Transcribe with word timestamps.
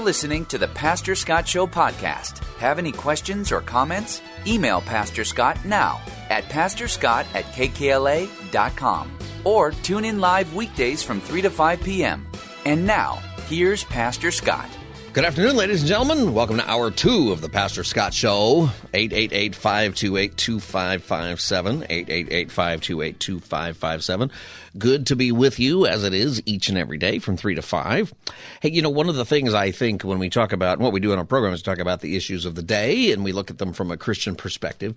Listening 0.00 0.46
to 0.46 0.56
the 0.56 0.68
Pastor 0.68 1.14
Scott 1.14 1.46
Show 1.46 1.66
podcast. 1.66 2.38
Have 2.56 2.78
any 2.78 2.90
questions 2.90 3.52
or 3.52 3.60
comments? 3.60 4.22
Email 4.46 4.80
Pastor 4.80 5.24
Scott 5.24 5.62
now 5.66 6.00
at 6.30 6.44
pastorscott 6.44 7.26
at 7.34 7.44
kkla.com 7.52 9.12
or 9.44 9.72
tune 9.72 10.06
in 10.06 10.18
live 10.18 10.54
weekdays 10.54 11.02
from 11.02 11.20
3 11.20 11.42
to 11.42 11.50
5 11.50 11.82
p.m. 11.82 12.26
And 12.64 12.86
now, 12.86 13.16
here's 13.46 13.84
Pastor 13.84 14.30
Scott. 14.30 14.70
Good 15.12 15.24
afternoon, 15.24 15.56
ladies 15.56 15.80
and 15.80 15.88
gentlemen. 15.88 16.34
Welcome 16.34 16.58
to 16.58 16.70
hour 16.70 16.88
two 16.92 17.32
of 17.32 17.40
the 17.40 17.48
Pastor 17.48 17.82
Scott 17.82 18.14
Show. 18.14 18.70
888 18.94 19.56
528 19.56 20.36
2557. 20.36 21.82
888 21.90 22.52
528 22.52 23.18
2557. 23.18 24.30
Good 24.78 25.06
to 25.08 25.16
be 25.16 25.32
with 25.32 25.58
you 25.58 25.84
as 25.84 26.04
it 26.04 26.14
is 26.14 26.40
each 26.46 26.68
and 26.68 26.78
every 26.78 26.96
day 26.96 27.18
from 27.18 27.36
3 27.36 27.56
to 27.56 27.62
5. 27.62 28.14
Hey, 28.60 28.70
you 28.70 28.82
know, 28.82 28.88
one 28.88 29.08
of 29.08 29.16
the 29.16 29.24
things 29.24 29.52
I 29.52 29.72
think 29.72 30.02
when 30.04 30.20
we 30.20 30.30
talk 30.30 30.52
about 30.52 30.78
what 30.78 30.92
we 30.92 31.00
do 31.00 31.12
in 31.12 31.18
our 31.18 31.24
program 31.24 31.52
is 31.54 31.62
talk 31.62 31.80
about 31.80 32.02
the 32.02 32.14
issues 32.14 32.44
of 32.44 32.54
the 32.54 32.62
day 32.62 33.10
and 33.10 33.24
we 33.24 33.32
look 33.32 33.50
at 33.50 33.58
them 33.58 33.72
from 33.72 33.90
a 33.90 33.96
Christian 33.96 34.36
perspective. 34.36 34.94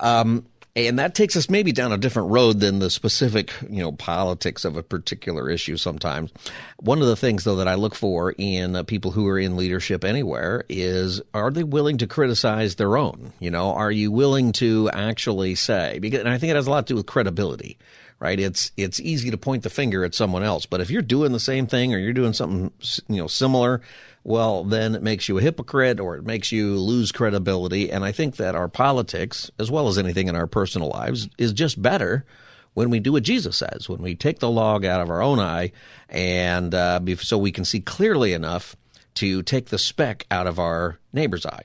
Um, 0.00 0.46
and 0.76 0.98
that 0.98 1.14
takes 1.14 1.36
us 1.36 1.48
maybe 1.48 1.72
down 1.72 1.92
a 1.92 1.98
different 1.98 2.30
road 2.30 2.60
than 2.60 2.80
the 2.80 2.90
specific, 2.90 3.52
you 3.68 3.82
know, 3.82 3.92
politics 3.92 4.64
of 4.64 4.76
a 4.76 4.82
particular 4.82 5.48
issue 5.48 5.76
sometimes. 5.76 6.32
One 6.80 7.00
of 7.00 7.06
the 7.06 7.16
things, 7.16 7.44
though, 7.44 7.56
that 7.56 7.68
I 7.68 7.74
look 7.74 7.94
for 7.94 8.34
in 8.36 8.74
uh, 8.74 8.82
people 8.82 9.12
who 9.12 9.28
are 9.28 9.38
in 9.38 9.56
leadership 9.56 10.04
anywhere 10.04 10.64
is 10.68 11.20
are 11.32 11.50
they 11.50 11.64
willing 11.64 11.98
to 11.98 12.06
criticize 12.06 12.74
their 12.74 12.96
own? 12.96 13.32
You 13.38 13.50
know, 13.50 13.72
are 13.72 13.92
you 13.92 14.10
willing 14.10 14.52
to 14.54 14.90
actually 14.92 15.54
say, 15.54 15.98
because, 16.00 16.20
and 16.20 16.28
I 16.28 16.38
think 16.38 16.50
it 16.50 16.56
has 16.56 16.66
a 16.66 16.70
lot 16.70 16.86
to 16.88 16.92
do 16.92 16.96
with 16.96 17.06
credibility 17.06 17.78
right? 18.24 18.40
It's 18.40 18.72
it's 18.78 19.00
easy 19.00 19.30
to 19.30 19.36
point 19.36 19.64
the 19.64 19.70
finger 19.70 20.02
at 20.02 20.14
someone 20.14 20.42
else, 20.42 20.64
but 20.64 20.80
if 20.80 20.88
you're 20.90 21.02
doing 21.02 21.32
the 21.32 21.38
same 21.38 21.66
thing 21.66 21.94
or 21.94 21.98
you're 21.98 22.14
doing 22.14 22.32
something 22.32 22.72
you 23.06 23.18
know 23.18 23.26
similar, 23.26 23.82
well, 24.24 24.64
then 24.64 24.94
it 24.94 25.02
makes 25.02 25.28
you 25.28 25.36
a 25.36 25.42
hypocrite 25.42 26.00
or 26.00 26.16
it 26.16 26.24
makes 26.24 26.50
you 26.50 26.76
lose 26.76 27.12
credibility. 27.12 27.92
And 27.92 28.02
I 28.02 28.12
think 28.12 28.36
that 28.36 28.54
our 28.54 28.66
politics, 28.66 29.50
as 29.58 29.70
well 29.70 29.88
as 29.88 29.98
anything 29.98 30.28
in 30.28 30.36
our 30.36 30.46
personal 30.46 30.88
lives, 30.88 31.28
is 31.36 31.52
just 31.52 31.82
better 31.82 32.24
when 32.72 32.88
we 32.88 32.98
do 32.98 33.12
what 33.12 33.24
Jesus 33.24 33.58
says, 33.58 33.90
when 33.90 34.00
we 34.00 34.14
take 34.14 34.38
the 34.38 34.50
log 34.50 34.86
out 34.86 35.02
of 35.02 35.10
our 35.10 35.20
own 35.20 35.38
eye, 35.38 35.72
and 36.08 36.74
uh, 36.74 37.00
so 37.18 37.36
we 37.36 37.52
can 37.52 37.66
see 37.66 37.80
clearly 37.80 38.32
enough 38.32 38.74
to 39.16 39.42
take 39.42 39.66
the 39.66 39.78
speck 39.78 40.26
out 40.30 40.46
of 40.46 40.58
our 40.58 40.98
neighbor's 41.12 41.44
eye. 41.44 41.64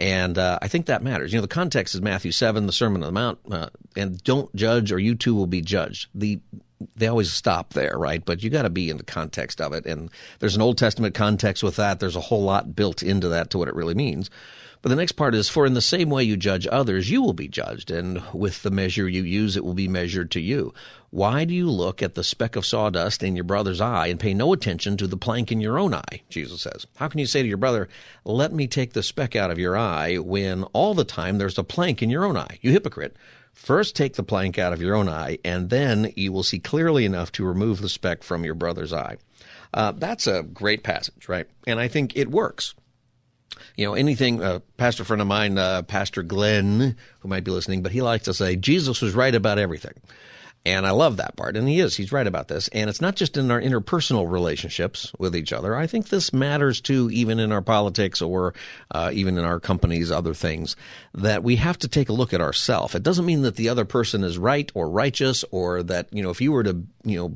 And 0.00 0.38
uh, 0.38 0.58
I 0.62 0.68
think 0.68 0.86
that 0.86 1.02
matters. 1.02 1.30
You 1.30 1.38
know, 1.38 1.42
the 1.42 1.48
context 1.48 1.94
is 1.94 2.00
Matthew 2.00 2.32
7, 2.32 2.66
the 2.66 2.72
Sermon 2.72 3.02
on 3.02 3.08
the 3.08 3.12
Mount, 3.12 3.38
uh, 3.50 3.68
and 3.94 4.22
don't 4.24 4.52
judge 4.56 4.92
or 4.92 4.98
you 4.98 5.14
too 5.14 5.34
will 5.34 5.46
be 5.46 5.60
judged. 5.60 6.08
The 6.14 6.40
they 6.96 7.08
always 7.08 7.30
stop 7.30 7.74
there, 7.74 7.98
right? 7.98 8.24
But 8.24 8.42
you 8.42 8.48
got 8.48 8.62
to 8.62 8.70
be 8.70 8.88
in 8.88 8.96
the 8.96 9.02
context 9.02 9.60
of 9.60 9.74
it. 9.74 9.84
And 9.84 10.08
there's 10.38 10.56
an 10.56 10.62
Old 10.62 10.78
Testament 10.78 11.14
context 11.14 11.62
with 11.62 11.76
that. 11.76 12.00
There's 12.00 12.16
a 12.16 12.20
whole 12.20 12.42
lot 12.42 12.74
built 12.74 13.02
into 13.02 13.28
that 13.28 13.50
to 13.50 13.58
what 13.58 13.68
it 13.68 13.74
really 13.74 13.92
means. 13.92 14.30
But 14.82 14.88
the 14.88 14.96
next 14.96 15.12
part 15.12 15.34
is 15.34 15.50
for 15.50 15.66
in 15.66 15.74
the 15.74 15.82
same 15.82 16.08
way 16.08 16.24
you 16.24 16.38
judge 16.38 16.66
others, 16.66 17.10
you 17.10 17.20
will 17.20 17.34
be 17.34 17.48
judged. 17.48 17.90
And 17.90 18.22
with 18.32 18.62
the 18.62 18.70
measure 18.70 19.06
you 19.06 19.22
use, 19.22 19.56
it 19.56 19.64
will 19.64 19.74
be 19.74 19.88
measured 19.88 20.30
to 20.30 20.40
you. 20.40 20.72
Why 21.10 21.44
do 21.44 21.52
you 21.52 21.70
look 21.70 22.02
at 22.02 22.14
the 22.14 22.24
speck 22.24 22.56
of 22.56 22.64
sawdust 22.64 23.22
in 23.22 23.36
your 23.36 23.44
brother's 23.44 23.80
eye 23.80 24.06
and 24.06 24.18
pay 24.18 24.32
no 24.32 24.54
attention 24.54 24.96
to 24.96 25.06
the 25.06 25.18
plank 25.18 25.52
in 25.52 25.60
your 25.60 25.78
own 25.78 25.92
eye? 25.92 26.22
Jesus 26.30 26.62
says. 26.62 26.86
How 26.96 27.08
can 27.08 27.20
you 27.20 27.26
say 27.26 27.42
to 27.42 27.48
your 27.48 27.58
brother, 27.58 27.88
let 28.24 28.54
me 28.54 28.66
take 28.66 28.94
the 28.94 29.02
speck 29.02 29.36
out 29.36 29.50
of 29.50 29.58
your 29.58 29.76
eye 29.76 30.16
when 30.16 30.62
all 30.72 30.94
the 30.94 31.04
time 31.04 31.36
there's 31.36 31.58
a 31.58 31.64
plank 31.64 32.02
in 32.02 32.08
your 32.08 32.24
own 32.24 32.38
eye? 32.38 32.58
You 32.62 32.70
hypocrite. 32.70 33.16
First, 33.52 33.96
take 33.96 34.14
the 34.14 34.22
plank 34.22 34.58
out 34.58 34.72
of 34.72 34.80
your 34.80 34.94
own 34.94 35.08
eye, 35.08 35.38
and 35.44 35.68
then 35.68 36.12
you 36.16 36.32
will 36.32 36.44
see 36.44 36.58
clearly 36.58 37.04
enough 37.04 37.32
to 37.32 37.44
remove 37.44 37.82
the 37.82 37.88
speck 37.90 38.22
from 38.22 38.44
your 38.44 38.54
brother's 38.54 38.92
eye. 38.92 39.18
Uh, 39.74 39.92
that's 39.92 40.26
a 40.26 40.42
great 40.42 40.82
passage, 40.82 41.28
right? 41.28 41.46
And 41.66 41.78
I 41.78 41.88
think 41.88 42.16
it 42.16 42.30
works 42.30 42.74
you 43.76 43.86
know, 43.86 43.94
anything, 43.94 44.42
a 44.42 44.44
uh, 44.44 44.58
pastor 44.76 45.04
friend 45.04 45.20
of 45.20 45.28
mine, 45.28 45.58
uh, 45.58 45.82
Pastor 45.82 46.22
Glenn, 46.22 46.96
who 47.20 47.28
might 47.28 47.44
be 47.44 47.50
listening, 47.50 47.82
but 47.82 47.92
he 47.92 48.02
likes 48.02 48.24
to 48.24 48.34
say, 48.34 48.56
Jesus 48.56 49.00
was 49.00 49.14
right 49.14 49.34
about 49.34 49.58
everything. 49.58 49.94
And 50.66 50.86
I 50.86 50.90
love 50.90 51.16
that 51.16 51.36
part. 51.36 51.56
And 51.56 51.66
he 51.66 51.80
is. 51.80 51.96
He's 51.96 52.12
right 52.12 52.26
about 52.26 52.48
this. 52.48 52.68
And 52.68 52.90
it's 52.90 53.00
not 53.00 53.16
just 53.16 53.38
in 53.38 53.50
our 53.50 53.60
interpersonal 53.60 54.30
relationships 54.30 55.10
with 55.18 55.34
each 55.34 55.54
other. 55.54 55.74
I 55.74 55.86
think 55.86 56.08
this 56.08 56.34
matters 56.34 56.82
too, 56.82 57.08
even 57.10 57.38
in 57.38 57.50
our 57.50 57.62
politics 57.62 58.20
or 58.20 58.52
uh, 58.90 59.10
even 59.14 59.38
in 59.38 59.44
our 59.44 59.58
companies, 59.58 60.10
other 60.10 60.34
things, 60.34 60.76
that 61.14 61.42
we 61.42 61.56
have 61.56 61.78
to 61.78 61.88
take 61.88 62.10
a 62.10 62.14
look 62.14 62.34
at 62.34 62.42
ourselves. 62.42 62.94
It 62.94 63.02
doesn't 63.02 63.24
mean 63.24 63.42
that 63.42 63.56
the 63.56 63.70
other 63.70 63.86
person 63.86 64.22
is 64.22 64.36
right 64.36 64.70
or 64.74 64.90
righteous 64.90 65.46
or 65.50 65.82
that, 65.84 66.08
you 66.12 66.22
know, 66.22 66.30
if 66.30 66.42
you 66.42 66.52
were 66.52 66.64
to, 66.64 66.82
you 67.04 67.18
know, 67.18 67.34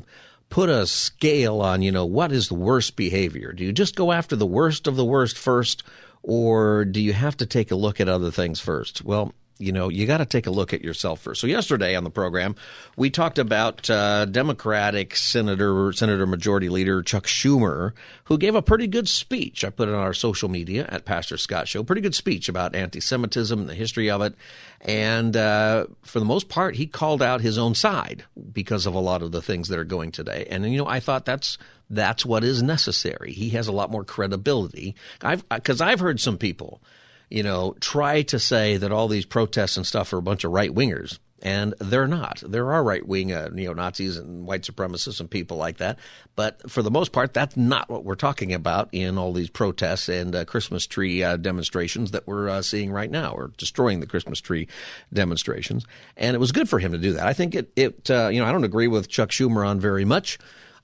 put 0.49 0.69
a 0.69 0.87
scale 0.87 1.61
on, 1.61 1.83
you 1.83 1.93
know, 1.93 2.07
what 2.07 2.33
is 2.33 2.49
the 2.49 2.55
worst 2.55 2.97
behavior? 2.97 3.53
Do 3.53 3.65
you 3.65 3.73
just 3.73 3.97
go 3.97 4.13
after 4.13 4.37
the 4.37 4.47
worst 4.47 4.87
of 4.87 4.97
the 4.97 5.05
worst 5.05 5.37
first, 5.37 5.83
or 6.23 6.85
do 6.85 7.01
you 7.01 7.13
have 7.13 7.37
to 7.39 7.47
take 7.47 7.71
a 7.71 7.77
look 7.77 8.01
at 8.01 8.09
other 8.09 8.31
things 8.31 8.61
first? 8.61 9.05
Well, 9.05 9.35
you 9.59 9.71
know, 9.71 9.89
you 9.89 10.07
got 10.07 10.19
to 10.19 10.27
take 10.27 10.47
a 10.47 10.51
look 10.51 10.75
at 10.75 10.83
yourself 10.83 11.21
first. 11.21 11.41
So 11.41 11.47
yesterday 11.47 11.95
on 11.95 12.03
the 12.03 12.11
program, 12.11 12.57
we 12.97 13.09
talked 13.09 13.39
about 13.39 13.89
uh, 13.89 14.25
Democratic 14.25 15.15
Senator 15.15 15.93
Senator 15.93 16.27
Majority 16.27 16.69
Leader 16.69 17.03
Chuck 17.03 17.27
Schumer, 17.27 17.93
who 18.25 18.37
gave 18.37 18.57
a 18.57 18.63
pretty 18.63 18.89
good 18.89 19.09
speech. 19.09 19.65
I 19.65 19.71
put 19.71 19.89
it 19.89 19.95
on 19.95 20.01
our 20.01 20.15
social 20.15 20.49
media 20.49 20.87
at 20.89 21.05
Pastor 21.05 21.37
Scott 21.37 21.69
Show. 21.69 21.85
Pretty 21.85 22.03
good 22.03 22.15
speech 22.15 22.49
about 22.49 22.75
anti-Semitism 22.75 23.59
and 23.59 23.69
the 23.69 23.75
history 23.75 24.11
of 24.11 24.23
it, 24.23 24.35
and 24.81 25.37
uh, 25.37 25.87
for 26.03 26.19
the 26.19 26.25
most 26.25 26.49
part, 26.49 26.75
he 26.75 26.87
called 26.87 27.23
out 27.23 27.41
his 27.41 27.57
own 27.57 27.75
side 27.75 28.25
because 28.53 28.87
of 28.87 28.95
a 28.95 29.01
lot 29.01 29.23
of 29.23 29.31
the 29.31 29.43
things 29.43 29.69
that 29.69 29.79
are 29.79 29.85
going 29.85 30.11
today. 30.11 30.47
And 30.51 30.71
you 30.71 30.79
know, 30.79 30.89
I 30.89 30.99
thought 30.99 31.25
that's 31.25 31.59
that's 31.91 32.27
what 32.27 32.43
is 32.43 32.63
necessary. 32.63 33.33
He 33.33 33.51
has 33.51 33.69
a 33.69 33.73
lot 33.73 33.91
more 33.91 34.05
credibility. 34.05 34.97
I've 35.23 35.49
because 35.49 35.81
I've 35.81 36.01
heard 36.01 36.19
some 36.19 36.39
people 36.39 36.83
you 37.31 37.43
know, 37.43 37.75
try 37.81 38.23
to 38.23 38.39
say 38.39 38.77
that 38.77 38.93
all 38.93 39.09
these 39.09 39.27
protests 39.27 39.77
and 39.77 39.87
stuff 39.87 40.13
are 40.13 40.19
a 40.19 40.23
bunch 40.23 40.45
of 40.45 40.53
right 40.53 40.71
wingers. 40.75 41.19
And 41.43 41.75
they're 41.79 42.09
not. 42.09 42.43
There 42.47 42.73
are 42.73 42.83
right 42.83 43.07
wing 43.07 43.31
uh, 43.31 43.51
neo 43.53 43.75
Nazis 43.75 44.17
and 44.17 44.47
white 44.47 44.63
supremacists 44.63 45.21
and 45.21 45.31
people 45.31 45.59
like 45.59 45.77
that. 45.77 45.99
But 46.37 46.71
for 46.71 46.81
the 46.81 46.91
most 46.91 47.13
part, 47.13 47.35
that's 47.35 47.55
not 47.55 47.91
what 47.91 48.03
we're 48.03 48.15
talking 48.15 48.55
about 48.55 48.89
in 48.93 49.19
all 49.19 49.35
these 49.35 49.51
protests 49.51 50.09
and 50.09 50.35
uh, 50.35 50.47
Christmas 50.47 50.87
tree 50.87 51.23
uh, 51.23 51.37
demonstrations 51.37 52.13
that 52.13 52.27
we're 52.27 52.49
uh, 52.49 52.63
seeing 52.63 52.91
right 52.91 53.11
now, 53.11 53.35
or 53.35 53.51
destroying 53.59 54.01
the 54.01 54.07
Christmas 54.07 54.41
tree 54.41 54.69
demonstrations. 55.13 55.85
And 56.17 56.35
it 56.35 56.39
was 56.39 56.51
good 56.51 56.67
for 56.67 56.79
him 56.79 56.93
to 56.93 56.99
do 56.99 57.13
that. 57.13 57.27
I 57.27 57.35
think 57.35 57.55
it, 57.55 57.71
it 57.77 58.11
uh, 58.11 58.29
you 58.29 58.41
know, 58.41 58.47
I 58.47 58.53
don't 58.53 58.65
agree 58.65 58.89
with 58.89 59.11
Chuck 59.11 59.29
Schumer 59.29 59.69
on 59.69 59.79
very 59.81 60.07
much. 60.07 60.39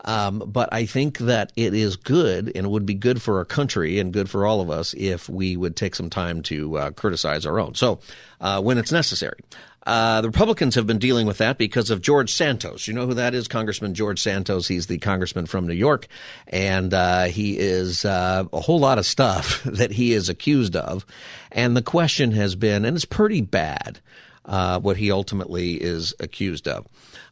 Um, 0.05 0.43
but 0.47 0.72
I 0.72 0.87
think 0.87 1.19
that 1.19 1.53
it 1.56 1.75
is 1.75 1.97
good 1.97 2.53
and 2.55 2.66
it 2.66 2.71
would 2.71 2.87
be 2.87 2.94
good 2.94 3.21
for 3.21 3.38
our 3.38 3.44
country 3.44 3.99
and 3.99 4.12
good 4.12 4.31
for 4.31 4.47
all 4.47 4.61
of 4.61 4.71
us 4.71 4.94
if 4.97 5.28
we 5.28 5.56
would 5.56 5.77
take 5.77 5.94
some 5.94 6.11
time 6.11 6.43
to 6.44 6.77
uh, 6.78 6.91
criticize 6.93 7.44
our 7.44 7.61
own. 7.61 7.75
So, 7.75 8.00
uh, 8.41 8.62
when 8.62 8.78
it's 8.78 8.93
necessary. 8.93 9.41
Uh, 9.87 10.21
the 10.21 10.28
Republicans 10.28 10.75
have 10.75 10.87
been 10.87 10.99
dealing 10.99 11.27
with 11.27 11.38
that 11.38 11.56
because 11.56 11.91
of 11.91 12.03
George 12.03 12.33
Santos. 12.33 12.87
You 12.87 12.93
know 12.93 13.06
who 13.06 13.15
that 13.15 13.34
is? 13.34 13.49
Congressman 13.49 13.94
George 13.94 14.21
Santos. 14.21 14.69
He's 14.69 14.87
the 14.87 14.99
congressman 14.99 15.47
from 15.47 15.66
New 15.66 15.75
York, 15.75 16.06
and 16.49 16.93
uh, 16.93 17.25
he 17.25 17.58
is 17.58 18.05
uh, 18.05 18.44
a 18.52 18.61
whole 18.61 18.79
lot 18.79 18.99
of 18.99 19.06
stuff 19.06 19.62
that 19.64 19.93
he 19.93 20.12
is 20.12 20.29
accused 20.29 20.76
of. 20.76 21.06
And 21.50 21.76
the 21.76 21.82
question 21.82 22.32
has 22.32 22.55
been, 22.55 22.85
and 22.85 22.94
it's 22.94 23.06
pretty 23.06 23.41
bad, 23.41 24.00
uh, 24.44 24.81
what 24.81 24.99
he 24.99 25.11
ultimately 25.11 25.75
is 25.75 26.14
accused 26.20 26.69
of. 26.69 26.87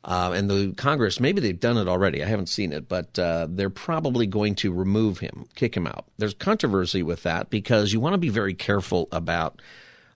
Uh, 0.09 0.33
and 0.35 0.49
the 0.49 0.73
Congress, 0.79 1.21
maybe 1.21 1.43
they've 1.43 1.61
done 1.61 1.77
it 1.77 1.87
already. 1.87 2.25
I 2.25 2.27
haven't 2.27 2.49
seen 2.49 2.73
it, 2.73 2.89
but 2.89 3.19
uh, 3.19 3.47
they're 3.51 3.69
probably 3.69 4.27
going 4.27 4.55
to 4.57 4.73
remove 4.73 5.19
him, 5.19 5.45
kick 5.55 5.77
him 5.77 5.87
out. 5.87 6.07
There's 6.17 6.33
controversy 6.33 7.03
with 7.03 7.25
that 7.25 7.51
because 7.51 7.93
you 7.93 8.01
want 8.01 8.15
to 8.15 8.19
be 8.19 8.31
very 8.31 8.55
careful 8.55 9.09
about. 9.13 9.61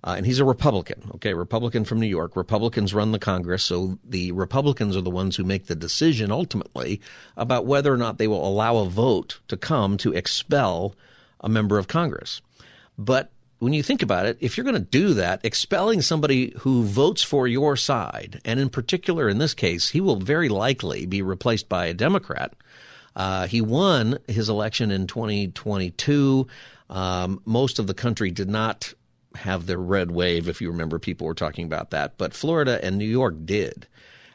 Uh, 0.02 0.14
and 0.16 0.24
he's 0.24 0.40
a 0.40 0.46
Republican, 0.46 1.10
okay, 1.16 1.34
Republican 1.34 1.84
from 1.84 2.00
New 2.00 2.06
York. 2.06 2.36
Republicans 2.36 2.94
run 2.94 3.12
the 3.12 3.18
Congress, 3.18 3.62
so 3.62 3.98
the 4.02 4.32
Republicans 4.32 4.96
are 4.96 5.02
the 5.02 5.10
ones 5.10 5.36
who 5.36 5.44
make 5.44 5.66
the 5.66 5.76
decision 5.76 6.32
ultimately 6.32 6.98
about 7.36 7.66
whether 7.66 7.92
or 7.92 7.98
not 7.98 8.16
they 8.16 8.26
will 8.26 8.48
allow 8.48 8.78
a 8.78 8.88
vote 8.88 9.40
to 9.48 9.58
come 9.58 9.98
to 9.98 10.14
expel 10.14 10.94
a 11.40 11.50
member 11.50 11.78
of 11.78 11.86
Congress. 11.86 12.40
But 12.96 13.30
when 13.62 13.73
you 13.73 13.82
think 13.85 14.03
about 14.03 14.26
it, 14.26 14.37
if 14.41 14.56
you're 14.56 14.64
going 14.64 14.75
to 14.75 14.81
do 14.81 15.14
that, 15.14 15.44
expelling 15.44 16.03
somebody 16.03 16.53
who 16.59 16.82
votes 16.82 17.23
for 17.23 17.47
your 17.47 17.76
side, 17.76 18.41
and 18.44 18.59
in 18.59 18.69
particular 18.69 19.29
in 19.29 19.38
this 19.38 19.55
case, 19.55 19.91
he 19.91 20.00
will 20.00 20.17
very 20.17 20.49
likely 20.49 21.06
be 21.06 21.23
replaced 21.23 21.69
by 21.69 21.87
a 21.87 21.94
Democrat. 21.94 22.56
Uh, 23.14 23.47
he 23.47 23.61
won 23.61 24.19
his 24.26 24.49
election 24.49 24.91
in 24.91 25.06
2022. 25.06 26.49
Um, 26.91 27.41
most 27.44 27.79
of 27.79 27.87
the 27.87 27.94
country 27.94 28.32
did 28.32 28.50
not 28.50 28.94
have 29.37 29.67
their 29.67 29.79
red 29.79 30.11
wave, 30.11 30.49
if 30.49 30.61
you 30.61 30.69
remember, 30.69 30.99
people 30.99 31.29
were 31.29 31.32
talking 31.32 31.64
about 31.64 31.91
that. 31.91 32.19
But 32.19 32.35
Florida 32.35 32.85
and 32.85 32.99
New 32.99 33.05
York 33.05 33.37
did. 33.44 33.87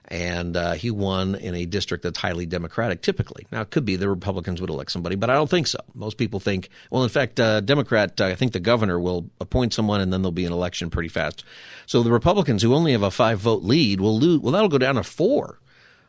And 0.09 0.56
uh, 0.56 0.74
he 0.74 0.89
won 0.89 1.36
in 1.36 1.54
a 1.54 1.65
district 1.65 2.04
that's 2.04 2.18
highly 2.18 2.45
Democratic, 2.45 3.01
typically. 3.01 3.45
Now, 3.51 3.62
it 3.62 3.71
could 3.71 3.83
be 3.83 3.98
the 3.98 4.09
Republicans 4.09 4.62
would 4.62 4.69
elect 4.69 4.92
somebody, 4.92 5.18
but 5.18 5.30
I 5.30 5.33
don't 5.33 5.50
think 5.50 5.68
so. 5.68 5.80
Most 5.94 6.18
people 6.18 6.39
think, 6.39 6.69
well, 6.89 7.04
in 7.04 7.09
fact, 7.09 7.39
uh, 7.39 7.59
Democrat, 7.59 8.19
uh, 8.21 8.25
I 8.25 8.36
think 8.36 8.54
the 8.54 8.62
governor 8.62 9.00
will 9.00 9.30
appoint 9.42 9.74
someone 9.74 10.00
and 10.00 10.13
then 10.13 10.21
there'll 10.21 10.31
be 10.31 10.45
an 10.45 10.54
election 10.54 10.89
pretty 10.89 11.09
fast. 11.09 11.44
So 11.88 12.04
the 12.04 12.12
Republicans, 12.12 12.62
who 12.62 12.74
only 12.74 12.94
have 12.94 13.04
a 13.04 13.12
five 13.12 13.39
vote 13.39 13.63
lead, 13.63 14.00
will 14.00 14.18
lose. 14.18 14.39
Well, 14.39 14.54
that'll 14.54 14.69
go 14.69 14.77
down 14.77 14.95
to 14.95 15.04
four 15.04 15.59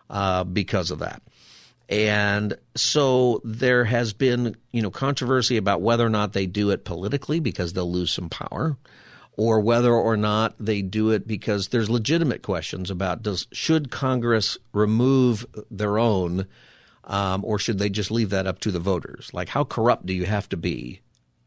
uh, 0.09 0.45
because 0.45 0.93
of 0.93 1.01
that. 1.01 1.21
And 1.89 2.55
so 2.77 3.41
there 3.45 3.85
has 3.85 4.13
been, 4.13 4.57
you 4.73 4.83
know, 4.83 4.91
controversy 4.91 5.57
about 5.57 5.81
whether 5.81 6.07
or 6.07 6.11
not 6.11 6.35
they 6.35 6.47
do 6.47 6.71
it 6.71 6.85
politically 6.85 7.41
because 7.41 7.73
they'll 7.73 7.91
lose 7.91 8.11
some 8.11 8.29
power 8.29 8.77
or 9.39 9.61
whether 9.61 9.95
or 9.95 10.17
not 10.17 10.53
they 10.59 10.83
do 10.83 11.11
it 11.11 11.25
because 11.25 11.69
there's 11.69 11.89
legitimate 11.89 12.43
questions 12.43 12.91
about 12.91 13.23
does 13.23 13.47
should 13.53 13.89
Congress 13.89 14.59
remove 14.73 15.47
their 15.71 15.97
own 15.97 16.45
um, 17.05 17.45
or 17.45 17.57
should 17.59 17.79
they 17.79 17.89
just 17.89 18.11
leave 18.11 18.31
that 18.31 18.49
up 18.49 18.59
to 18.59 18.73
the 18.73 18.81
voters? 18.81 19.31
Like 19.33 19.49
how 19.49 19.63
corrupt 19.63 20.05
do 20.05 20.13
you 20.13 20.27
have 20.27 20.49
to 20.49 20.57
be? 20.57 21.01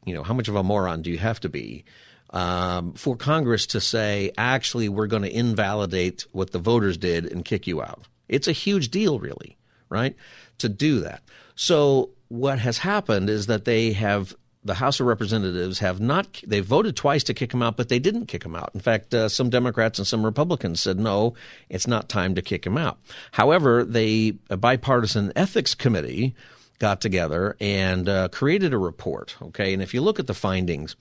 You 0.06 0.14
know, 0.16 0.24
how 0.24 0.34
much 0.34 0.48
of 0.48 0.56
a 0.56 0.64
moron 0.64 1.02
do 1.02 1.12
you 1.12 1.18
have 1.18 1.42
to 1.42 1.50
be 1.50 1.84
um, 2.30 2.94
for 2.94 3.18
Congress 3.18 3.68
to 3.68 3.82
say, 3.82 4.32
actually, 4.38 4.88
we're 4.88 5.08
going 5.08 5.24
to 5.24 5.38
invalidate 5.38 6.26
what 6.32 6.52
the 6.52 6.60
voters 6.60 6.98
did 6.98 7.30
and 7.30 7.44
kick 7.44 7.68
you 7.68 7.82
out? 7.82 8.08
It's 8.30 8.48
a 8.48 8.54
huge 8.54 8.90
deal, 8.90 9.20
really 9.20 9.58
right, 9.92 10.16
to 10.58 10.70
do 10.70 11.02
that. 11.02 11.22
So 11.56 12.12
what 12.30 12.58
has 12.60 12.80
happened 12.80 13.30
is 13.30 13.48
that 13.48 13.66
they 13.66 13.92
have 13.92 14.34
the 14.64 14.76
House 14.76 15.00
of 15.00 15.08
Representatives 15.08 15.80
have 15.80 16.00
not, 16.00 16.42
they 16.46 16.60
voted 16.60 16.96
twice 16.96 17.24
to 17.24 17.34
kick 17.34 17.54
him 17.54 17.64
out, 17.64 17.78
but 17.78 17.90
they 17.90 18.00
didn't 18.00 18.28
kick 18.28 18.44
him 18.44 18.56
out. 18.56 18.72
In 18.74 18.80
fact, 18.80 19.14
uh, 19.14 19.28
some 19.28 19.50
Democrats 19.50 19.98
and 19.98 20.08
some 20.08 20.24
Republicans 20.24 20.82
said, 20.82 21.00
no, 21.00 21.34
it's 21.70 21.88
not 21.88 22.10
time 22.10 22.36
to 22.36 22.42
kick 22.42 22.66
him 22.66 22.78
out. 22.78 23.00
However, 23.32 23.84
they, 23.84 24.34
a 24.50 24.58
bipartisan 24.58 25.34
ethics 25.36 25.74
committee 25.74 26.36
got 26.78 27.02
together 27.02 27.56
and 27.60 28.08
uh, 28.08 28.28
created 28.30 28.74
a 28.74 28.78
report. 28.78 29.36
Okay. 29.42 29.74
And 29.74 29.82
if 29.82 29.94
you 29.94 30.02
look 30.02 30.20
at 30.20 30.28
the 30.28 30.34
findings, 30.34 30.96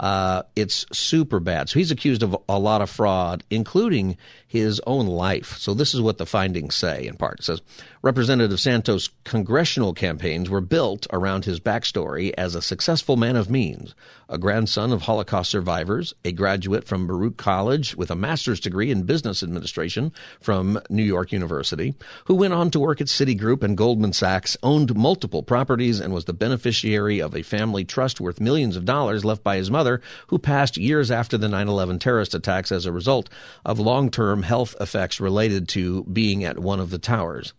uh, 0.00 0.42
it's 0.56 0.86
super 0.92 1.38
bad. 1.38 1.68
So 1.68 1.78
he's 1.78 1.90
accused 1.90 2.22
of 2.22 2.36
a 2.48 2.58
lot 2.58 2.82
of 2.82 2.90
fraud, 2.90 3.44
including 3.50 4.16
his 4.52 4.82
own 4.86 5.06
life. 5.06 5.56
So 5.56 5.72
this 5.72 5.94
is 5.94 6.02
what 6.02 6.18
the 6.18 6.26
findings 6.26 6.74
say 6.74 7.06
in 7.06 7.16
part. 7.16 7.40
It 7.40 7.44
says 7.44 7.62
Representative 8.02 8.60
Santos' 8.60 9.08
congressional 9.24 9.94
campaigns 9.94 10.50
were 10.50 10.60
built 10.60 11.06
around 11.10 11.46
his 11.46 11.58
backstory 11.58 12.34
as 12.36 12.54
a 12.54 12.60
successful 12.60 13.16
man 13.16 13.36
of 13.36 13.48
means, 13.48 13.94
a 14.28 14.36
grandson 14.36 14.92
of 14.92 15.02
Holocaust 15.02 15.50
survivors, 15.50 16.12
a 16.22 16.32
graduate 16.32 16.84
from 16.84 17.06
Baruch 17.06 17.38
College 17.38 17.96
with 17.96 18.10
a 18.10 18.16
master's 18.16 18.60
degree 18.60 18.90
in 18.90 19.04
business 19.04 19.42
administration 19.42 20.12
from 20.40 20.78
New 20.90 21.02
York 21.02 21.32
University, 21.32 21.94
who 22.26 22.34
went 22.34 22.52
on 22.52 22.70
to 22.72 22.80
work 22.80 23.00
at 23.00 23.06
Citigroup 23.06 23.62
and 23.62 23.76
Goldman 23.76 24.12
Sachs, 24.12 24.56
owned 24.62 24.94
multiple 24.94 25.42
properties, 25.42 25.98
and 25.98 26.12
was 26.12 26.26
the 26.26 26.34
beneficiary 26.34 27.20
of 27.20 27.34
a 27.34 27.42
family 27.42 27.84
trust 27.84 28.20
worth 28.20 28.40
millions 28.40 28.76
of 28.76 28.84
dollars 28.84 29.24
left 29.24 29.42
by 29.42 29.56
his 29.56 29.70
mother, 29.70 30.02
who 30.26 30.38
passed 30.38 30.76
years 30.76 31.10
after 31.10 31.38
the 31.38 31.48
9 31.48 31.68
11 31.68 32.00
terrorist 32.00 32.34
attacks 32.34 32.70
as 32.70 32.84
a 32.84 32.92
result 32.92 33.30
of 33.64 33.78
long 33.78 34.10
term 34.10 34.41
health 34.42 34.74
effects 34.80 35.20
related 35.20 35.68
to 35.68 36.04
being 36.04 36.44
at 36.44 36.58
one 36.58 36.80
of 36.80 36.90
the 36.90 36.98
towers. 36.98 37.54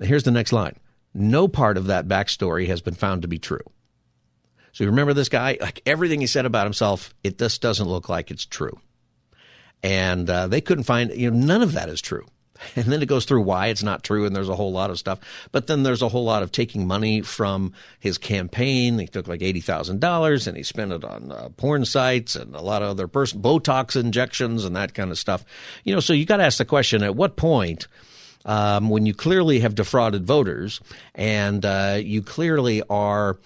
Here's 0.00 0.24
the 0.24 0.30
next 0.30 0.52
line. 0.52 0.76
No 1.12 1.48
part 1.48 1.76
of 1.76 1.86
that 1.86 2.08
backstory 2.08 2.66
has 2.68 2.80
been 2.80 2.94
found 2.94 3.22
to 3.22 3.28
be 3.28 3.38
true. 3.38 3.60
So 4.72 4.84
you 4.84 4.90
remember 4.90 5.14
this 5.14 5.28
guy? 5.28 5.58
Like 5.60 5.82
everything 5.84 6.20
he 6.20 6.26
said 6.26 6.46
about 6.46 6.66
himself, 6.66 7.12
it 7.24 7.38
just 7.38 7.60
doesn't 7.60 7.88
look 7.88 8.08
like 8.08 8.30
it's 8.30 8.46
true. 8.46 8.78
And 9.82 10.28
uh, 10.28 10.46
they 10.46 10.60
couldn't 10.60 10.84
find, 10.84 11.10
you 11.12 11.30
know, 11.30 11.36
none 11.36 11.62
of 11.62 11.72
that 11.72 11.88
is 11.88 12.00
true. 12.00 12.26
And 12.76 12.86
then 12.86 13.02
it 13.02 13.06
goes 13.06 13.24
through 13.24 13.42
why 13.42 13.68
it's 13.68 13.82
not 13.82 14.04
true, 14.04 14.24
and 14.26 14.34
there's 14.34 14.48
a 14.48 14.54
whole 14.56 14.72
lot 14.72 14.90
of 14.90 14.98
stuff. 14.98 15.18
But 15.52 15.66
then 15.66 15.82
there's 15.82 16.02
a 16.02 16.08
whole 16.08 16.24
lot 16.24 16.42
of 16.42 16.52
taking 16.52 16.86
money 16.86 17.20
from 17.20 17.72
his 17.98 18.18
campaign. 18.18 18.98
He 18.98 19.06
took 19.06 19.28
like 19.28 19.42
eighty 19.42 19.60
thousand 19.60 20.00
dollars, 20.00 20.46
and 20.46 20.56
he 20.56 20.62
spent 20.62 20.92
it 20.92 21.04
on 21.04 21.32
uh, 21.32 21.48
porn 21.56 21.84
sites 21.84 22.36
and 22.36 22.54
a 22.54 22.60
lot 22.60 22.82
of 22.82 22.88
other 22.90 23.08
person 23.08 23.40
Botox 23.40 24.00
injections 24.00 24.64
and 24.64 24.76
that 24.76 24.94
kind 24.94 25.10
of 25.10 25.18
stuff. 25.18 25.44
You 25.84 25.94
know, 25.94 26.00
so 26.00 26.12
you 26.12 26.24
got 26.24 26.38
to 26.38 26.44
ask 26.44 26.58
the 26.58 26.64
question: 26.64 27.02
At 27.02 27.16
what 27.16 27.36
point? 27.36 27.86
Um, 28.46 28.88
when 28.88 29.04
you 29.04 29.12
clearly 29.12 29.60
have 29.60 29.74
defrauded 29.74 30.24
voters 30.24 30.80
and 31.14 31.62
uh, 31.62 31.98
you 32.02 32.22
clearly 32.22 32.82
are 32.88 33.36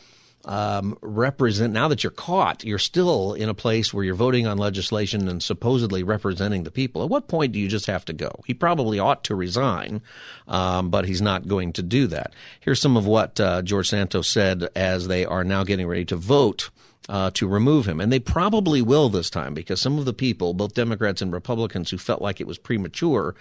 um, 0.45 0.99
represent 1.01 1.73
now 1.73 1.89
that 1.89 2.05
you're 2.05 2.11
caught, 2.11 2.65
you're 2.65 2.79
still 2.79 3.35
in 3.35 3.49
a 3.49 3.55
place 3.55 3.93
where 3.93 4.05
you're 4.05 4.15
voting 4.15 4.47
on 4.47 4.59
legislation 4.59 5.29
and 5.29 5.43
supposedly 5.43 6.03
representing 6.03 6.65
the 6.65 6.71
people. 6.71 7.03
At 7.03 7.09
what 7.09 7.29
point 7.29 7.53
do 7.53 7.59
you 7.59 7.69
just 7.69 7.87
have 7.87 8.05
to 8.07 8.13
go? 8.13 8.43
He 8.47 8.55
probably 8.55 8.99
ought 8.99 9.25
to 9.25 9.35
resign, 9.35 10.03
um, 10.47 10.91
but 10.91 11.07
he's 11.07 11.23
not 11.23 11.49
going 11.49 11.73
to 11.75 11.83
do 11.83 12.07
that. 12.09 12.33
Here's 12.61 12.81
some 12.81 12.97
of 12.97 13.07
what 13.07 13.41
uh, 13.41 13.63
George 13.63 13.89
Santos 13.89 14.29
said 14.29 14.69
as 14.77 15.09
they 15.09 15.25
are 15.25 15.45
now 15.45 15.65
getting 15.65 15.87
ready 15.87 16.05
to 16.07 16.17
vote. 16.17 16.71
Uh, 17.07 17.31
to 17.35 17.47
remove 17.47 17.85
him. 17.85 18.01
And 18.01 18.11
they 18.11 18.19
probably 18.19 18.81
will 18.81 19.11
this 19.11 19.29
time 19.29 19.53
because 19.53 19.79
some 19.79 19.99
of 19.99 20.07
the 20.07 20.15
people, 20.15 20.55
both 20.55 20.73
Democrats 20.73 21.21
and 21.21 21.31
Republicans, 21.35 21.91
who 21.91 21.99
felt 21.99 22.23
like 22.23 22.41
it 22.41 22.47
was 22.47 22.57
premature, 22.57 23.35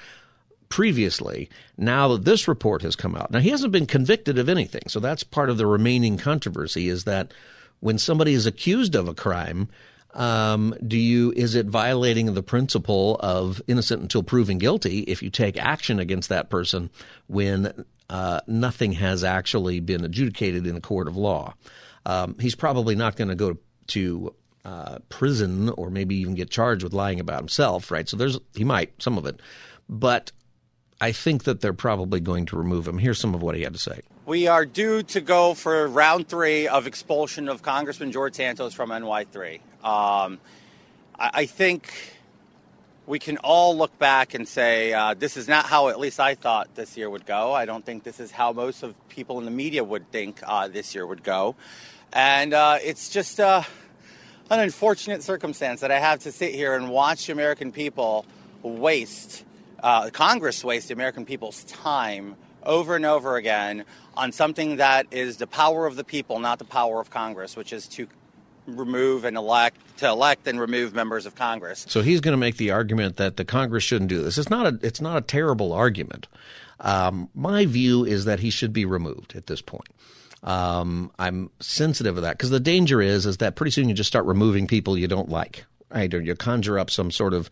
previously. 0.74 1.48
Now 1.78 2.08
that 2.08 2.25
this 2.25 2.48
report 2.48 2.81
has 2.81 2.96
come 2.96 3.16
out, 3.16 3.30
now 3.30 3.38
he 3.38 3.52
hasn't 3.52 3.72
been 3.72 3.86
convicted 3.86 4.40
of 4.40 4.50
anything, 4.50 4.81
so 4.88 5.00
that's 5.00 5.24
part 5.24 5.52
of 5.52 5.58
the 5.60 5.68
remaining 5.68 6.18
controversy. 6.18 6.90
Is 6.90 7.04
that 7.04 7.31
when 7.80 8.00
somebody 8.00 8.34
is 8.34 8.48
accused 8.48 8.96
of 8.96 9.08
a 9.08 9.14
crime, 9.14 9.70
um, 10.16 10.74
do 10.88 10.98
you 10.98 11.31
is 11.36 11.54
it 11.54 11.68
violating 11.68 12.34
the 12.34 12.42
principle 12.42 13.18
of 13.20 13.62
innocent 13.68 14.02
until 14.02 14.24
proven 14.24 14.58
guilty 14.58 15.02
if 15.02 15.22
you 15.22 15.30
take 15.30 15.64
action 15.64 16.00
against 16.00 16.30
that 16.30 16.50
person 16.50 16.90
when 17.28 17.86
uh, 18.10 18.40
nothing 18.48 18.94
has 18.94 19.24
actually 19.24 19.80
been 19.80 20.04
adjudicated 20.04 20.66
in 20.66 20.75
a 20.75 20.81
court 20.81 21.08
of 21.08 21.16
law? 21.16 21.54
Um, 22.08 22.36
he's 22.40 22.56
probably 22.56 22.96
not 22.96 23.16
going 23.16 23.30
to 23.30 23.36
go 23.36 23.58
to 23.90 24.34
uh, 24.66 24.98
prison 25.10 25.70
or 25.70 25.92
maybe 25.92 26.16
even 26.16 26.34
get 26.34 26.50
charged 26.50 26.84
with 26.84 26.94
lying 26.94 27.20
about 27.20 27.42
himself, 27.42 27.92
right? 27.92 28.10
So 28.10 28.18
there's 28.18 28.40
he 28.56 28.64
might 28.64 29.00
some 29.00 29.20
of 29.20 29.28
it, 29.28 29.40
but 29.88 30.31
I 31.03 31.11
think 31.11 31.44
that 31.44 31.59
they're 31.59 31.73
probably 31.73 32.21
going 32.21 32.45
to 32.45 32.55
remove 32.55 32.88
him. 32.88 32.97
Here's 32.97 33.19
some 33.19 33.35
of 33.35 33.41
what 33.41 33.55
he 33.55 33.63
had 33.63 33.73
to 33.73 33.79
say. 33.79 34.00
We 34.25 34.47
are 34.47 34.65
due 34.65 35.03
to 35.03 35.19
go 35.19 35.53
for 35.53 35.85
round 35.85 36.29
three 36.29 36.65
of 36.65 36.88
expulsion 36.88 37.50
of 37.50 37.62
Congressman 37.62 38.13
George 38.13 38.36
Santos 38.36 38.74
from 38.74 38.89
NY3. 38.89 39.55
Um, 39.83 40.39
I, 41.19 41.45
think 41.45 41.91
we 43.05 43.19
can 43.19 43.36
all 43.39 43.77
look 43.77 44.00
back 44.00 44.33
and 44.33 44.48
say 44.48 44.93
uh, 44.93 45.13
this 45.13 45.36
is 45.36 45.50
not 45.50 45.65
how 45.65 45.89
at 45.89 46.00
least 46.00 46.22
I 46.22 46.36
thought 46.36 46.74
this 46.75 46.95
year 46.95 47.10
would 47.10 47.25
go. 47.25 47.51
I 47.51 47.65
don't 47.65 47.86
think 47.86 48.05
this 48.05 48.22
is 48.22 48.31
how 48.31 48.53
most 48.53 48.81
of 48.81 48.95
people 49.10 49.39
in 49.39 49.45
the 49.45 49.51
media 49.51 49.83
would 49.83 50.10
think 50.10 50.39
uh, 50.41 50.69
this 50.69 50.95
year 50.95 51.05
would 51.05 51.22
go. 51.22 51.57
And 52.13 52.53
uh, 52.53 52.77
it's 52.81 53.10
just 53.10 53.41
uh, 53.41 53.63
an 54.50 54.62
unfortunate 54.62 55.22
circumstance 55.22 55.81
that 55.81 55.91
I 55.91 56.00
have 56.00 56.19
to 56.19 56.31
sit 56.31 56.55
here 56.55 56.75
and 56.75 56.89
watch 56.89 57.27
American 57.27 57.74
people 57.74 58.25
waste 58.62 59.43
uh, 59.84 60.10
Congress 60.10 60.63
waste 60.63 60.88
the 60.88 60.94
American 60.94 61.25
people's 61.25 61.63
time 61.66 62.36
over 62.63 62.96
and 62.96 63.06
over 63.06 63.36
again 63.36 63.84
on 64.16 64.32
something 64.32 64.78
that 64.78 65.08
is 65.12 65.38
the 65.38 65.48
power 65.48 65.86
of 65.86 65.96
the 65.96 66.04
people, 66.04 66.40
not 66.40 66.58
the 66.58 66.66
power 66.66 67.00
of 67.02 67.10
Congress, 67.10 67.56
which 67.58 67.74
is 67.74 67.88
to 67.90 68.08
remove 68.66 69.25
and 69.25 69.36
elect 69.36 69.78
to 69.98 70.08
elect 70.08 70.48
and 70.48 70.60
remove 70.60 70.94
members 70.94 71.25
of 71.25 71.36
Congress. 71.36 71.86
So 71.90 72.02
he's 72.02 72.22
going 72.22 72.32
to 72.32 72.38
make 72.38 72.56
the 72.56 72.72
argument 72.72 73.18
that 73.18 73.36
the 73.36 73.44
Congress 73.44 73.84
shouldn't 73.84 74.10
do 74.10 74.22
this. 74.22 74.38
It's 74.38 74.50
not 74.50 74.66
a 74.66 74.80
it's 74.82 75.02
not 75.02 75.18
a 75.18 75.22
terrible 75.22 75.74
argument. 75.74 76.28
Um, 76.80 77.30
my 77.36 77.66
view 77.66 78.06
is 78.06 78.25
that 78.25 78.40
he 78.40 78.50
should 78.50 78.74
be 78.74 78.86
removed 78.86 79.36
at 79.36 79.48
this 79.48 79.62
point. 79.62 79.90
Um, 80.44 81.12
I'm 81.20 81.50
sensitive 81.60 82.18
of 82.18 82.24
that 82.24 82.38
because 82.38 82.50
the 82.50 82.60
danger 82.60 83.02
is 83.02 83.25
is 83.25 83.38
that 83.38 83.56
pretty 83.56 83.72
soon 83.72 83.90
you 83.90 83.96
just 83.96 84.08
start 84.08 84.25
removing 84.25 84.68
people 84.68 84.98
you 84.98 85.08
don't 85.08 85.30
like, 85.30 85.66
right? 85.90 86.13
Or 86.13 86.22
you 86.22 86.36
conjure 86.36 86.80
up 86.80 86.90
some 86.90 87.12
sort 87.12 87.34
of 87.34 87.50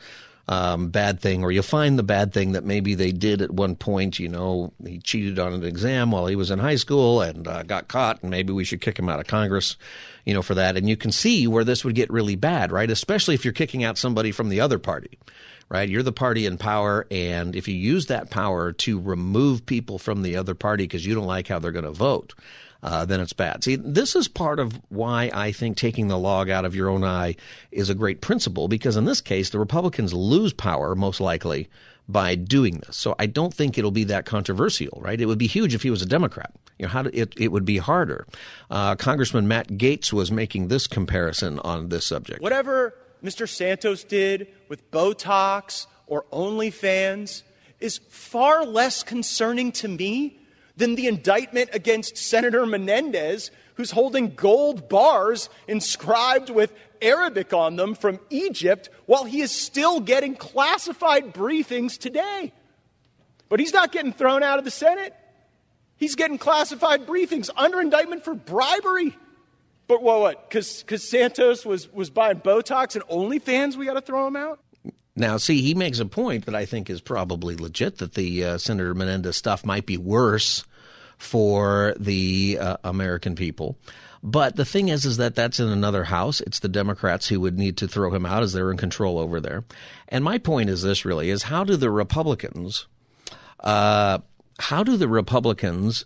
um, 0.48 0.90
bad 0.90 1.20
thing, 1.20 1.44
or 1.44 1.52
you'll 1.52 1.64
find 1.64 1.98
the 1.98 2.04
bad 2.04 2.34
thing 2.34 2.54
that 2.54 2.64
maybe 2.64 2.96
they 2.96 3.12
did 3.12 3.42
at 3.42 3.52
one 3.52 3.76
point. 3.76 4.20
You 4.20 4.30
know, 4.30 4.74
he 4.86 5.00
cheated 5.00 5.40
on 5.40 5.54
an 5.54 5.64
exam 5.64 6.12
while 6.12 6.28
he 6.28 6.36
was 6.36 6.52
in 6.52 6.60
high 6.60 6.76
school 6.76 7.22
and 7.22 7.48
uh, 7.48 7.64
got 7.64 7.88
caught, 7.88 8.22
and 8.22 8.32
maybe 8.32 8.54
we 8.54 8.64
should 8.64 8.82
kick 8.82 8.98
him 8.98 9.10
out 9.10 9.20
of 9.20 9.28
Congress, 9.28 9.78
you 10.26 10.34
know, 10.34 10.42
for 10.42 10.56
that. 10.56 10.78
And 10.78 10.90
you 10.90 10.98
can 10.98 11.12
see 11.12 11.48
where 11.48 11.64
this 11.64 11.86
would 11.86 11.96
get 11.96 12.12
really 12.12 12.36
bad, 12.36 12.72
right? 12.72 12.90
Especially 12.90 13.36
if 13.36 13.46
you're 13.46 13.54
kicking 13.54 13.84
out 13.84 13.98
somebody 13.98 14.32
from 14.32 14.50
the 14.50 14.62
other 14.62 14.80
party 14.80 15.18
right? 15.70 15.88
You're 15.88 16.04
the 16.04 16.12
party 16.12 16.46
in 16.46 16.58
power, 16.58 17.08
and 17.10 17.56
if 17.56 17.70
you 17.70 17.76
use 17.76 18.08
that 18.08 18.30
power 18.30 18.74
to 18.74 19.00
remove 19.00 19.66
people 19.66 19.98
from 20.00 20.22
the 20.22 20.36
other 20.36 20.54
party 20.54 20.84
because 20.84 21.06
you 21.06 21.16
don't 21.16 21.26
like 21.26 21.48
how 21.48 21.60
they're 21.60 21.72
going 21.72 21.86
to 21.86 21.92
vote, 21.92 22.34
uh, 22.84 23.06
then 23.06 23.20
it's 23.20 23.34
bad. 23.34 23.64
See, 23.64 23.76
this 23.76 24.16
is 24.16 24.28
part 24.28 24.60
of 24.60 24.80
why 24.90 25.30
I 25.34 25.52
think 25.52 25.78
taking 25.78 26.08
the 26.08 26.18
log 26.18 26.50
out 26.50 26.66
of 26.66 26.76
your 26.76 26.90
own 26.90 27.04
eye 27.04 27.36
is 27.72 27.90
a 27.90 27.96
great 27.96 28.22
principle 28.22 28.68
because 28.68 28.98
in 28.98 29.06
this 29.06 29.22
case, 29.22 29.50
the 29.50 29.60
Republicans 29.60 30.14
lose 30.14 30.54
power 30.54 30.96
most 30.96 31.20
likely 31.20 31.70
by 32.10 32.36
doing 32.36 32.80
this. 32.80 32.98
So 32.98 33.16
I 33.20 33.28
don't 33.28 33.54
think 33.54 33.78
it'll 33.78 33.92
be 33.92 34.06
that 34.06 34.26
controversial, 34.26 35.00
right? 35.02 35.20
It 35.20 35.28
would 35.28 35.38
be 35.38 35.48
huge 35.48 35.76
if 35.76 35.84
he 35.84 35.92
was 35.92 36.02
a 36.02 36.06
Democrat. 36.06 36.52
You 36.80 36.88
know, 36.88 36.92
how 36.92 37.04
do, 37.04 37.12
it, 37.14 37.34
it 37.38 37.50
would 37.50 37.66
be 37.66 37.78
harder. 37.78 38.26
Uh, 38.70 38.96
Congressman 38.96 39.48
Matt 39.48 39.70
Gaetz 39.70 40.12
was 40.12 40.32
making 40.32 40.68
this 40.68 40.88
comparison 40.88 41.60
on 41.60 41.90
this 41.90 42.06
subject. 42.06 42.42
Whatever 42.42 42.96
Mr. 43.24 43.48
Santos 43.48 44.04
did 44.04 44.48
with 44.68 44.90
Botox 44.90 45.86
or 46.08 46.26
OnlyFans 46.34 47.44
is 47.80 48.00
far 48.10 48.66
less 48.66 49.04
concerning 49.04 49.72
to 49.74 49.88
me 49.88 50.41
than 50.82 50.96
the 50.96 51.06
indictment 51.06 51.70
against 51.74 52.18
Senator 52.18 52.66
Menendez, 52.66 53.52
who's 53.76 53.92
holding 53.92 54.34
gold 54.34 54.90
bars 54.90 55.48
inscribed 55.68 56.50
with 56.50 56.74
Arabic 57.04 57.54
on 57.54 57.76
them 57.76 57.94
from 57.94 58.20
Egypt 58.32 58.90
while 59.06 59.24
he 59.24 59.42
is 59.42 59.52
still 59.52 60.00
getting 60.00 60.36
classified 60.36 61.36
briefings 61.36 62.00
today. 62.00 62.52
But 63.48 63.60
he's 63.60 63.74
not 63.74 63.92
getting 63.92 64.12
thrown 64.12 64.42
out 64.42 64.58
of 64.58 64.66
the 64.66 64.72
Senate. 64.72 65.14
He's 65.98 66.16
getting 66.16 66.40
classified 66.40 67.06
briefings 67.06 67.52
under 67.56 67.80
indictment 67.80 68.26
for 68.26 68.34
bribery. 68.34 69.16
But 69.86 70.02
what? 70.02 70.20
what? 70.20 70.50
Because 70.50 71.08
Santos 71.08 71.64
was, 71.64 71.94
was 71.94 72.10
buying 72.10 72.40
Botox 72.40 72.96
and 72.96 73.04
OnlyFans, 73.06 73.76
we 73.76 73.86
got 73.86 73.94
to 73.94 74.02
throw 74.02 74.26
him 74.26 74.36
out? 74.36 74.60
Now, 75.16 75.38
see, 75.38 75.62
he 75.62 75.76
makes 75.76 76.00
a 76.00 76.06
point 76.08 76.46
that 76.46 76.56
I 76.56 76.66
think 76.66 76.90
is 76.90 77.02
probably 77.02 77.56
legit 77.56 78.00
that 78.00 78.16
the 78.16 78.44
uh, 78.44 78.58
Senator 78.58 78.96
Menendez 78.96 79.38
stuff 79.38 79.64
might 79.64 79.86
be 79.86 79.98
worse 79.98 80.64
for 81.22 81.94
the 82.00 82.58
uh, 82.60 82.78
American 82.84 83.36
people. 83.36 83.78
But 84.24 84.56
the 84.56 84.66
thing 84.66 84.90
is, 84.90 85.06
is 85.06 85.18
that 85.18 85.36
that's 85.36 85.60
in 85.60 85.70
another 85.70 86.04
house. 86.04 86.42
It's 86.42 86.60
the 86.60 86.68
Democrats 86.68 87.28
who 87.28 87.40
would 87.42 87.60
need 87.60 87.78
to 87.78 87.88
throw 87.88 88.12
him 88.12 88.26
out 88.26 88.42
as 88.42 88.54
they're 88.54 88.72
in 88.72 88.78
control 88.78 89.20
over 89.20 89.40
there. 89.40 89.64
And 90.08 90.24
my 90.24 90.40
point 90.40 90.72
is 90.72 90.82
this: 90.82 91.06
really, 91.06 91.30
is 91.30 91.44
how 91.44 91.64
do 91.64 91.78
the 91.78 91.92
Republicans, 91.92 92.88
uh, 93.60 94.18
how 94.58 94.84
do 94.84 94.98
the 94.98 95.08
Republicans 95.08 96.06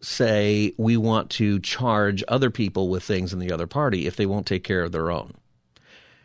say 0.00 0.74
we 0.76 0.96
want 0.96 1.30
to 1.30 1.60
charge 1.60 2.24
other 2.26 2.50
people 2.50 2.88
with 2.88 3.04
things 3.04 3.32
in 3.32 3.38
the 3.38 3.52
other 3.52 3.68
party 3.68 4.08
if 4.08 4.16
they 4.16 4.26
won't 4.26 4.46
take 4.46 4.64
care 4.64 4.82
of 4.82 4.90
their 4.90 5.12
own? 5.12 5.34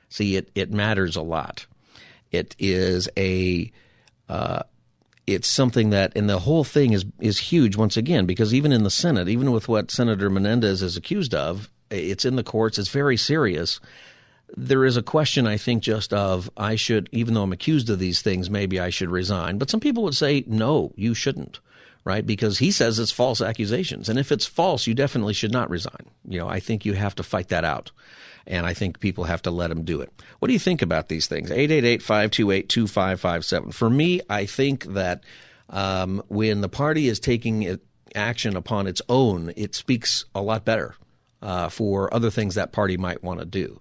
See, 0.10 0.38
it 0.38 0.50
it 0.56 0.72
matters 0.72 1.16
a 1.16 1.22
lot. 1.22 1.68
It 2.32 2.56
is 2.58 3.10
a 3.16 3.72
uh, 4.28 4.64
it's 5.28 5.48
something 5.48 5.90
that, 5.90 6.14
and 6.16 6.30
the 6.30 6.40
whole 6.40 6.64
thing 6.64 6.94
is 6.94 7.06
is 7.20 7.38
huge 7.38 7.76
once 7.76 7.98
again 7.98 8.26
because 8.26 8.54
even 8.54 8.72
in 8.72 8.84
the 8.84 8.90
Senate, 8.90 9.28
even 9.28 9.52
with 9.52 9.68
what 9.68 9.92
Senator 9.92 10.30
Menendez 10.30 10.82
is 10.82 10.96
accused 10.96 11.36
of, 11.36 11.70
it's 11.92 12.26
in 12.26 12.38
the 12.38 12.44
courts. 12.44 12.80
It's 12.80 12.90
very 12.90 13.18
serious. 13.18 13.80
There 14.56 14.86
is 14.86 14.96
a 14.96 15.04
question, 15.04 15.46
I 15.46 15.58
think, 15.58 15.84
just 15.84 16.14
of 16.14 16.50
I 16.56 16.76
should, 16.76 17.10
even 17.12 17.34
though 17.34 17.44
I'm 17.44 17.52
accused 17.52 17.90
of 17.90 18.00
these 18.00 18.22
things, 18.22 18.50
maybe 18.50 18.80
I 18.80 18.90
should 18.90 19.10
resign. 19.10 19.58
But 19.58 19.70
some 19.70 19.82
people 19.82 20.04
would 20.04 20.16
say, 20.16 20.46
no, 20.48 20.94
you 20.96 21.14
shouldn't, 21.14 21.60
right? 22.06 22.26
Because 22.26 22.60
he 22.60 22.72
says 22.72 22.98
it's 22.98 23.12
false 23.12 23.42
accusations, 23.42 24.08
and 24.08 24.18
if 24.18 24.32
it's 24.32 24.46
false, 24.46 24.88
you 24.88 24.94
definitely 24.94 25.34
should 25.34 25.52
not 25.52 25.70
resign. 25.70 26.10
You 26.26 26.40
know, 26.40 26.48
I 26.48 26.62
think 26.62 26.86
you 26.86 26.94
have 26.94 27.16
to 27.16 27.24
fight 27.24 27.50
that 27.50 27.66
out 27.66 27.92
and 28.48 28.66
I 28.66 28.74
think 28.74 29.00
people 29.00 29.26
have 29.26 29.44
to 29.44 29.52
let 29.52 29.68
them 29.68 29.84
do 29.84 30.02
it. 30.02 30.12
What 30.40 30.48
do 30.48 30.54
you 30.54 30.60
think 30.60 30.82
about 30.82 31.10
these 31.10 31.28
things? 31.28 31.52
888-528-2557. 31.52 33.74
For 33.74 33.90
me, 33.90 34.22
I 34.30 34.46
think 34.46 34.86
that 34.86 35.26
um, 35.70 36.24
when 36.30 36.62
the 36.62 36.70
party 36.70 37.08
is 37.08 37.20
taking 37.20 37.78
action 38.16 38.56
upon 38.56 38.88
its 38.88 39.02
own, 39.10 39.52
it 39.56 39.76
speaks 39.76 40.26
a 40.34 40.42
lot 40.42 40.66
better 40.66 40.96
uh, 41.42 41.70
for 41.70 42.12
other 42.14 42.30
things 42.32 42.56
that 42.56 42.72
party 42.72 42.98
might 42.98 43.24
want 43.24 43.40
to 43.40 43.46
do. 43.46 43.78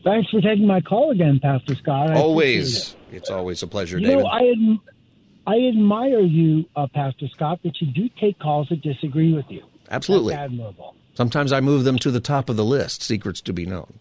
Thanks 0.03 0.29
for 0.29 0.39
taking 0.39 0.65
my 0.65 0.79
call 0.79 1.11
again, 1.11 1.39
Pastor 1.41 1.75
Scott. 1.75 2.11
I 2.11 2.15
always. 2.15 2.95
It. 3.11 3.17
It's 3.17 3.29
always 3.29 3.61
a 3.63 3.67
pleasure, 3.67 3.99
you 3.99 4.07
David. 4.07 4.23
Know, 4.23 4.29
I, 4.29 4.53
I 5.47 5.59
admire 5.69 6.19
you, 6.19 6.65
uh, 6.75 6.87
Pastor 6.93 7.27
Scott, 7.29 7.61
that 7.63 7.81
you 7.81 7.87
do 7.87 8.09
take 8.19 8.37
calls 8.37 8.67
that 8.69 8.81
disagree 8.81 9.33
with 9.33 9.45
you. 9.49 9.63
Absolutely. 9.89 10.33
That's 10.33 10.51
admirable. 10.51 10.93
Sometimes 11.13 11.53
I 11.53 11.61
move 11.61 11.85
them 11.85 11.97
to 11.99 12.11
the 12.11 12.19
top 12.19 12.49
of 12.49 12.57
the 12.57 12.65
list, 12.65 13.01
secrets 13.01 13.39
to 13.41 13.53
be 13.53 13.65
known. 13.65 13.99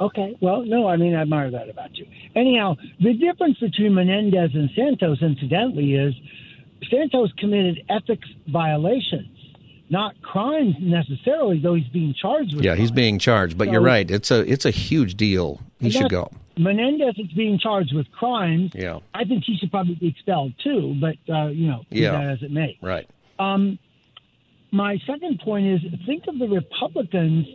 Okay, 0.00 0.36
well, 0.40 0.62
no, 0.62 0.88
I 0.88 0.96
mean, 0.96 1.14
I 1.14 1.22
admire 1.22 1.50
that 1.50 1.68
about 1.68 1.96
you. 1.96 2.06
Anyhow, 2.34 2.76
the 3.00 3.14
difference 3.14 3.58
between 3.58 3.94
Menendez 3.94 4.50
and 4.54 4.70
Santos, 4.74 5.22
incidentally, 5.22 5.94
is 5.94 6.14
Santos 6.90 7.32
committed 7.38 7.82
ethics 7.88 8.28
violations, 8.48 9.28
not 9.88 10.20
crimes 10.22 10.74
necessarily, 10.80 11.58
though 11.58 11.74
he's 11.74 11.88
being 11.88 12.14
charged 12.14 12.54
with. 12.54 12.64
Yeah, 12.64 12.74
he's 12.74 12.90
being 12.90 13.18
charged, 13.18 13.56
but 13.56 13.66
so, 13.66 13.72
you're 13.72 13.80
right. 13.80 14.10
It's 14.10 14.30
a 14.30 14.40
it's 14.50 14.66
a 14.66 14.70
huge 14.70 15.16
deal. 15.16 15.60
He 15.78 15.90
should 15.90 16.10
go. 16.10 16.30
Menendez 16.58 17.14
is 17.18 17.32
being 17.32 17.58
charged 17.58 17.94
with 17.94 18.10
crimes. 18.12 18.70
Yeah. 18.74 19.00
I 19.14 19.24
think 19.24 19.44
he 19.44 19.56
should 19.58 19.70
probably 19.70 19.94
be 19.94 20.08
expelled 20.08 20.54
too, 20.62 20.96
but, 21.00 21.16
uh, 21.32 21.48
you 21.48 21.68
know, 21.68 21.84
yeah. 21.90 22.12
that 22.12 22.30
as 22.30 22.42
it 22.42 22.50
may. 22.50 22.78
Right. 22.80 23.08
Um, 23.38 23.78
my 24.72 24.98
second 25.06 25.40
point 25.40 25.66
is 25.66 25.80
think 26.06 26.24
of 26.28 26.38
the 26.38 26.48
Republicans, 26.48 27.46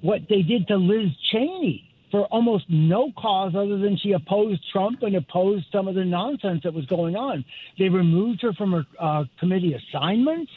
what 0.00 0.22
they 0.28 0.42
did 0.42 0.68
to 0.68 0.76
Liz 0.76 1.10
Cheney 1.30 1.82
for 2.10 2.24
almost 2.26 2.64
no 2.68 3.12
cause 3.18 3.54
other 3.54 3.78
than 3.78 3.96
she 3.96 4.12
opposed 4.12 4.62
Trump 4.70 5.02
and 5.02 5.16
opposed 5.16 5.66
some 5.72 5.88
of 5.88 5.94
the 5.94 6.04
nonsense 6.04 6.62
that 6.62 6.72
was 6.72 6.86
going 6.86 7.16
on. 7.16 7.44
They 7.78 7.88
removed 7.88 8.42
her 8.42 8.52
from 8.52 8.72
her 8.72 8.84
uh, 8.98 9.24
committee 9.38 9.74
assignments. 9.74 10.52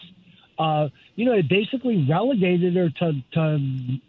Uh, 0.58 0.90
you 1.16 1.26
know, 1.26 1.34
it 1.34 1.50
basically 1.50 2.06
relegated 2.08 2.76
her 2.76 2.90
to, 2.90 3.14
to 3.34 4.00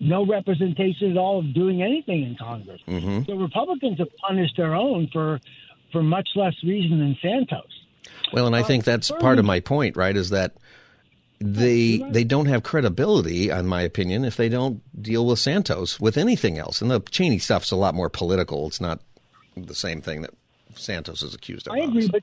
no 0.00 0.26
representation 0.26 1.10
at 1.12 1.16
all 1.16 1.40
of 1.40 1.54
doing 1.54 1.82
anything 1.82 2.22
in 2.24 2.36
Congress. 2.36 2.80
Mm-hmm. 2.86 3.22
So 3.26 3.36
Republicans 3.36 3.98
have 3.98 4.08
punished 4.16 4.56
their 4.56 4.74
own 4.74 5.08
for 5.12 5.40
for 5.92 6.02
much 6.02 6.28
less 6.36 6.54
reason 6.62 6.98
than 7.00 7.16
Santos. 7.20 7.70
Well, 8.32 8.46
and 8.46 8.56
I 8.56 8.62
think 8.62 8.84
that's 8.84 9.10
part 9.10 9.38
of 9.38 9.44
my 9.44 9.60
point, 9.60 9.96
right? 9.96 10.16
Is 10.16 10.30
that 10.30 10.54
they 11.40 11.98
they 12.10 12.24
don't 12.24 12.46
have 12.46 12.62
credibility, 12.62 13.50
in 13.50 13.66
my 13.66 13.82
opinion, 13.82 14.24
if 14.24 14.36
they 14.36 14.48
don't 14.48 14.82
deal 15.00 15.26
with 15.26 15.38
Santos 15.38 15.98
with 15.98 16.16
anything 16.16 16.58
else. 16.58 16.82
And 16.82 16.90
the 16.90 17.00
Cheney 17.00 17.38
stuff's 17.38 17.70
a 17.70 17.76
lot 17.76 17.94
more 17.94 18.08
political. 18.08 18.66
It's 18.66 18.80
not 18.80 19.00
the 19.56 19.74
same 19.74 20.00
thing 20.00 20.22
that 20.22 20.30
Santos 20.74 21.22
is 21.22 21.34
accused 21.34 21.66
of. 21.66 21.74
I 21.74 21.80
agree, 21.80 22.08
but 22.08 22.22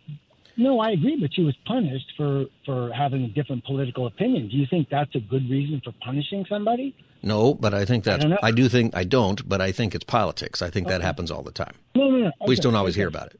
no, 0.57 0.79
I 0.79 0.91
agree, 0.91 1.17
but 1.21 1.33
she 1.33 1.43
was 1.43 1.55
punished 1.65 2.11
for 2.17 2.45
for 2.65 2.91
having 2.91 3.23
a 3.23 3.27
different 3.27 3.63
political 3.63 4.07
opinion. 4.07 4.49
Do 4.49 4.57
you 4.57 4.65
think 4.67 4.89
that's 4.89 5.13
a 5.15 5.19
good 5.19 5.47
reason 5.49 5.81
for 5.83 5.93
punishing 6.03 6.45
somebody? 6.49 6.95
No, 7.21 7.53
but 7.53 7.73
I 7.73 7.85
think 7.85 8.03
that 8.05 8.25
I, 8.25 8.47
I, 8.47 8.51
do 8.51 8.67
think 8.67 8.95
I 8.95 9.03
don't, 9.03 9.47
but 9.47 9.61
I 9.61 9.71
think 9.71 9.93
it's 9.95 10.03
politics. 10.03 10.61
I 10.61 10.69
think 10.69 10.87
okay. 10.87 10.95
that 10.95 11.01
happens 11.03 11.31
all 11.31 11.43
the 11.43 11.51
time. 11.51 11.75
No, 11.95 12.09
no, 12.09 12.17
no. 12.17 12.27
Okay. 12.27 12.35
We 12.47 12.55
just 12.55 12.63
don't 12.63 12.75
always 12.75 12.95
okay. 12.95 13.01
hear 13.01 13.07
about 13.07 13.27
it. 13.27 13.39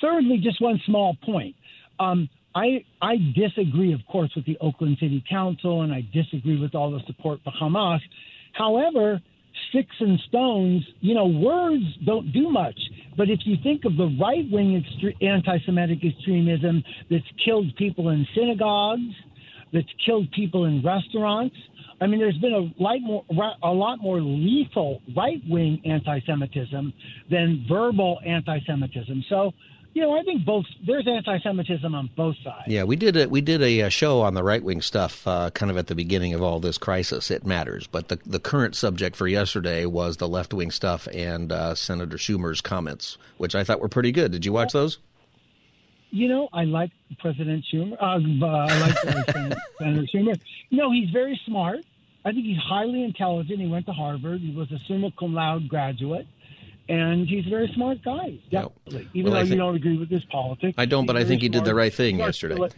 Thirdly, 0.00 0.38
just 0.38 0.60
one 0.60 0.80
small 0.86 1.16
point. 1.24 1.54
Um, 2.00 2.28
I 2.54 2.84
I 3.00 3.16
disagree, 3.34 3.92
of 3.92 4.00
course, 4.10 4.32
with 4.34 4.44
the 4.44 4.58
Oakland 4.60 4.98
City 4.98 5.22
Council, 5.28 5.82
and 5.82 5.92
I 5.92 6.06
disagree 6.12 6.60
with 6.60 6.74
all 6.74 6.90
the 6.90 7.00
support 7.06 7.40
for 7.44 7.52
Hamas. 7.52 8.00
However, 8.52 9.20
sticks 9.68 9.96
and 10.00 10.18
stones, 10.28 10.84
you 11.00 11.14
know, 11.14 11.26
words 11.26 11.84
don't 12.04 12.32
do 12.32 12.50
much. 12.50 12.78
But 13.16 13.28
if 13.28 13.40
you 13.44 13.56
think 13.62 13.84
of 13.84 13.96
the 13.96 14.16
right 14.20 14.50
wing 14.50 14.82
extre- 14.82 15.22
anti 15.22 15.58
Semitic 15.64 15.98
extremism 16.04 16.82
that's 17.10 17.24
killed 17.44 17.74
people 17.76 18.08
in 18.10 18.26
synagogues, 18.34 19.14
that's 19.72 19.88
killed 20.04 20.30
people 20.32 20.64
in 20.64 20.82
restaurants, 20.82 21.56
I 22.00 22.06
mean, 22.06 22.18
there's 22.18 22.38
been 22.38 22.52
a, 22.52 22.82
light 22.82 23.00
more, 23.02 23.24
a 23.62 23.70
lot 23.70 24.02
more 24.02 24.20
lethal 24.20 25.00
right 25.16 25.40
wing 25.48 25.80
anti 25.84 26.20
Semitism 26.26 26.92
than 27.30 27.64
verbal 27.68 28.18
anti 28.26 28.58
Semitism. 28.66 29.24
So, 29.28 29.52
you 29.94 30.02
know, 30.02 30.18
I 30.18 30.22
think 30.22 30.44
both 30.44 30.64
there's 30.86 31.06
anti-Semitism 31.06 31.94
on 31.94 32.08
both 32.16 32.36
sides. 32.42 32.66
Yeah, 32.66 32.84
we 32.84 32.96
did 32.96 33.16
a 33.16 33.28
we 33.28 33.40
did 33.40 33.62
a, 33.62 33.90
show 33.90 34.22
on 34.22 34.34
the 34.34 34.42
right 34.42 34.62
wing 34.62 34.80
stuff, 34.80 35.26
uh, 35.26 35.50
kind 35.50 35.70
of 35.70 35.76
at 35.76 35.88
the 35.88 35.94
beginning 35.94 36.32
of 36.32 36.42
all 36.42 36.60
this 36.60 36.78
crisis. 36.78 37.30
It 37.30 37.44
matters, 37.44 37.86
but 37.86 38.08
the 38.08 38.18
the 38.24 38.40
current 38.40 38.74
subject 38.74 39.16
for 39.16 39.26
yesterday 39.26 39.84
was 39.84 40.16
the 40.16 40.28
left 40.28 40.54
wing 40.54 40.70
stuff 40.70 41.06
and 41.12 41.52
uh, 41.52 41.74
Senator 41.74 42.16
Schumer's 42.16 42.60
comments, 42.60 43.18
which 43.36 43.54
I 43.54 43.64
thought 43.64 43.80
were 43.80 43.88
pretty 43.88 44.12
good. 44.12 44.32
Did 44.32 44.46
you 44.46 44.52
watch 44.52 44.72
those? 44.72 44.98
You 46.10 46.28
know, 46.28 46.48
I 46.52 46.64
like 46.64 46.90
President 47.18 47.64
Schumer. 47.72 47.96
Uh, 48.00 48.46
I 48.46 48.78
like 48.80 48.98
Senator 49.78 50.06
Schumer. 50.14 50.40
No, 50.70 50.90
he's 50.90 51.10
very 51.10 51.38
smart. 51.46 51.80
I 52.24 52.32
think 52.32 52.46
he's 52.46 52.58
highly 52.58 53.02
intelligent. 53.02 53.60
He 53.60 53.66
went 53.66 53.86
to 53.86 53.92
Harvard. 53.92 54.40
He 54.40 54.54
was 54.54 54.70
a 54.72 54.78
summa 54.86 55.10
cum 55.18 55.34
laude 55.34 55.68
graduate 55.68 56.26
and 56.88 57.26
he's 57.26 57.46
a 57.46 57.50
very 57.50 57.70
smart 57.74 58.02
guy. 58.02 58.38
Definitely, 58.50 59.08
even 59.14 59.32
well, 59.32 59.40
though 59.40 59.46
think, 59.46 59.52
you 59.52 59.58
don't 59.58 59.76
agree 59.76 59.98
with 59.98 60.10
his 60.10 60.24
politics. 60.24 60.74
I 60.78 60.86
don't, 60.86 61.06
but 61.06 61.16
I 61.16 61.24
think 61.24 61.42
he 61.42 61.48
did 61.48 61.64
the 61.64 61.74
right 61.74 61.92
thing 61.92 62.18
yesterday. 62.18 62.56
Hey, 62.56 62.68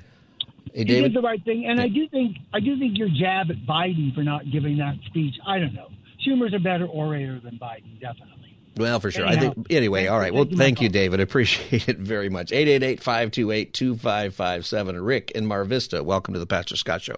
he 0.74 0.84
did 0.84 1.14
the 1.14 1.20
right 1.20 1.42
thing, 1.44 1.66
and 1.66 1.80
I 1.80 1.88
do 1.88 2.08
think 2.08 2.38
I 2.52 2.60
do 2.60 2.78
think 2.78 2.98
your 2.98 3.08
jab 3.08 3.50
at 3.50 3.66
Biden 3.66 4.14
for 4.14 4.22
not 4.22 4.50
giving 4.50 4.78
that 4.78 4.96
speech. 5.06 5.34
I 5.46 5.58
don't 5.58 5.74
know. 5.74 5.88
Schumer's 6.26 6.54
a 6.54 6.58
better 6.58 6.86
orator 6.86 7.38
than 7.40 7.58
Biden, 7.58 8.00
definitely. 8.00 8.30
Well, 8.76 8.98
for 8.98 9.10
sure. 9.10 9.26
Anyhow, 9.26 9.50
I 9.50 9.54
think 9.54 9.66
anyway. 9.70 10.06
All 10.08 10.18
right. 10.18 10.34
Well, 10.34 10.46
thank 10.50 10.80
you, 10.80 10.88
David. 10.88 11.20
Appreciate 11.20 11.88
it 11.88 11.98
very 11.98 12.28
much. 12.28 12.50
888-528-2557. 12.50 15.06
Rick 15.06 15.30
in 15.32 15.46
Mar 15.46 15.64
Vista. 15.64 16.02
Welcome 16.02 16.34
to 16.34 16.40
the 16.40 16.46
Pastor 16.46 16.76
Scott 16.76 17.02
Show. 17.02 17.14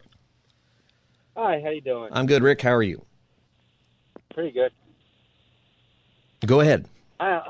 Hi. 1.37 1.63
How 1.65 1.71
you 1.71 1.81
doing? 1.81 2.11
I'm 2.13 2.27
good, 2.27 2.43
Rick. 2.43 2.61
How 2.61 2.75
are 2.75 2.83
you? 2.83 3.07
Pretty 4.35 4.51
good. 4.51 4.71
Go 6.47 6.61
ahead. 6.61 6.87
Uh, 7.19 7.41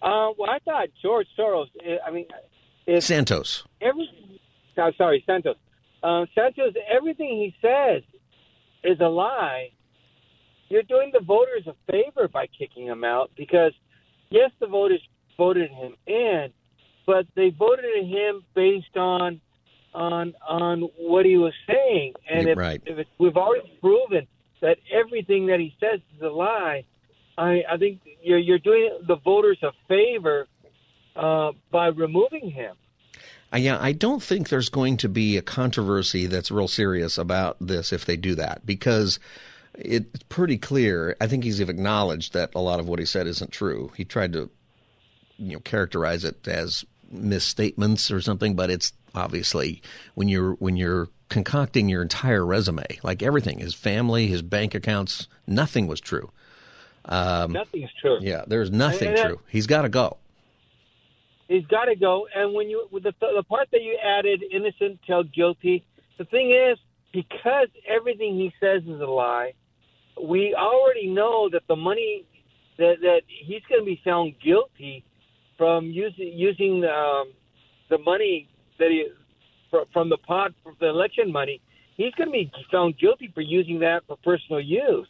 uh, 0.00 0.30
well, 0.38 0.50
I 0.50 0.58
thought 0.64 0.88
George 1.02 1.26
Soros. 1.38 1.66
uh, 1.84 1.96
I 2.06 2.10
mean, 2.10 2.26
Santos. 3.00 3.64
every, 3.80 4.08
no, 4.76 4.92
sorry, 4.96 5.22
Santos. 5.26 5.56
Uh, 6.02 6.26
Santos, 6.34 6.74
everything 6.90 7.28
he 7.28 7.54
says 7.60 8.02
is 8.84 9.00
a 9.00 9.08
lie. 9.08 9.70
You're 10.68 10.84
doing 10.84 11.10
the 11.12 11.20
voters 11.20 11.66
a 11.66 11.74
favor 11.90 12.28
by 12.28 12.46
kicking 12.46 12.86
him 12.86 13.02
out 13.02 13.30
because, 13.36 13.72
yes, 14.30 14.50
the 14.60 14.66
voters 14.66 15.00
voted 15.36 15.70
him 15.70 15.94
in, 16.06 16.52
but 17.06 17.26
they 17.34 17.50
voted 17.50 18.04
him 18.04 18.44
based 18.54 18.96
on 18.96 19.40
on 19.94 20.34
on 20.46 20.82
what 20.98 21.24
he 21.24 21.38
was 21.38 21.54
saying. 21.66 22.12
And 22.30 22.48
if, 22.48 22.58
right. 22.58 22.82
if 22.84 23.06
we've 23.18 23.36
already 23.36 23.72
proven 23.80 24.26
that 24.60 24.78
everything 24.92 25.46
that 25.46 25.58
he 25.58 25.74
says 25.80 26.00
is 26.14 26.22
a 26.22 26.28
lie, 26.28 26.84
I, 27.38 27.62
I 27.70 27.76
think 27.76 28.00
you're 28.22 28.38
you're 28.38 28.58
doing 28.58 28.90
the 29.06 29.16
voters 29.16 29.58
a 29.62 29.70
favor 29.86 30.46
uh, 31.14 31.52
by 31.70 31.86
removing 31.86 32.50
him. 32.50 32.76
Uh, 33.52 33.58
yeah, 33.58 33.78
I 33.80 33.92
don't 33.92 34.22
think 34.22 34.48
there's 34.48 34.68
going 34.68 34.98
to 34.98 35.08
be 35.08 35.36
a 35.36 35.42
controversy 35.42 36.26
that's 36.26 36.50
real 36.50 36.68
serious 36.68 37.16
about 37.16 37.56
this 37.60 37.92
if 37.92 38.04
they 38.04 38.16
do 38.16 38.34
that 38.34 38.66
because 38.66 39.18
it's 39.74 40.22
pretty 40.28 40.58
clear. 40.58 41.16
I 41.20 41.28
think 41.28 41.44
he's 41.44 41.60
acknowledged 41.60 42.34
that 42.34 42.54
a 42.54 42.60
lot 42.60 42.80
of 42.80 42.88
what 42.88 42.98
he 42.98 43.06
said 43.06 43.26
isn't 43.26 43.52
true. 43.52 43.92
He 43.96 44.04
tried 44.04 44.32
to, 44.34 44.50
you 45.38 45.52
know, 45.54 45.60
characterize 45.60 46.24
it 46.24 46.46
as 46.46 46.84
misstatements 47.10 48.10
or 48.10 48.20
something, 48.20 48.54
but 48.54 48.68
it's 48.68 48.92
obviously 49.14 49.80
when 50.14 50.28
you're 50.28 50.54
when 50.54 50.76
you're 50.76 51.08
concocting 51.28 51.88
your 51.88 52.02
entire 52.02 52.44
resume, 52.44 52.84
like 53.02 53.22
everything, 53.22 53.60
his 53.60 53.74
family, 53.74 54.26
his 54.26 54.42
bank 54.42 54.74
accounts, 54.74 55.28
nothing 55.46 55.86
was 55.86 56.00
true. 56.00 56.30
Um, 57.08 57.52
Nothing's 57.52 57.90
true. 58.00 58.18
yeah, 58.20 58.44
there's 58.46 58.70
nothing 58.70 59.14
that- 59.14 59.26
true. 59.26 59.40
He's 59.48 59.66
got 59.66 59.82
to 59.82 59.88
go. 59.88 60.18
He's 61.48 61.64
got 61.66 61.86
to 61.86 61.96
go. 61.96 62.28
And 62.34 62.52
when 62.54 62.68
you 62.68 62.86
with 62.90 63.04
the 63.04 63.14
the 63.20 63.42
part 63.42 63.68
that 63.72 63.82
you 63.82 63.96
added, 64.04 64.44
innocent 64.52 65.00
till 65.06 65.22
guilty. 65.24 65.82
The 66.18 66.24
thing 66.26 66.50
is, 66.50 66.78
because 67.12 67.68
everything 67.88 68.34
he 68.36 68.52
says 68.60 68.82
is 68.82 69.00
a 69.00 69.06
lie, 69.06 69.52
we 70.22 70.54
already 70.54 71.06
know 71.08 71.48
that 71.50 71.62
the 71.66 71.76
money 71.76 72.24
that 72.76 72.96
that 73.00 73.22
he's 73.26 73.62
going 73.68 73.80
to 73.80 73.86
be 73.86 74.00
found 74.04 74.34
guilty 74.44 75.04
from 75.56 75.86
using 75.86 76.32
using 76.34 76.84
um, 76.84 77.32
the 77.88 77.96
money 77.98 78.48
that 78.78 78.90
he 78.90 79.06
from 79.92 80.10
the 80.10 80.18
pot 80.18 80.52
from 80.62 80.76
the 80.80 80.88
election 80.88 81.32
money. 81.32 81.62
He's 81.96 82.12
going 82.14 82.28
to 82.28 82.32
be 82.32 82.52
found 82.70 82.98
guilty 82.98 83.30
for 83.34 83.40
using 83.40 83.80
that 83.80 84.02
for 84.06 84.16
personal 84.22 84.60
use. 84.60 85.08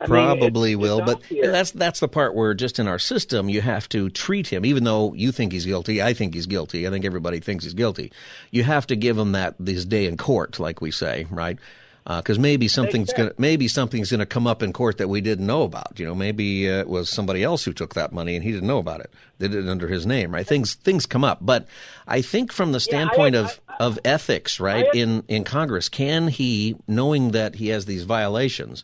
I 0.00 0.04
mean, 0.04 0.08
Probably 0.08 0.72
it's- 0.72 0.80
will, 0.82 0.98
it's 1.00 1.12
but 1.12 1.22
here. 1.24 1.50
that's 1.52 1.72
that's 1.72 2.00
the 2.00 2.08
part 2.08 2.34
where 2.34 2.54
just 2.54 2.78
in 2.78 2.88
our 2.88 2.98
system 2.98 3.48
you 3.50 3.60
have 3.60 3.88
to 3.90 4.08
treat 4.08 4.46
him, 4.48 4.64
even 4.64 4.84
though 4.84 5.12
you 5.14 5.30
think 5.30 5.52
he's 5.52 5.66
guilty. 5.66 6.00
I 6.02 6.14
think 6.14 6.34
he's 6.34 6.46
guilty. 6.46 6.86
I 6.86 6.90
think 6.90 7.04
everybody 7.04 7.40
thinks 7.40 7.64
he's 7.64 7.74
guilty. 7.74 8.10
You 8.50 8.62
have 8.64 8.86
to 8.86 8.96
give 8.96 9.18
him 9.18 9.32
that 9.32 9.56
this 9.60 9.84
day 9.84 10.06
in 10.06 10.16
court, 10.16 10.58
like 10.58 10.80
we 10.80 10.90
say, 10.90 11.26
right? 11.30 11.58
Because 12.06 12.38
maybe 12.38 12.66
something's 12.66 13.12
gonna 13.12 13.32
maybe 13.36 13.68
something's 13.68 14.10
gonna 14.10 14.24
come 14.26 14.46
up 14.46 14.62
in 14.62 14.72
court 14.72 14.96
that 14.98 15.08
we 15.08 15.20
didn't 15.20 15.46
know 15.46 15.62
about. 15.64 15.98
You 15.98 16.06
know, 16.06 16.14
maybe 16.14 16.68
uh, 16.68 16.78
it 16.78 16.88
was 16.88 17.10
somebody 17.10 17.44
else 17.44 17.62
who 17.64 17.72
took 17.74 17.94
that 17.94 18.10
money 18.10 18.34
and 18.34 18.42
he 18.42 18.50
didn't 18.52 18.66
know 18.66 18.78
about 18.78 19.00
it. 19.00 19.12
They 19.38 19.48
did 19.48 19.66
it 19.66 19.68
under 19.70 19.86
his 19.86 20.06
name, 20.06 20.32
right? 20.32 20.46
Things 20.46 20.74
things 20.74 21.04
come 21.04 21.24
up, 21.24 21.38
but 21.42 21.68
I 22.08 22.22
think 22.22 22.52
from 22.52 22.72
the 22.72 22.80
standpoint 22.80 23.36
of 23.36 23.60
of 23.78 23.98
ethics, 24.04 24.58
right, 24.58 24.86
in 24.94 25.24
in 25.28 25.44
Congress, 25.44 25.88
can 25.90 26.28
he, 26.28 26.74
knowing 26.88 27.32
that 27.32 27.56
he 27.56 27.68
has 27.68 27.84
these 27.84 28.04
violations? 28.04 28.82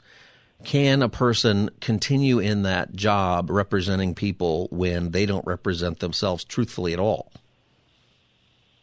Can 0.66 1.00
a 1.00 1.08
person 1.08 1.70
continue 1.80 2.40
in 2.40 2.62
that 2.62 2.92
job 2.92 3.50
representing 3.50 4.16
people 4.16 4.66
when 4.72 5.12
they 5.12 5.24
don't 5.24 5.46
represent 5.46 6.00
themselves 6.00 6.42
truthfully 6.42 6.92
at 6.92 6.98
all? 6.98 7.30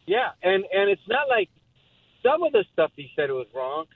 Yeah, 0.06 0.30
and 0.42 0.64
and 0.72 0.90
it's 0.90 1.02
not 1.10 1.28
like 1.28 1.50
some 2.24 2.42
of 2.42 2.54
the 2.54 2.64
stuff 2.72 2.92
he 2.96 3.12
said 3.18 3.30
was 3.32 3.48
wrong. 3.54 3.88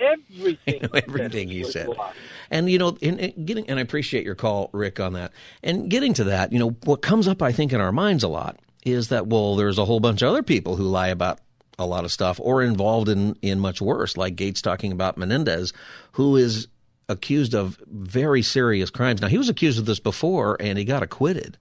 Everything, 0.00 0.80
he 0.80 0.88
said 0.88 1.04
Everything 1.06 1.48
he 1.48 1.62
said. 1.62 1.86
wrong. 1.86 2.10
And 2.50 2.68
you 2.68 2.80
know, 2.80 2.98
in, 3.00 3.16
in 3.20 3.44
getting 3.44 3.70
and 3.70 3.78
I 3.78 3.82
appreciate 3.82 4.24
your 4.24 4.34
call, 4.34 4.68
Rick, 4.72 4.98
on 4.98 5.12
that. 5.12 5.30
And 5.62 5.88
getting 5.88 6.14
to 6.14 6.24
that, 6.24 6.52
you 6.52 6.58
know, 6.58 6.70
what 6.82 7.00
comes 7.00 7.28
up, 7.28 7.42
I 7.42 7.52
think, 7.52 7.72
in 7.72 7.80
our 7.80 7.92
minds 7.92 8.24
a 8.24 8.28
lot 8.28 8.58
is 8.84 9.06
that 9.10 9.28
well, 9.28 9.54
there's 9.54 9.78
a 9.78 9.84
whole 9.84 10.00
bunch 10.00 10.20
of 10.20 10.30
other 10.30 10.42
people 10.42 10.74
who 10.74 10.82
lie 10.82 11.10
about 11.10 11.38
a 11.78 11.86
lot 11.86 12.04
of 12.04 12.10
stuff 12.10 12.40
or 12.42 12.60
involved 12.60 13.08
in 13.08 13.36
in 13.40 13.60
much 13.60 13.80
worse, 13.80 14.16
like 14.16 14.34
Gaetz 14.34 14.60
talking 14.60 14.90
about 14.90 15.16
Menendez, 15.16 15.72
who 16.10 16.34
is 16.34 16.66
accused 17.08 17.54
of 17.54 17.80
very 17.86 18.42
serious 18.42 18.90
crimes. 18.90 19.20
Now 19.20 19.28
he 19.28 19.38
was 19.38 19.48
accused 19.48 19.78
of 19.78 19.86
this 19.86 20.00
before, 20.00 20.56
and 20.60 20.78
he 20.78 20.84
got 20.84 21.02
acquitted 21.02 21.58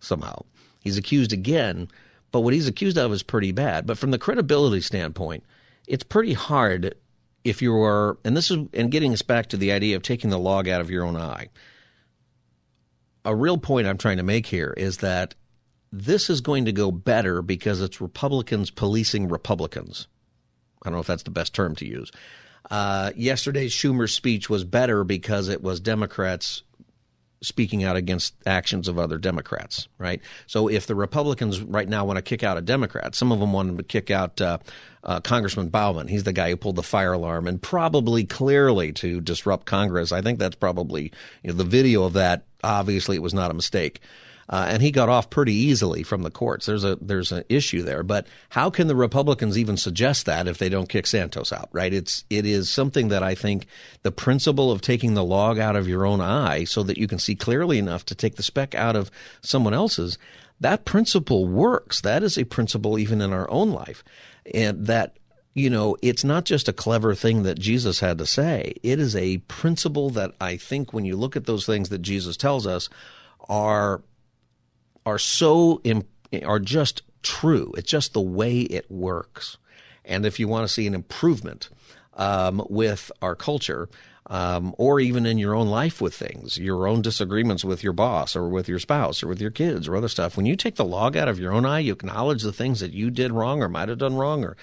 somehow. 0.00 0.44
He's 0.80 0.98
accused 0.98 1.32
again, 1.32 1.88
but 2.30 2.40
what 2.40 2.54
he's 2.54 2.68
accused 2.68 2.98
of 2.98 3.12
is 3.12 3.22
pretty 3.22 3.52
bad. 3.52 3.86
But 3.86 3.98
from 3.98 4.10
the 4.10 4.18
credibility 4.18 4.80
standpoint, 4.80 5.44
it's 5.86 6.04
pretty 6.04 6.32
hard 6.32 6.94
if 7.44 7.62
you're, 7.62 8.18
and 8.24 8.36
this 8.36 8.50
is, 8.50 8.66
and 8.72 8.90
getting 8.90 9.12
us 9.12 9.22
back 9.22 9.48
to 9.48 9.56
the 9.56 9.72
idea 9.72 9.96
of 9.96 10.02
taking 10.02 10.30
the 10.30 10.38
log 10.38 10.68
out 10.68 10.80
of 10.80 10.90
your 10.90 11.04
own 11.04 11.16
eye. 11.16 11.48
A 13.24 13.34
real 13.34 13.58
point 13.58 13.86
I'm 13.86 13.98
trying 13.98 14.16
to 14.16 14.22
make 14.22 14.46
here 14.46 14.74
is 14.76 14.98
that 14.98 15.34
this 15.92 16.30
is 16.30 16.40
going 16.40 16.64
to 16.64 16.72
go 16.72 16.90
better 16.90 17.42
because 17.42 17.80
it's 17.80 18.00
Republicans 18.00 18.70
policing 18.70 19.28
Republicans. 19.28 20.08
I 20.82 20.88
don't 20.88 20.94
know 20.94 21.00
if 21.00 21.06
that's 21.06 21.22
the 21.22 21.30
best 21.30 21.54
term 21.54 21.76
to 21.76 21.86
use. 21.86 22.10
Uh, 22.70 23.12
yesterday's 23.16 23.72
Schumer 23.72 24.08
speech 24.08 24.48
was 24.48 24.64
better 24.64 25.04
because 25.04 25.48
it 25.48 25.62
was 25.62 25.80
Democrats 25.80 26.62
speaking 27.42 27.82
out 27.82 27.96
against 27.96 28.34
actions 28.46 28.88
of 28.88 28.98
other 28.98 29.18
Democrats, 29.18 29.88
right? 29.98 30.20
So 30.46 30.68
if 30.68 30.86
the 30.86 30.94
Republicans 30.94 31.60
right 31.60 31.88
now 31.88 32.04
want 32.04 32.16
to 32.18 32.22
kick 32.22 32.44
out 32.44 32.56
a 32.56 32.60
Democrat, 32.60 33.14
some 33.14 33.32
of 33.32 33.40
them 33.40 33.52
want 33.52 33.76
to 33.76 33.82
kick 33.82 34.10
out 34.10 34.40
uh, 34.40 34.58
uh, 35.02 35.20
Congressman 35.20 35.68
Bowman. 35.68 36.06
He's 36.06 36.22
the 36.22 36.32
guy 36.32 36.50
who 36.50 36.56
pulled 36.56 36.76
the 36.76 36.82
fire 36.82 37.12
alarm 37.12 37.48
and 37.48 37.60
probably 37.60 38.24
clearly 38.24 38.92
to 38.94 39.20
disrupt 39.20 39.66
Congress. 39.66 40.12
I 40.12 40.22
think 40.22 40.38
that's 40.38 40.54
probably 40.54 41.12
you 41.42 41.50
know 41.50 41.54
the 41.54 41.64
video 41.64 42.04
of 42.04 42.14
that. 42.14 42.44
Obviously, 42.62 43.16
it 43.16 43.22
was 43.22 43.34
not 43.34 43.50
a 43.50 43.54
mistake. 43.54 44.00
Uh, 44.52 44.66
and 44.68 44.82
he 44.82 44.90
got 44.90 45.08
off 45.08 45.30
pretty 45.30 45.54
easily 45.54 46.02
from 46.02 46.22
the 46.22 46.30
courts. 46.30 46.66
There's 46.66 46.84
a 46.84 46.98
there's 47.00 47.32
an 47.32 47.42
issue 47.48 47.80
there, 47.80 48.02
but 48.02 48.26
how 48.50 48.68
can 48.68 48.86
the 48.86 48.94
Republicans 48.94 49.56
even 49.56 49.78
suggest 49.78 50.26
that 50.26 50.46
if 50.46 50.58
they 50.58 50.68
don't 50.68 50.90
kick 50.90 51.06
Santos 51.06 51.54
out? 51.54 51.70
Right? 51.72 51.92
It's 51.92 52.24
it 52.28 52.44
is 52.44 52.68
something 52.68 53.08
that 53.08 53.22
I 53.22 53.34
think 53.34 53.66
the 54.02 54.12
principle 54.12 54.70
of 54.70 54.82
taking 54.82 55.14
the 55.14 55.24
log 55.24 55.58
out 55.58 55.74
of 55.74 55.88
your 55.88 56.04
own 56.04 56.20
eye 56.20 56.64
so 56.64 56.82
that 56.82 56.98
you 56.98 57.08
can 57.08 57.18
see 57.18 57.34
clearly 57.34 57.78
enough 57.78 58.04
to 58.04 58.14
take 58.14 58.36
the 58.36 58.42
speck 58.42 58.74
out 58.74 58.94
of 58.94 59.10
someone 59.40 59.72
else's. 59.72 60.18
That 60.60 60.84
principle 60.84 61.48
works. 61.48 62.02
That 62.02 62.22
is 62.22 62.36
a 62.36 62.44
principle 62.44 62.98
even 62.98 63.22
in 63.22 63.32
our 63.32 63.50
own 63.50 63.70
life, 63.70 64.04
and 64.54 64.86
that 64.86 65.16
you 65.54 65.70
know, 65.70 65.96
it's 66.02 66.24
not 66.24 66.44
just 66.44 66.68
a 66.68 66.72
clever 66.74 67.14
thing 67.14 67.42
that 67.44 67.58
Jesus 67.58 68.00
had 68.00 68.18
to 68.18 68.26
say. 68.26 68.74
It 68.82 68.98
is 68.98 69.16
a 69.16 69.38
principle 69.38 70.10
that 70.10 70.32
I 70.40 70.58
think 70.58 70.92
when 70.92 71.06
you 71.06 71.16
look 71.16 71.36
at 71.36 71.46
those 71.46 71.64
things 71.64 71.88
that 71.88 72.00
Jesus 72.00 72.36
tells 72.36 72.66
us 72.66 72.90
are 73.48 74.02
are 75.04 75.18
so 75.18 75.80
im- 75.84 76.06
are 76.44 76.58
just 76.58 77.02
true. 77.22 77.72
It's 77.76 77.90
just 77.90 78.12
the 78.12 78.20
way 78.20 78.60
it 78.60 78.90
works. 78.90 79.58
And 80.04 80.26
if 80.26 80.40
you 80.40 80.48
want 80.48 80.66
to 80.66 80.72
see 80.72 80.86
an 80.86 80.94
improvement 80.94 81.68
um, 82.14 82.64
with 82.68 83.12
our 83.20 83.34
culture, 83.34 83.88
um, 84.26 84.74
or 84.78 85.00
even 85.00 85.26
in 85.26 85.38
your 85.38 85.54
own 85.54 85.68
life 85.68 86.00
with 86.00 86.14
things, 86.14 86.56
your 86.56 86.86
own 86.86 87.02
disagreements 87.02 87.64
with 87.64 87.82
your 87.82 87.92
boss 87.92 88.36
or 88.36 88.48
with 88.48 88.68
your 88.68 88.78
spouse 88.78 89.22
or 89.22 89.28
with 89.28 89.40
your 89.40 89.50
kids 89.50 89.88
or 89.88 89.96
other 89.96 90.08
stuff, 90.08 90.36
when 90.36 90.46
you 90.46 90.56
take 90.56 90.76
the 90.76 90.84
log 90.84 91.16
out 91.16 91.28
of 91.28 91.38
your 91.38 91.52
own 91.52 91.66
eye, 91.66 91.80
you 91.80 91.92
acknowledge 91.92 92.42
the 92.42 92.52
things 92.52 92.80
that 92.80 92.92
you 92.92 93.10
did 93.10 93.32
wrong 93.32 93.62
or 93.62 93.68
might 93.68 93.88
have 93.88 93.98
done 93.98 94.14
wrong, 94.14 94.44
or 94.44 94.56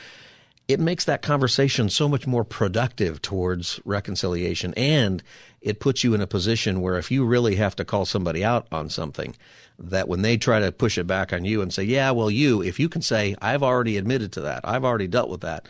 it 0.67 0.80
makes 0.80 1.06
that 1.06 1.21
conversation 1.21 1.89
so 1.89 2.08
much 2.08 2.25
more 2.25 2.43
productive 2.43 3.21
towards 3.21 3.80
reconciliation. 3.86 4.73
And 4.75 5.21
it 5.62 5.80
puts 5.80 6.04
you 6.04 6.13
in 6.13 6.19
a 6.22 6.28
position 6.28 6.82
where 6.82 6.98
if 6.98 7.10
you 7.12 7.26
really 7.26 7.56
have 7.56 7.76
to 7.78 7.86
call 7.86 8.06
somebody 8.06 8.43
out 8.43 8.67
on 8.72 8.89
something, 8.89 9.36
that 9.78 10.08
when 10.08 10.22
they 10.22 10.38
try 10.38 10.60
to 10.60 10.72
push 10.72 10.98
it 10.98 11.06
back 11.08 11.34
on 11.34 11.45
you 11.45 11.62
and 11.62 11.74
say, 11.74 11.84
yeah, 11.84 12.12
well, 12.12 12.30
you, 12.30 12.62
if 12.62 12.80
you 12.80 12.89
can 12.89 13.02
say, 13.02 13.36
I've 13.41 13.63
already 13.63 13.98
admitted 13.98 14.32
to 14.34 14.41
that, 14.41 14.62
I've 14.63 14.86
already 14.86 15.08
dealt 15.08 15.30
with 15.30 15.41
that, 15.41 15.67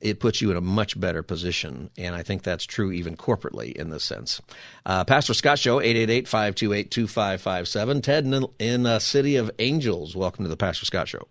it 0.00 0.20
puts 0.20 0.42
you 0.42 0.50
in 0.50 0.56
a 0.56 0.60
much 0.60 1.00
better 1.00 1.22
position. 1.22 1.90
And 1.96 2.14
I 2.14 2.22
think 2.22 2.42
that's 2.42 2.66
true 2.66 2.92
even 2.92 3.16
corporately 3.16 3.72
in 3.72 3.88
this 3.90 4.04
sense. 4.04 4.40
Uh, 4.84 5.04
Pastor 5.04 5.34
Scott 5.34 5.58
Show, 5.58 5.80
888-528-2557. 5.80 8.02
Ted 8.02 8.26
in, 8.26 8.46
in 8.58 8.86
uh, 8.86 8.98
City 8.98 9.36
of 9.36 9.50
Angels, 9.58 10.14
welcome 10.14 10.44
to 10.44 10.48
the 10.48 10.56
Pastor 10.56 10.84
Scott 10.84 11.08
Show. 11.08 11.26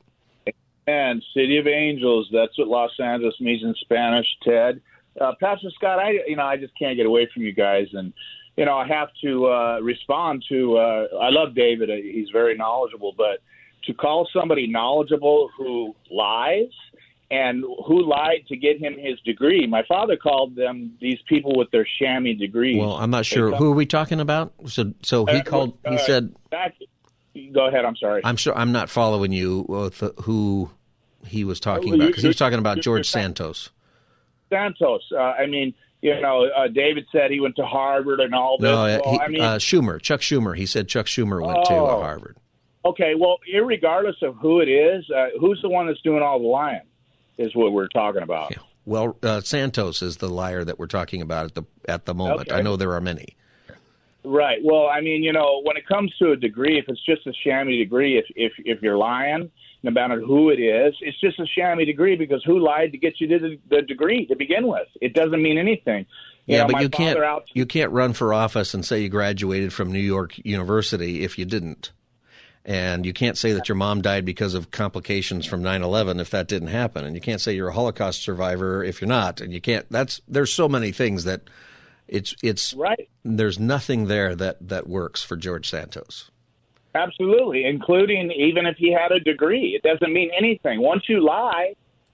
And 0.88 1.24
City 1.34 1.60
of 1.60 1.68
Angels, 1.68 2.28
that's 2.34 2.58
what 2.58 2.68
Los 2.68 2.92
Angeles 3.00 3.36
means 3.40 3.64
in 3.64 3.76
Spanish, 3.80 4.26
Ted. 4.44 4.82
Uh, 5.20 5.34
Pastor 5.40 5.70
Scott, 5.76 6.00
I 6.00 6.12
you 6.28 6.36
know 6.36 6.44
I 6.46 6.58
just 6.58 6.78
can't 6.78 6.98
get 6.98 7.06
away 7.06 7.30
from 7.34 7.44
you 7.44 7.54
guys, 7.54 7.88
and 7.94 8.14
you 8.58 8.66
know 8.66 8.78
I 8.78 8.88
have 8.88 9.10
to 9.24 9.48
uh, 9.48 9.80
respond 9.82 10.44
to. 10.50 10.78
Uh, 10.78 11.08
I 11.22 11.30
love 11.30 11.54
David; 11.56 11.90
Uh, 11.90 11.96
he's 11.96 12.30
very 12.32 12.56
knowledgeable, 12.56 13.14
but 13.18 13.40
to 13.86 13.94
call 13.94 14.28
somebody 14.34 14.66
knowledgeable 14.68 15.50
who 15.58 15.96
lies 16.10 16.72
and 17.30 17.64
who 17.88 18.08
lied 18.08 18.46
to 18.48 18.56
get 18.56 18.80
him 18.80 18.98
his 18.98 19.20
degree. 19.22 19.66
My 19.68 19.84
father 19.88 20.16
called 20.18 20.56
them 20.56 20.94
these 21.02 21.20
people 21.28 21.56
with 21.56 21.70
their 21.72 21.88
chamois 22.00 22.36
degrees. 22.36 22.80
Well, 22.80 22.94
I'm 22.96 23.10
not 23.10 23.26
sure. 23.26 23.56
Who 23.56 23.72
are 23.72 23.76
we 23.76 23.86
talking 23.86 24.20
about? 24.20 24.54
So, 24.68 24.94
so 25.02 25.26
he 25.26 25.38
Uh, 25.38 25.44
called. 25.44 25.78
He 25.88 25.96
uh, 25.96 25.98
said, 26.00 26.36
back, 26.52 26.76
go 27.54 27.68
ahead. 27.68 27.86
I'm 27.86 27.96
sorry. 27.96 28.22
"I'm 28.24 28.38
sure 28.38 28.56
I'm 28.58 28.72
not 28.72 28.90
following 28.90 29.32
you 29.32 29.66
with 29.68 30.04
who 30.22 30.70
he 31.26 31.44
was 31.44 31.60
talking 31.60 31.94
about 31.94 32.08
because 32.08 32.22
he 32.24 32.28
was 32.28 32.38
talking 32.38 32.60
about 32.60 32.82
George 32.82 33.10
Santos." 33.10 33.70
Santos. 34.54 35.02
Uh, 35.12 35.18
I 35.18 35.46
mean, 35.48 35.74
you 36.02 36.20
know, 36.22 36.46
uh, 36.56 36.68
David 36.68 37.06
said 37.12 37.32
he 37.32 37.40
went 37.40 37.56
to 37.56 37.66
Harvard 37.66 38.20
and 38.20 38.36
all 38.36 38.58
this. 38.60 38.66
No, 38.70 38.86
uh, 38.86 39.00
he, 39.12 39.20
I 39.20 39.28
mean, 39.30 39.42
uh, 39.42 39.56
Schumer, 39.56 40.02
Chuck 40.02 40.22
Schumer. 40.22 40.56
He 40.56 40.66
said 40.66 40.88
Chuck 40.88 41.06
Schumer 41.08 41.46
went 41.46 41.66
to 41.66 41.74
uh, 41.74 41.78
Oh. 41.78 42.02
Harvard. 42.02 42.38
okay. 42.86 43.14
Well, 43.18 43.38
irregardless 43.54 44.22
of 44.22 44.36
who 44.38 44.60
it 44.60 44.68
is, 44.70 45.10
uh, 45.10 45.28
who's 45.40 45.62
the 45.62 45.70
one 45.70 45.88
that's 45.88 46.02
doing 46.02 46.22
all 46.22 46.40
the 46.40 46.48
lying? 46.48 46.82
Is 47.38 47.56
what 47.56 47.72
we're 47.74 47.88
talking 47.88 48.22
about. 48.22 48.54
Well, 48.86 49.18
uh, 49.24 49.42
Santos 49.42 50.02
is 50.04 50.18
the 50.18 50.30
liar 50.30 50.64
that 50.66 50.78
we're 50.78 50.86
talking 50.88 51.22
about 51.22 51.46
at 51.46 51.56
the 51.56 51.64
at 51.88 52.06
the 52.06 52.14
moment. 52.14 52.50
Okay. 52.52 52.60
I 52.60 52.62
know 52.62 52.76
there 52.76 52.94
are 52.94 53.02
many. 53.02 53.36
Right. 54.26 54.60
Well, 54.64 54.88
I 54.88 55.02
mean, 55.02 55.24
you 55.24 55.34
know, 55.34 55.62
when 55.64 55.76
it 55.76 55.88
comes 55.88 56.14
to 56.20 56.32
a 56.32 56.36
degree, 56.38 56.78
if 56.78 56.86
it's 56.88 57.04
just 57.06 57.26
a 57.28 57.34
chamois 57.44 57.78
degree, 57.78 58.18
if 58.18 58.26
if 58.36 58.54
if 58.60 58.82
you're 58.84 58.98
lying, 58.98 59.50
no 59.84 59.92
matter 59.92 60.20
who 60.22 60.50
it 60.50 60.60
is, 60.60 60.96
it's 61.02 61.20
just 61.20 61.40
a 61.40 61.46
shammy 61.60 61.86
degree 61.86 62.16
because 62.16 62.42
who 62.46 62.60
lied 62.60 62.94
to 62.94 62.98
get 62.98 63.20
you 63.20 63.28
to 63.28 63.40
the, 63.40 63.60
the 63.70 63.82
degree 63.82 64.26
to 64.28 64.36
begin 64.36 64.68
with? 64.68 64.88
It 65.02 65.14
doesn't 65.14 65.42
mean 65.42 65.58
anything. 65.58 66.06
You 66.46 66.56
yeah, 66.56 66.64
know, 66.64 66.74
but 66.74 66.82
you 66.82 66.90
can't 66.90 67.20
Out, 67.20 67.48
you 67.54 67.66
can't 67.66 67.92
run 67.92 68.14
for 68.14 68.34
office 68.34 68.74
and 68.74 68.86
say 68.86 69.02
you 69.02 69.10
graduated 69.10 69.72
from 69.72 69.92
New 69.92 70.00
York 70.00 70.38
University 70.44 71.24
if 71.24 71.38
you 71.38 71.46
didn't. 71.46 71.92
And 72.66 73.06
you 73.06 73.12
can't 73.12 73.38
say 73.38 73.52
that 73.54 73.68
your 73.68 73.76
mom 73.76 74.02
died 74.02 74.24
because 74.24 74.54
of 74.54 74.72
complications 74.72 75.46
from 75.46 75.64
9/11 75.64 76.22
if 76.22 76.30
that 76.30 76.48
didn't 76.48 76.70
happen. 76.70 77.06
And 77.06 77.14
you 77.14 77.22
can't 77.22 77.42
say 77.42 77.54
you're 77.54 77.68
a 77.68 77.74
Holocaust 77.74 78.22
survivor 78.22 78.84
if 78.84 79.02
you're 79.02 79.10
not. 79.10 79.42
And 79.42 79.52
you 79.52 79.60
can't 79.60 79.86
that's 79.90 80.22
there's 80.30 80.54
so 80.54 80.70
many 80.70 80.94
things 80.94 81.26
that 81.26 81.42
it's 82.08 82.36
it's 82.42 82.74
right. 82.74 83.10
There's 83.24 83.60
nothing 83.60 84.08
there 84.08 84.34
that 84.36 84.66
that 84.70 84.88
works 84.88 85.24
for 85.24 85.36
George 85.36 85.70
Santos. 85.70 86.32
Absolutely, 86.96 87.66
including 87.66 88.32
even 88.32 88.66
if 88.66 88.78
he 88.78 88.92
had 88.92 89.12
a 89.12 89.20
degree, 89.20 89.76
it 89.76 89.84
doesn't 89.88 90.14
mean 90.14 90.32
anything. 90.38 90.80
Once 90.80 91.04
you 91.10 91.26
lie, 91.26 91.74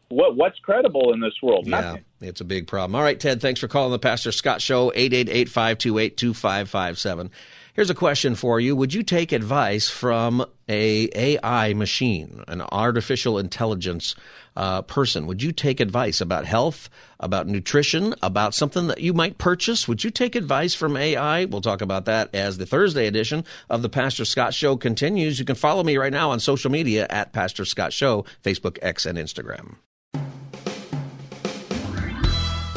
what 0.09 0.35
what's 0.35 0.57
credible 0.59 1.13
in 1.13 1.19
this 1.19 1.33
world? 1.43 1.67
Nothing. 1.67 2.03
Yeah, 2.21 2.29
it's 2.29 2.41
a 2.41 2.45
big 2.45 2.67
problem. 2.67 2.95
All 2.95 3.03
right, 3.03 3.19
Ted, 3.19 3.41
thanks 3.41 3.59
for 3.59 3.67
calling 3.67 3.91
the 3.91 3.99
Pastor 3.99 4.31
Scott 4.31 4.61
Show, 4.61 4.91
888-528-2557. 4.91 7.29
Here's 7.79 7.89
a 7.89 7.95
question 7.95 8.35
for 8.35 8.59
you. 8.59 8.75
Would 8.75 8.93
you 8.93 9.03
take 9.03 9.31
advice 9.31 9.89
from 9.89 10.45
a 10.67 11.07
AI 11.15 11.73
machine, 11.75 12.43
an 12.49 12.59
artificial 12.59 13.39
intelligence 13.39 14.15
uh, 14.57 14.81
person? 14.81 15.27
Would 15.27 15.41
you 15.41 15.53
take 15.53 15.79
advice 15.79 16.19
about 16.19 16.43
health, 16.43 16.89
about 17.21 17.47
nutrition, 17.47 18.15
about 18.21 18.53
something 18.53 18.87
that 18.87 18.99
you 18.99 19.13
might 19.13 19.37
purchase? 19.37 19.87
Would 19.87 20.03
you 20.03 20.09
take 20.09 20.35
advice 20.35 20.75
from 20.75 20.97
AI? 20.97 21.45
We'll 21.45 21.61
talk 21.61 21.79
about 21.79 22.03
that 22.03 22.35
as 22.35 22.57
the 22.57 22.65
Thursday 22.65 23.07
edition 23.07 23.45
of 23.69 23.81
the 23.81 23.87
Pastor 23.87 24.25
Scott 24.25 24.53
Show 24.53 24.75
continues. 24.75 25.39
You 25.39 25.45
can 25.45 25.55
follow 25.55 25.85
me 25.85 25.95
right 25.95 26.11
now 26.11 26.31
on 26.31 26.41
social 26.41 26.71
media 26.71 27.07
at 27.09 27.31
Pastor 27.31 27.63
Scott 27.63 27.93
Show, 27.93 28.25
Facebook, 28.43 28.77
X, 28.81 29.05
and 29.05 29.17
Instagram. 29.17 29.75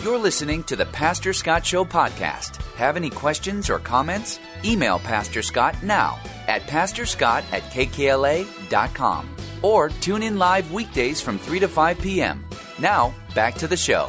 You're 0.02 0.18
listening 0.18 0.64
to 0.64 0.74
the 0.74 0.86
Pastor 0.86 1.32
Scott 1.32 1.64
Show 1.64 1.84
podcast. 1.84 2.56
Have 2.74 2.96
any 2.96 3.08
questions 3.08 3.70
or 3.70 3.78
comments? 3.78 4.40
Email 4.64 4.98
Pastor 4.98 5.42
Scott 5.42 5.80
now 5.80 6.18
at 6.48 6.62
pastorscott 6.62 7.44
at 7.52 7.62
kkla.com 7.70 9.36
or 9.62 9.90
tune 9.90 10.24
in 10.24 10.38
live 10.38 10.72
weekdays 10.72 11.20
from 11.20 11.38
3 11.38 11.60
to 11.60 11.68
5 11.68 12.00
p.m. 12.00 12.44
Now, 12.80 13.14
back 13.36 13.54
to 13.54 13.68
the 13.68 13.76
show. 13.76 14.08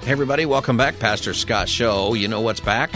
Hey, 0.00 0.12
everybody, 0.12 0.46
welcome 0.46 0.78
back. 0.78 0.98
Pastor 0.98 1.34
Scott 1.34 1.68
Show. 1.68 2.14
You 2.14 2.28
know 2.28 2.40
what's 2.40 2.60
back? 2.60 2.90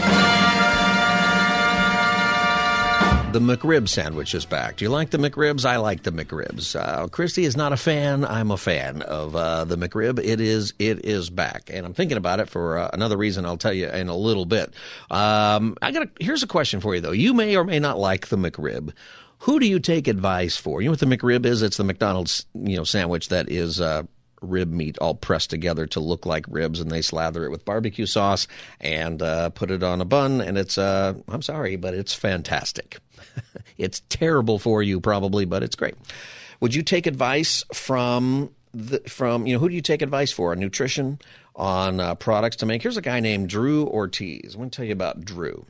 The 3.31 3.39
McRib 3.39 3.87
sandwich 3.87 4.33
is 4.33 4.47
back. 4.47 4.77
Do 4.77 4.85
you 4.85 4.89
like 4.89 5.11
the 5.11 5.19
McRibs? 5.19 5.63
I 5.63 5.77
like 5.77 6.01
the 6.01 6.11
McRibs. 6.11 6.75
Uh, 6.75 7.07
Christy 7.09 7.45
is 7.45 7.55
not 7.55 7.71
a 7.71 7.77
fan. 7.77 8.25
I'm 8.25 8.49
a 8.49 8.57
fan 8.57 9.03
of 9.03 9.35
uh, 9.35 9.65
the 9.65 9.77
McRib. 9.77 10.17
It 10.17 10.41
is 10.41 10.73
it 10.79 11.05
is 11.05 11.29
back, 11.29 11.69
and 11.71 11.85
I'm 11.85 11.93
thinking 11.93 12.17
about 12.17 12.39
it 12.39 12.49
for 12.49 12.79
uh, 12.79 12.89
another 12.91 13.17
reason. 13.17 13.45
I'll 13.45 13.55
tell 13.55 13.71
you 13.71 13.87
in 13.87 14.07
a 14.07 14.15
little 14.15 14.45
bit. 14.45 14.73
Um, 15.11 15.77
I 15.79 15.91
got. 15.91 16.07
Here's 16.19 16.41
a 16.41 16.47
question 16.47 16.81
for 16.81 16.95
you 16.95 17.01
though. 17.01 17.11
You 17.11 17.35
may 17.35 17.55
or 17.55 17.63
may 17.63 17.77
not 17.77 17.99
like 17.99 18.29
the 18.29 18.35
McRib. 18.37 18.93
Who 19.43 19.59
do 19.59 19.67
you 19.67 19.79
take 19.79 20.07
advice 20.07 20.57
for? 20.57 20.81
You 20.81 20.87
know 20.87 20.93
what 20.93 20.99
the 20.99 21.05
McRib 21.05 21.45
is? 21.45 21.61
It's 21.61 21.77
the 21.77 21.83
McDonald's 21.83 22.47
you 22.55 22.77
know 22.77 22.83
sandwich 22.83 23.29
that 23.29 23.51
is 23.51 23.79
uh, 23.79 24.03
rib 24.41 24.71
meat 24.71 24.97
all 24.99 25.15
pressed 25.15 25.49
together 25.49 25.85
to 25.87 25.99
look 25.99 26.25
like 26.25 26.45
ribs, 26.49 26.79
and 26.79 26.91
they 26.91 27.01
slather 27.01 27.45
it 27.45 27.51
with 27.51 27.65
barbecue 27.65 28.05
sauce 28.05 28.47
and 28.79 29.21
uh, 29.21 29.49
put 29.49 29.71
it 29.71 29.83
on 29.83 30.01
a 30.01 30.05
bun. 30.05 30.41
And 30.41 30.57
it's 30.57 30.77
uh, 30.77 31.13
I'm 31.27 31.41
sorry, 31.41 31.75
but 31.75 31.93
it's 31.93 32.13
fantastic. 32.13 32.97
it's 33.77 34.01
terrible 34.09 34.59
for 34.59 34.81
you 34.83 34.99
probably, 34.99 35.45
but 35.45 35.63
it's 35.63 35.75
great. 35.75 35.95
Would 36.59 36.75
you 36.75 36.83
take 36.83 37.07
advice 37.07 37.63
from 37.73 38.51
the, 38.73 38.99
from 39.07 39.47
you 39.47 39.53
know 39.53 39.59
who 39.59 39.69
do 39.69 39.75
you 39.75 39.81
take 39.81 40.01
advice 40.01 40.31
for 40.31 40.51
on 40.51 40.59
nutrition, 40.59 41.19
on 41.55 41.99
uh, 41.99 42.15
products 42.15 42.57
to 42.57 42.65
make? 42.65 42.81
Here's 42.81 42.97
a 42.97 43.01
guy 43.01 43.19
named 43.19 43.49
Drew 43.49 43.85
Ortiz. 43.87 44.53
I'm 44.53 44.59
going 44.59 44.69
to 44.69 44.75
tell 44.75 44.85
you 44.85 44.93
about 44.93 45.23
Drew. 45.23 45.65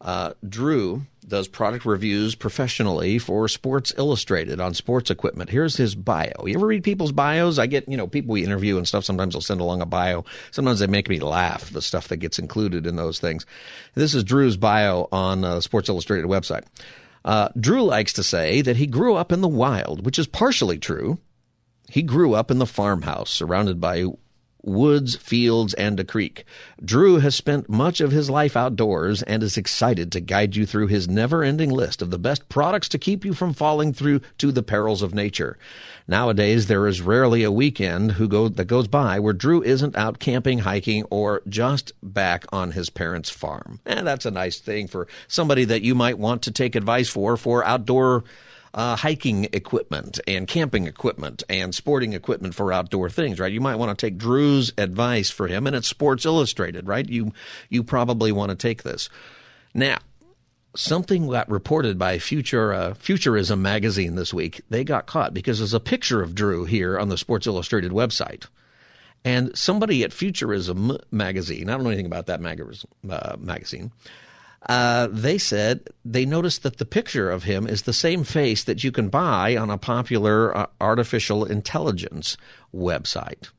Uh, 0.00 0.34
Drew 0.46 1.06
does 1.26 1.48
product 1.48 1.84
reviews 1.84 2.34
professionally 2.34 3.18
for 3.18 3.48
Sports 3.48 3.92
Illustrated 3.96 4.60
on 4.60 4.74
sports 4.74 5.10
equipment. 5.10 5.50
Here's 5.50 5.76
his 5.76 5.94
bio. 5.94 6.32
You 6.44 6.54
ever 6.56 6.66
read 6.66 6.84
people's 6.84 7.12
bios? 7.12 7.58
I 7.58 7.66
get, 7.66 7.88
you 7.88 7.96
know, 7.96 8.06
people 8.06 8.32
we 8.32 8.44
interview 8.44 8.76
and 8.76 8.86
stuff. 8.86 9.04
Sometimes 9.04 9.34
they'll 9.34 9.40
send 9.40 9.60
along 9.60 9.80
a 9.80 9.86
bio. 9.86 10.24
Sometimes 10.50 10.80
they 10.80 10.86
make 10.86 11.08
me 11.08 11.20
laugh, 11.20 11.70
the 11.70 11.82
stuff 11.82 12.08
that 12.08 12.18
gets 12.18 12.38
included 12.38 12.86
in 12.86 12.96
those 12.96 13.18
things. 13.18 13.46
This 13.94 14.14
is 14.14 14.24
Drew's 14.24 14.56
bio 14.56 15.08
on 15.12 15.40
the 15.40 15.60
Sports 15.60 15.88
Illustrated 15.88 16.26
website. 16.26 16.64
Uh, 17.24 17.48
Drew 17.58 17.82
likes 17.82 18.12
to 18.14 18.22
say 18.22 18.60
that 18.60 18.76
he 18.76 18.86
grew 18.86 19.14
up 19.14 19.32
in 19.32 19.40
the 19.40 19.48
wild, 19.48 20.04
which 20.04 20.18
is 20.18 20.26
partially 20.26 20.78
true. 20.78 21.18
He 21.88 22.02
grew 22.02 22.34
up 22.34 22.50
in 22.50 22.58
the 22.58 22.66
farmhouse 22.66 23.30
surrounded 23.30 23.80
by 23.80 24.04
woods, 24.66 25.16
fields, 25.16 25.74
and 25.74 26.00
a 26.00 26.04
creek. 26.04 26.44
Drew 26.84 27.18
has 27.18 27.34
spent 27.34 27.68
much 27.68 28.00
of 28.00 28.12
his 28.12 28.30
life 28.30 28.56
outdoors 28.56 29.22
and 29.22 29.42
is 29.42 29.56
excited 29.56 30.10
to 30.12 30.20
guide 30.20 30.56
you 30.56 30.66
through 30.66 30.86
his 30.88 31.08
never-ending 31.08 31.70
list 31.70 32.02
of 32.02 32.10
the 32.10 32.18
best 32.18 32.48
products 32.48 32.88
to 32.90 32.98
keep 32.98 33.24
you 33.24 33.34
from 33.34 33.52
falling 33.52 33.92
through 33.92 34.20
to 34.38 34.52
the 34.52 34.62
perils 34.62 35.02
of 35.02 35.14
nature. 35.14 35.58
Nowadays, 36.06 36.66
there 36.66 36.86
is 36.86 37.00
rarely 37.00 37.42
a 37.44 37.52
weekend 37.52 38.12
who 38.12 38.28
go, 38.28 38.48
that 38.48 38.66
goes 38.66 38.88
by 38.88 39.18
where 39.18 39.32
Drew 39.32 39.62
isn't 39.62 39.96
out 39.96 40.18
camping, 40.18 40.60
hiking, 40.60 41.04
or 41.04 41.42
just 41.48 41.92
back 42.02 42.44
on 42.52 42.72
his 42.72 42.90
parents' 42.90 43.30
farm. 43.30 43.80
And 43.86 44.06
that's 44.06 44.26
a 44.26 44.30
nice 44.30 44.58
thing 44.58 44.88
for 44.88 45.08
somebody 45.28 45.64
that 45.64 45.82
you 45.82 45.94
might 45.94 46.18
want 46.18 46.42
to 46.42 46.50
take 46.50 46.74
advice 46.74 47.08
for, 47.08 47.36
for 47.36 47.64
outdoor 47.64 48.24
uh, 48.74 48.96
hiking 48.96 49.44
equipment 49.52 50.18
and 50.26 50.48
camping 50.48 50.86
equipment 50.86 51.44
and 51.48 51.74
sporting 51.74 52.12
equipment 52.12 52.54
for 52.54 52.72
outdoor 52.72 53.08
things, 53.08 53.38
right? 53.38 53.52
You 53.52 53.60
might 53.60 53.76
want 53.76 53.96
to 53.96 54.06
take 54.06 54.18
Drew's 54.18 54.72
advice 54.76 55.30
for 55.30 55.46
him, 55.46 55.66
and 55.66 55.76
it's 55.76 55.88
Sports 55.88 56.26
Illustrated, 56.26 56.88
right? 56.88 57.08
You 57.08 57.32
you 57.70 57.84
probably 57.84 58.32
want 58.32 58.50
to 58.50 58.56
take 58.56 58.82
this. 58.82 59.08
Now, 59.72 59.98
something 60.74 61.28
got 61.28 61.48
reported 61.48 61.98
by 61.98 62.18
Future 62.18 62.72
uh, 62.72 62.94
Futurism 62.94 63.62
magazine 63.62 64.16
this 64.16 64.34
week. 64.34 64.60
They 64.70 64.82
got 64.82 65.06
caught 65.06 65.32
because 65.32 65.58
there's 65.58 65.74
a 65.74 65.80
picture 65.80 66.20
of 66.20 66.34
Drew 66.34 66.64
here 66.64 66.98
on 66.98 67.08
the 67.08 67.18
Sports 67.18 67.46
Illustrated 67.46 67.92
website. 67.92 68.46
And 69.24 69.56
somebody 69.56 70.04
at 70.04 70.12
Futurism 70.12 70.98
magazine, 71.10 71.70
I 71.70 71.74
don't 71.74 71.84
know 71.84 71.90
anything 71.90 72.06
about 72.06 72.26
that 72.26 72.42
mag- 72.42 72.60
uh, 73.08 73.36
magazine, 73.38 73.90
uh, 74.68 75.08
they 75.10 75.38
said 75.38 75.88
they 76.04 76.24
noticed 76.24 76.62
that 76.62 76.78
the 76.78 76.86
picture 76.86 77.30
of 77.30 77.44
him 77.44 77.66
is 77.66 77.82
the 77.82 77.92
same 77.92 78.24
face 78.24 78.64
that 78.64 78.82
you 78.82 78.90
can 78.90 79.08
buy 79.08 79.56
on 79.56 79.70
a 79.70 79.78
popular 79.78 80.56
uh, 80.56 80.66
artificial 80.80 81.44
intelligence 81.44 82.36
website. 82.74 83.50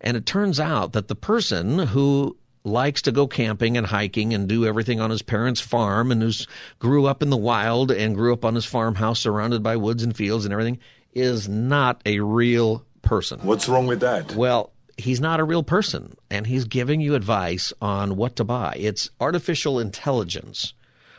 And 0.00 0.16
it 0.16 0.26
turns 0.26 0.58
out 0.58 0.92
that 0.92 1.08
the 1.08 1.14
person 1.14 1.78
who 1.78 2.36
likes 2.64 3.02
to 3.02 3.12
go 3.12 3.26
camping 3.26 3.76
and 3.76 3.86
hiking 3.86 4.32
and 4.32 4.48
do 4.48 4.64
everything 4.64 5.00
on 5.00 5.10
his 5.10 5.22
parents' 5.22 5.60
farm 5.60 6.10
and 6.10 6.22
who's 6.22 6.46
grew 6.78 7.06
up 7.06 7.22
in 7.22 7.28
the 7.28 7.36
wild 7.36 7.90
and 7.90 8.14
grew 8.14 8.32
up 8.32 8.44
on 8.44 8.54
his 8.54 8.64
farmhouse 8.64 9.20
surrounded 9.20 9.62
by 9.62 9.76
woods 9.76 10.02
and 10.02 10.16
fields 10.16 10.44
and 10.44 10.52
everything 10.52 10.78
is 11.12 11.48
not 11.48 12.00
a 12.06 12.20
real 12.20 12.84
person. 13.02 13.38
What's 13.40 13.68
wrong 13.68 13.86
with 13.86 14.00
that? 14.00 14.34
Well, 14.34 14.72
he's 14.96 15.20
not 15.20 15.40
a 15.40 15.44
real 15.44 15.62
person 15.62 16.16
and 16.30 16.46
he's 16.46 16.64
giving 16.64 17.00
you 17.00 17.14
advice 17.14 17.72
on 17.80 18.16
what 18.16 18.36
to 18.36 18.44
buy. 18.44 18.74
It's 18.78 19.10
artificial 19.20 19.78
intelligence. 19.78 20.74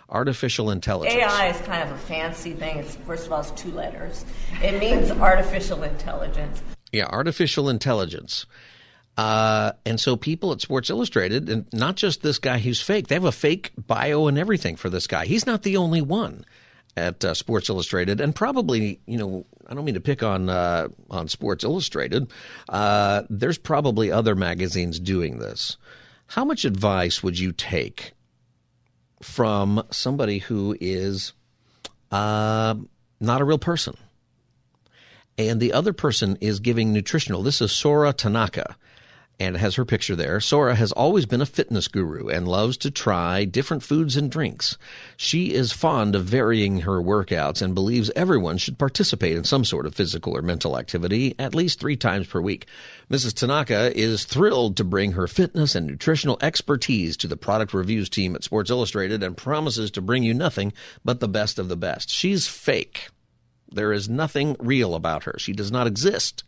Artificial 0.09 0.69
intelligence. 0.69 1.15
AI 1.15 1.47
is 1.47 1.57
kind 1.61 1.89
of 1.89 1.95
a 1.95 1.97
fancy 1.97 2.53
thing. 2.53 2.77
It's 2.77 2.95
first 2.95 3.25
of 3.25 3.33
all, 3.33 3.39
it's 3.39 3.51
two 3.51 3.71
letters. 3.71 4.23
It 4.61 4.79
means 4.79 5.09
artificial 5.09 5.81
intelligence. 5.83 6.61
Yeah, 6.91 7.07
artificial 7.07 7.69
intelligence. 7.69 8.45
Uh, 9.17 9.71
and 9.85 9.99
so 9.99 10.15
people 10.15 10.51
at 10.51 10.61
Sports 10.61 10.89
Illustrated, 10.89 11.49
and 11.49 11.65
not 11.73 11.95
just 11.95 12.21
this 12.21 12.38
guy 12.38 12.59
who's 12.59 12.81
fake, 12.81 13.07
they 13.07 13.15
have 13.15 13.23
a 13.25 13.31
fake 13.31 13.71
bio 13.88 14.27
and 14.27 14.38
everything 14.38 14.75
for 14.75 14.89
this 14.89 15.07
guy. 15.07 15.25
He's 15.25 15.45
not 15.45 15.63
the 15.63 15.77
only 15.77 16.01
one. 16.01 16.45
At 16.97 17.25
uh, 17.25 17.34
Sports 17.34 17.69
Illustrated, 17.69 18.21
and 18.21 18.34
probably, 18.34 18.99
you 19.05 19.17
know, 19.17 19.45
I 19.67 19.73
don't 19.73 19.86
mean 19.86 19.95
to 19.95 20.01
pick 20.01 20.23
on 20.23 20.49
uh, 20.49 20.88
on 21.10 21.27
Sports 21.27 21.63
Illustrated. 21.63 22.31
Uh, 22.69 23.23
there's 23.29 23.58
probably 23.58 24.12
other 24.12 24.36
magazines 24.36 24.99
doing 24.99 25.39
this. 25.39 25.77
How 26.27 26.45
much 26.45 26.65
advice 26.65 27.21
would 27.21 27.38
you 27.38 27.51
take 27.51 28.13
from 29.21 29.84
somebody 29.91 30.39
who 30.39 30.75
is 30.79 31.34
uh, 32.12 32.75
not 33.19 33.41
a 33.41 33.45
real 33.45 33.60
person? 33.60 33.95
And 35.38 35.60
the 35.60 35.73
other 35.73 35.91
person 35.91 36.38
is 36.39 36.62
giving 36.62 36.93
nutritional. 36.93 37.43
This 37.43 37.60
is 37.60 37.71
Sora 37.71 38.13
Tanaka 38.13 38.77
and 39.39 39.58
has 39.58 39.76
her 39.76 39.86
picture 39.86 40.15
there. 40.15 40.39
Sora 40.39 40.76
has 40.76 40.91
always 40.91 41.26
been 41.26 41.41
a 41.41 41.45
fitness 41.45 41.88
guru 41.88 42.28
and 42.28 42.48
loves 42.48 42.78
to 42.78 42.91
try 42.91 43.45
different 43.45 43.84
foods 43.84 44.15
and 44.15 44.32
drinks. 44.32 44.78
She 45.17 45.54
is 45.54 45.71
fond 45.71 46.15
of 46.15 46.26
varying 46.26 46.82
her 46.82 47.02
workouts 47.02 47.62
and 47.62 47.76
believes 47.76 48.12
everyone 48.15 48.58
should 48.58 48.78
participate 48.78 49.36
in 49.36 49.43
some 49.43 49.65
sort 49.65 49.86
of 49.86 49.95
physical 49.95 50.36
or 50.36 50.41
mental 50.41 50.78
activity 50.78 51.36
at 51.38 51.56
least 51.56 51.80
three 51.80 51.98
times 51.98 52.28
per 52.28 52.41
week. 52.41 52.67
Mrs. 53.10 53.34
Tanaka 53.34 53.98
is 53.98 54.26
thrilled 54.26 54.78
to 54.78 54.84
bring 54.84 55.12
her 55.13 55.28
fitness 55.28 55.76
and 55.76 55.86
nutritional 55.86 56.38
expertise 56.41 57.17
to 57.17 57.28
the 57.28 57.38
product 57.38 57.74
reviews 57.74 58.10
team 58.10 58.36
at 58.36 58.43
Sports 58.43 58.69
Illustrated 58.69 59.21
and 59.21 59.38
promises 59.38 59.91
to 59.91 60.02
bring 60.02 60.24
you 60.24 60.34
nothing 60.34 60.74
but 61.04 61.19
the 61.19 61.28
best 61.28 61.60
of 61.60 61.67
the 61.67 61.78
best. 61.78 62.10
She's 62.10 62.48
fake. 62.48 63.10
There 63.75 63.93
is 63.93 64.09
nothing 64.09 64.55
real 64.59 64.95
about 64.95 65.23
her. 65.23 65.35
She 65.38 65.53
does 65.53 65.71
not 65.71 65.88
exist. 65.88 66.43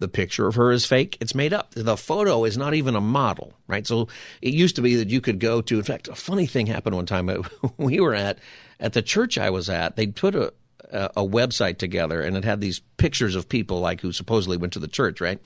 The 0.00 0.08
picture 0.08 0.46
of 0.46 0.54
her 0.54 0.72
is 0.72 0.86
fake. 0.86 1.18
It's 1.20 1.34
made 1.34 1.52
up. 1.52 1.72
The 1.74 1.96
photo 1.96 2.44
is 2.44 2.56
not 2.56 2.72
even 2.72 2.96
a 2.96 3.02
model, 3.02 3.52
right? 3.66 3.86
So 3.86 4.08
it 4.40 4.54
used 4.54 4.76
to 4.76 4.82
be 4.82 4.96
that 4.96 5.10
you 5.10 5.20
could 5.20 5.38
go 5.38 5.60
to, 5.60 5.76
in 5.76 5.84
fact, 5.84 6.08
a 6.08 6.14
funny 6.14 6.46
thing 6.46 6.66
happened 6.66 6.96
one 6.96 7.06
time. 7.06 7.30
We 7.76 8.00
were 8.00 8.14
at, 8.14 8.38
at 8.80 8.94
the 8.94 9.02
church 9.02 9.36
I 9.36 9.50
was 9.50 9.68
at, 9.68 9.96
they 9.96 10.06
put 10.06 10.34
a, 10.34 10.52
a, 10.90 11.22
website 11.22 11.78
together 11.78 12.22
and 12.22 12.36
it 12.36 12.44
had 12.44 12.60
these 12.60 12.80
pictures 12.96 13.34
of 13.34 13.48
people 13.48 13.80
like 13.80 14.00
who 14.00 14.12
supposedly 14.12 14.56
went 14.56 14.72
to 14.72 14.78
the 14.78 14.88
church, 14.88 15.20
right? 15.20 15.38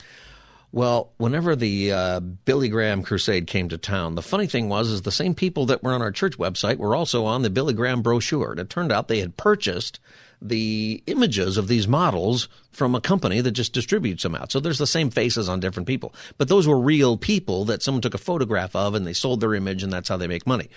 Well, 0.71 1.13
whenever 1.17 1.55
the 1.55 1.91
uh, 1.91 2.19
Billy 2.19 2.69
Graham 2.69 3.03
crusade 3.03 3.47
came 3.47 3.69
to 3.69 3.77
town, 3.77 4.15
the 4.15 4.21
funny 4.21 4.47
thing 4.47 4.67
was 4.67 4.89
is 4.89 5.03
the 5.03 5.11
same 5.11 5.33
people 5.33 5.67
that 5.67 5.83
were 5.83 5.93
on 5.93 6.01
our 6.01 6.11
church 6.11 6.37
website 6.37 6.77
were 6.77 6.95
also 6.95 7.25
on 7.25 7.43
the 7.43 7.49
Billy 7.49 7.73
Graham 7.73 8.01
brochure. 8.01 8.51
And 8.51 8.59
it 8.59 8.69
turned 8.69 8.91
out 8.91 9.07
they 9.07 9.19
had 9.19 9.37
purchased 9.37 9.99
the 10.41 11.03
images 11.07 11.57
of 11.57 11.67
these 11.67 11.87
models 11.87 12.47
from 12.71 12.95
a 12.95 13.01
company 13.01 13.41
that 13.41 13.51
just 13.51 13.73
distributes 13.73 14.23
them 14.23 14.35
out. 14.35 14.51
So 14.51 14.59
there's 14.59 14.77
the 14.77 14.87
same 14.87 15.09
faces 15.09 15.47
on 15.47 15.59
different 15.59 15.87
people. 15.87 16.13
But 16.37 16.47
those 16.47 16.67
were 16.67 16.79
real 16.79 17.17
people 17.17 17.65
that 17.65 17.81
someone 17.81 18.01
took 18.01 18.13
a 18.13 18.19
photograph 18.19 18.75
of 18.75 18.95
and 18.95 19.07
they 19.07 19.13
sold 19.13 19.39
their 19.39 19.53
image 19.53 19.83
and 19.83 19.91
that's 19.91 20.09
how 20.09 20.17
they 20.17 20.27
make 20.27 20.45
money 20.45 20.69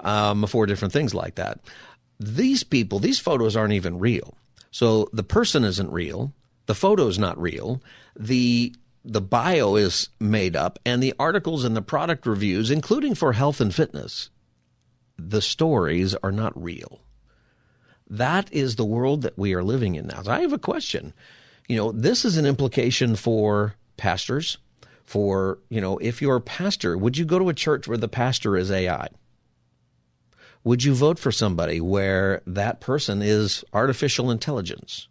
um, 0.00 0.46
for 0.46 0.66
different 0.66 0.92
things 0.92 1.14
like 1.14 1.36
that. 1.36 1.60
These 2.20 2.62
people, 2.62 2.98
these 2.98 3.18
photos 3.18 3.56
aren't 3.56 3.74
even 3.74 3.98
real. 3.98 4.36
So 4.70 5.08
the 5.12 5.22
person 5.22 5.64
isn't 5.64 5.90
real. 5.90 6.32
The 6.66 6.74
photo's 6.74 7.18
not 7.18 7.40
real. 7.40 7.82
The 8.18 8.74
the 9.08 9.20
bio 9.20 9.76
is 9.76 10.08
made 10.18 10.56
up 10.56 10.80
and 10.84 11.00
the 11.00 11.14
articles 11.18 11.62
and 11.64 11.76
the 11.76 11.82
product 11.82 12.26
reviews, 12.26 12.72
including 12.72 13.14
for 13.14 13.32
health 13.32 13.60
and 13.60 13.72
fitness, 13.72 14.30
the 15.16 15.40
stories 15.40 16.14
are 16.16 16.32
not 16.32 16.60
real. 16.60 17.00
That 18.08 18.52
is 18.52 18.76
the 18.76 18.84
world 18.84 19.22
that 19.22 19.38
we 19.38 19.54
are 19.54 19.64
living 19.64 19.96
in 19.96 20.06
now. 20.06 20.22
So 20.22 20.30
I 20.30 20.40
have 20.40 20.52
a 20.52 20.58
question. 20.58 21.12
You 21.68 21.76
know, 21.76 21.92
this 21.92 22.24
is 22.24 22.36
an 22.36 22.46
implication 22.46 23.16
for 23.16 23.74
pastors. 23.96 24.58
For, 25.04 25.58
you 25.68 25.80
know, 25.80 25.98
if 25.98 26.20
you're 26.20 26.36
a 26.36 26.40
pastor, 26.40 26.98
would 26.98 27.16
you 27.16 27.24
go 27.24 27.38
to 27.38 27.48
a 27.48 27.54
church 27.54 27.86
where 27.86 27.96
the 27.96 28.08
pastor 28.08 28.56
is 28.56 28.70
AI? 28.70 29.08
Would 30.64 30.82
you 30.82 30.94
vote 30.94 31.18
for 31.20 31.30
somebody 31.30 31.80
where 31.80 32.42
that 32.44 32.80
person 32.80 33.22
is 33.22 33.64
artificial 33.72 34.32
intelligence? 34.32 35.06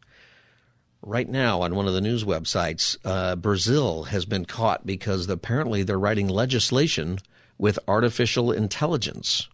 Right 1.01 1.29
now, 1.29 1.61
on 1.61 1.75
one 1.75 1.87
of 1.87 1.93
the 1.93 2.01
news 2.01 2.25
websites, 2.25 2.97
uh, 3.05 3.37
Brazil 3.37 4.05
has 4.05 4.25
been 4.25 4.43
caught 4.43 4.85
because 4.85 5.29
apparently 5.29 5.83
they're 5.83 5.99
writing 5.99 6.27
legislation 6.27 7.19
with 7.57 7.79
artificial 7.87 8.51
intelligence 8.51 9.47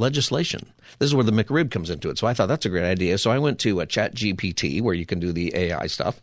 legislation. 0.00 0.72
This 0.98 1.08
is 1.08 1.14
where 1.14 1.24
the 1.24 1.32
McRib 1.32 1.70
comes 1.70 1.90
into 1.90 2.10
it. 2.10 2.18
So 2.18 2.26
I 2.26 2.34
thought 2.34 2.48
that's 2.48 2.66
a 2.66 2.70
great 2.70 2.84
idea. 2.84 3.18
So 3.18 3.30
I 3.30 3.38
went 3.38 3.60
to 3.60 3.80
a 3.80 3.86
Chat 3.86 4.14
GPT 4.14 4.82
where 4.82 4.94
you 4.94 5.06
can 5.06 5.20
do 5.20 5.32
the 5.32 5.54
AI 5.54 5.86
stuff, 5.86 6.20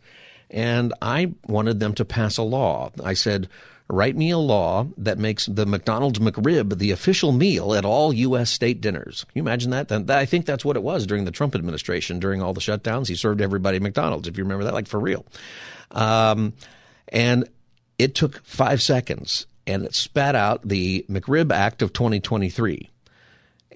and 0.50 0.92
I 1.00 1.32
wanted 1.46 1.80
them 1.80 1.94
to 1.94 2.04
pass 2.04 2.36
a 2.36 2.42
law. 2.42 2.90
I 3.02 3.14
said, 3.14 3.48
write 3.90 4.16
me 4.16 4.30
a 4.30 4.38
law 4.38 4.86
that 4.98 5.18
makes 5.18 5.46
the 5.46 5.66
McDonald's 5.66 6.18
McRib 6.18 6.78
the 6.78 6.90
official 6.90 7.32
meal 7.32 7.74
at 7.74 7.84
all 7.84 8.12
U.S. 8.12 8.50
state 8.50 8.80
dinners. 8.80 9.24
Can 9.24 9.38
you 9.38 9.42
imagine 9.42 9.70
that? 9.70 9.90
I 10.10 10.26
think 10.26 10.44
that's 10.44 10.64
what 10.64 10.76
it 10.76 10.82
was 10.82 11.06
during 11.06 11.24
the 11.24 11.30
Trump 11.30 11.54
administration, 11.54 12.20
during 12.20 12.42
all 12.42 12.52
the 12.52 12.60
shutdowns. 12.60 13.08
He 13.08 13.14
served 13.14 13.40
everybody 13.40 13.80
McDonald's, 13.80 14.28
if 14.28 14.36
you 14.36 14.44
remember 14.44 14.64
that, 14.64 14.74
like 14.74 14.88
for 14.88 15.00
real. 15.00 15.24
Um, 15.90 16.52
and 17.08 17.48
it 17.98 18.14
took 18.14 18.44
five 18.44 18.82
seconds, 18.82 19.46
and 19.66 19.84
it 19.84 19.94
spat 19.94 20.34
out 20.34 20.66
the 20.68 21.06
McRib 21.08 21.52
Act 21.52 21.82
of 21.82 21.92
2023 21.92 22.90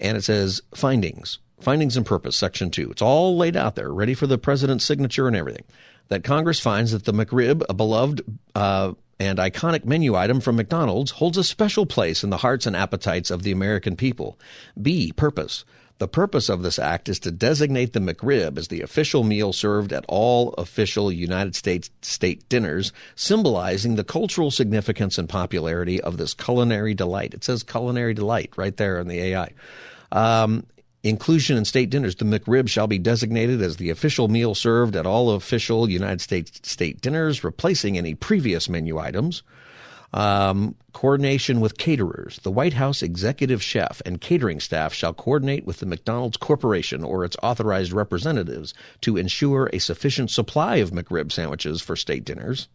and 0.03 0.17
it 0.17 0.23
says 0.23 0.61
findings, 0.75 1.39
findings 1.59 1.97
and 1.97 2.05
purpose, 2.05 2.35
section 2.35 2.69
two. 2.69 2.91
It's 2.91 3.01
all 3.01 3.37
laid 3.37 3.55
out 3.55 3.75
there, 3.75 3.91
ready 3.91 4.13
for 4.13 4.27
the 4.27 4.37
president's 4.37 4.85
signature 4.85 5.27
and 5.27 5.35
everything. 5.35 5.63
That 6.09 6.23
Congress 6.23 6.59
finds 6.59 6.91
that 6.91 7.05
the 7.05 7.13
McRib, 7.13 7.63
a 7.69 7.73
beloved 7.73 8.21
uh, 8.53 8.93
and 9.19 9.39
iconic 9.39 9.85
menu 9.85 10.15
item 10.15 10.41
from 10.41 10.57
McDonald's, 10.57 11.11
holds 11.11 11.37
a 11.37 11.43
special 11.43 11.85
place 11.85 12.23
in 12.23 12.29
the 12.29 12.37
hearts 12.37 12.65
and 12.65 12.75
appetites 12.75 13.31
of 13.31 13.43
the 13.43 13.53
American 13.53 13.95
people. 13.95 14.37
B. 14.79 15.13
Purpose. 15.13 15.63
The 15.99 16.07
purpose 16.07 16.49
of 16.49 16.63
this 16.63 16.79
act 16.79 17.07
is 17.07 17.19
to 17.19 17.31
designate 17.31 17.93
the 17.93 18.01
McRib 18.01 18.57
as 18.57 18.67
the 18.67 18.81
official 18.81 19.23
meal 19.23 19.53
served 19.53 19.93
at 19.93 20.03
all 20.09 20.53
official 20.53 21.11
United 21.11 21.55
States 21.55 21.89
state 22.01 22.49
dinners, 22.49 22.91
symbolizing 23.15 23.95
the 23.95 24.03
cultural 24.03 24.51
significance 24.51 25.17
and 25.17 25.29
popularity 25.29 26.01
of 26.01 26.17
this 26.17 26.33
culinary 26.33 26.93
delight. 26.93 27.33
It 27.33 27.43
says 27.43 27.63
culinary 27.63 28.13
delight 28.13 28.51
right 28.57 28.75
there 28.75 28.99
in 28.99 29.07
the 29.07 29.19
AI. 29.19 29.53
Um, 30.13 30.65
inclusion 31.01 31.57
in 31.57 31.65
state 31.65 31.89
dinners, 31.89 32.15
the 32.15 32.25
McRib 32.25 32.69
shall 32.69 32.87
be 32.87 32.99
designated 32.99 33.61
as 33.61 33.75
the 33.77 33.89
official 33.89 34.29
meal 34.29 34.55
served 34.55 34.95
at 34.95 35.05
all 35.05 35.31
official 35.31 35.89
United 35.89 36.21
States 36.21 36.61
state 36.63 37.01
dinners, 37.01 37.43
replacing 37.43 37.97
any 37.97 38.13
previous 38.13 38.69
menu 38.69 38.99
items. 38.99 39.43
Um, 40.13 40.75
coordination 40.93 41.59
with 41.59 41.79
caterers. 41.79 42.39
The 42.43 42.51
White 42.51 42.73
House 42.73 43.01
executive 43.01 43.63
chef 43.63 43.99
and 44.05 44.21
catering 44.21 44.59
staff 44.59 44.93
shall 44.93 45.11
coordinate 45.11 45.65
with 45.65 45.79
the 45.79 45.87
McDonald's 45.87 46.37
Corporation 46.37 47.03
or 47.03 47.25
its 47.25 47.35
authorized 47.41 47.91
representatives 47.91 48.75
to 49.01 49.17
ensure 49.17 49.71
a 49.73 49.79
sufficient 49.79 50.29
supply 50.29 50.75
of 50.75 50.91
McRib 50.91 51.31
sandwiches 51.31 51.81
for 51.81 51.95
state 51.95 52.25
dinners. 52.25 52.67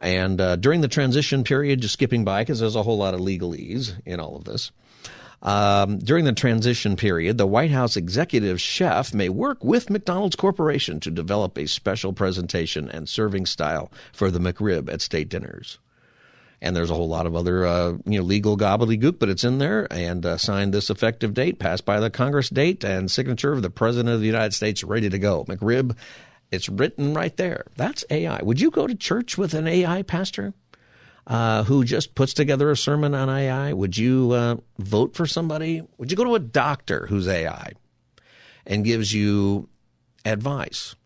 And 0.00 0.40
uh, 0.40 0.56
during 0.56 0.80
the 0.80 0.88
transition 0.88 1.44
period, 1.44 1.82
just 1.82 1.92
skipping 1.92 2.24
by 2.24 2.40
because 2.40 2.60
there's 2.60 2.76
a 2.76 2.82
whole 2.82 2.96
lot 2.96 3.12
of 3.12 3.20
legalese 3.20 4.00
in 4.06 4.18
all 4.18 4.34
of 4.34 4.44
this. 4.44 4.70
Um, 5.40 5.98
during 5.98 6.24
the 6.24 6.32
transition 6.32 6.96
period, 6.96 7.38
the 7.38 7.46
White 7.46 7.70
House 7.70 7.96
executive 7.96 8.60
chef 8.60 9.14
may 9.14 9.28
work 9.28 9.62
with 9.62 9.90
McDonald's 9.90 10.36
Corporation 10.36 10.98
to 11.00 11.10
develop 11.10 11.56
a 11.56 11.68
special 11.68 12.12
presentation 12.12 12.88
and 12.90 13.08
serving 13.08 13.46
style 13.46 13.92
for 14.12 14.30
the 14.30 14.40
McRib 14.40 14.92
at 14.92 15.00
state 15.00 15.28
dinners 15.28 15.78
and 16.60 16.74
there's 16.74 16.90
a 16.90 16.94
whole 16.94 17.08
lot 17.08 17.26
of 17.26 17.36
other 17.36 17.66
uh, 17.66 17.92
you 18.04 18.18
know 18.18 18.22
legal 18.22 18.56
gobbledygook, 18.56 19.18
but 19.18 19.28
it's 19.28 19.44
in 19.44 19.58
there 19.58 19.86
and 19.92 20.24
uh, 20.24 20.36
signed 20.36 20.74
this 20.74 20.90
effective 20.90 21.34
date, 21.34 21.58
passed 21.58 21.84
by 21.84 22.00
the 22.00 22.10
Congress 22.10 22.48
date, 22.48 22.84
and 22.84 23.10
signature 23.10 23.52
of 23.52 23.62
the 23.62 23.70
President 23.70 24.14
of 24.14 24.20
the 24.20 24.26
United 24.26 24.54
States, 24.54 24.82
ready 24.82 25.08
to 25.08 25.18
go. 25.18 25.44
McRib, 25.44 25.96
it's 26.50 26.68
written 26.68 27.14
right 27.14 27.36
there. 27.36 27.64
That's 27.76 28.04
AI. 28.10 28.40
Would 28.42 28.60
you 28.60 28.70
go 28.70 28.86
to 28.86 28.94
church 28.94 29.38
with 29.38 29.54
an 29.54 29.68
AI 29.68 30.02
pastor 30.02 30.54
uh, 31.28 31.62
who 31.64 31.84
just 31.84 32.14
puts 32.14 32.32
together 32.32 32.70
a 32.70 32.76
sermon 32.76 33.14
on 33.14 33.28
AI? 33.28 33.72
Would 33.72 33.96
you 33.96 34.32
uh, 34.32 34.56
vote 34.78 35.14
for 35.14 35.26
somebody? 35.26 35.82
Would 35.98 36.10
you 36.10 36.16
go 36.16 36.24
to 36.24 36.34
a 36.34 36.40
doctor 36.40 37.06
who's 37.06 37.28
AI 37.28 37.72
and 38.66 38.84
gives 38.84 39.12
you 39.12 39.68
advice? 40.24 40.96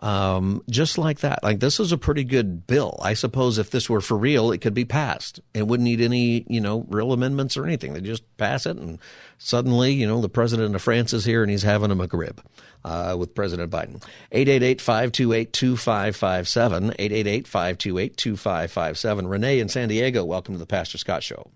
Um, 0.00 0.62
just 0.70 0.96
like 0.96 1.18
that. 1.20 1.42
Like 1.42 1.58
this 1.58 1.80
is 1.80 1.90
a 1.90 1.98
pretty 1.98 2.22
good 2.22 2.68
bill. 2.68 3.00
I 3.02 3.14
suppose 3.14 3.58
if 3.58 3.70
this 3.70 3.90
were 3.90 4.00
for 4.00 4.16
real, 4.16 4.52
it 4.52 4.58
could 4.58 4.74
be 4.74 4.84
passed. 4.84 5.40
It 5.54 5.66
wouldn't 5.66 5.84
need 5.84 6.00
any, 6.00 6.46
you 6.48 6.60
know, 6.60 6.86
real 6.88 7.12
amendments 7.12 7.56
or 7.56 7.66
anything. 7.66 7.94
They 7.94 8.00
just 8.00 8.22
pass 8.36 8.64
it, 8.64 8.76
and 8.76 9.00
suddenly, 9.38 9.92
you 9.92 10.06
know, 10.06 10.20
the 10.20 10.28
president 10.28 10.76
of 10.76 10.82
France 10.82 11.12
is 11.12 11.24
here 11.24 11.42
and 11.42 11.50
he's 11.50 11.64
having 11.64 11.90
a 11.90 11.96
McRib 11.96 12.38
uh, 12.84 13.16
with 13.18 13.34
President 13.34 13.72
Biden. 13.72 14.00
888-528-2557. 14.32 16.96
888-528-2557. 16.96 19.28
Renee 19.28 19.58
in 19.58 19.68
San 19.68 19.88
Diego, 19.88 20.24
welcome 20.24 20.54
to 20.54 20.58
the 20.58 20.66
Pastor 20.66 20.98
Scott 20.98 21.24
Show. 21.24 21.50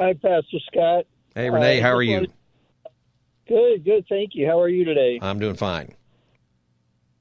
Hi, 0.00 0.14
Pastor 0.14 0.58
Scott. 0.70 1.04
Hey, 1.34 1.50
Renee, 1.50 1.80
uh, 1.80 1.82
how 1.82 1.92
are 1.92 2.02
you? 2.02 2.28
Good, 3.46 3.84
good. 3.84 4.06
Thank 4.08 4.34
you. 4.34 4.46
How 4.46 4.60
are 4.60 4.68
you 4.68 4.84
today? 4.84 5.18
I'm 5.20 5.38
doing 5.38 5.56
fine. 5.56 5.94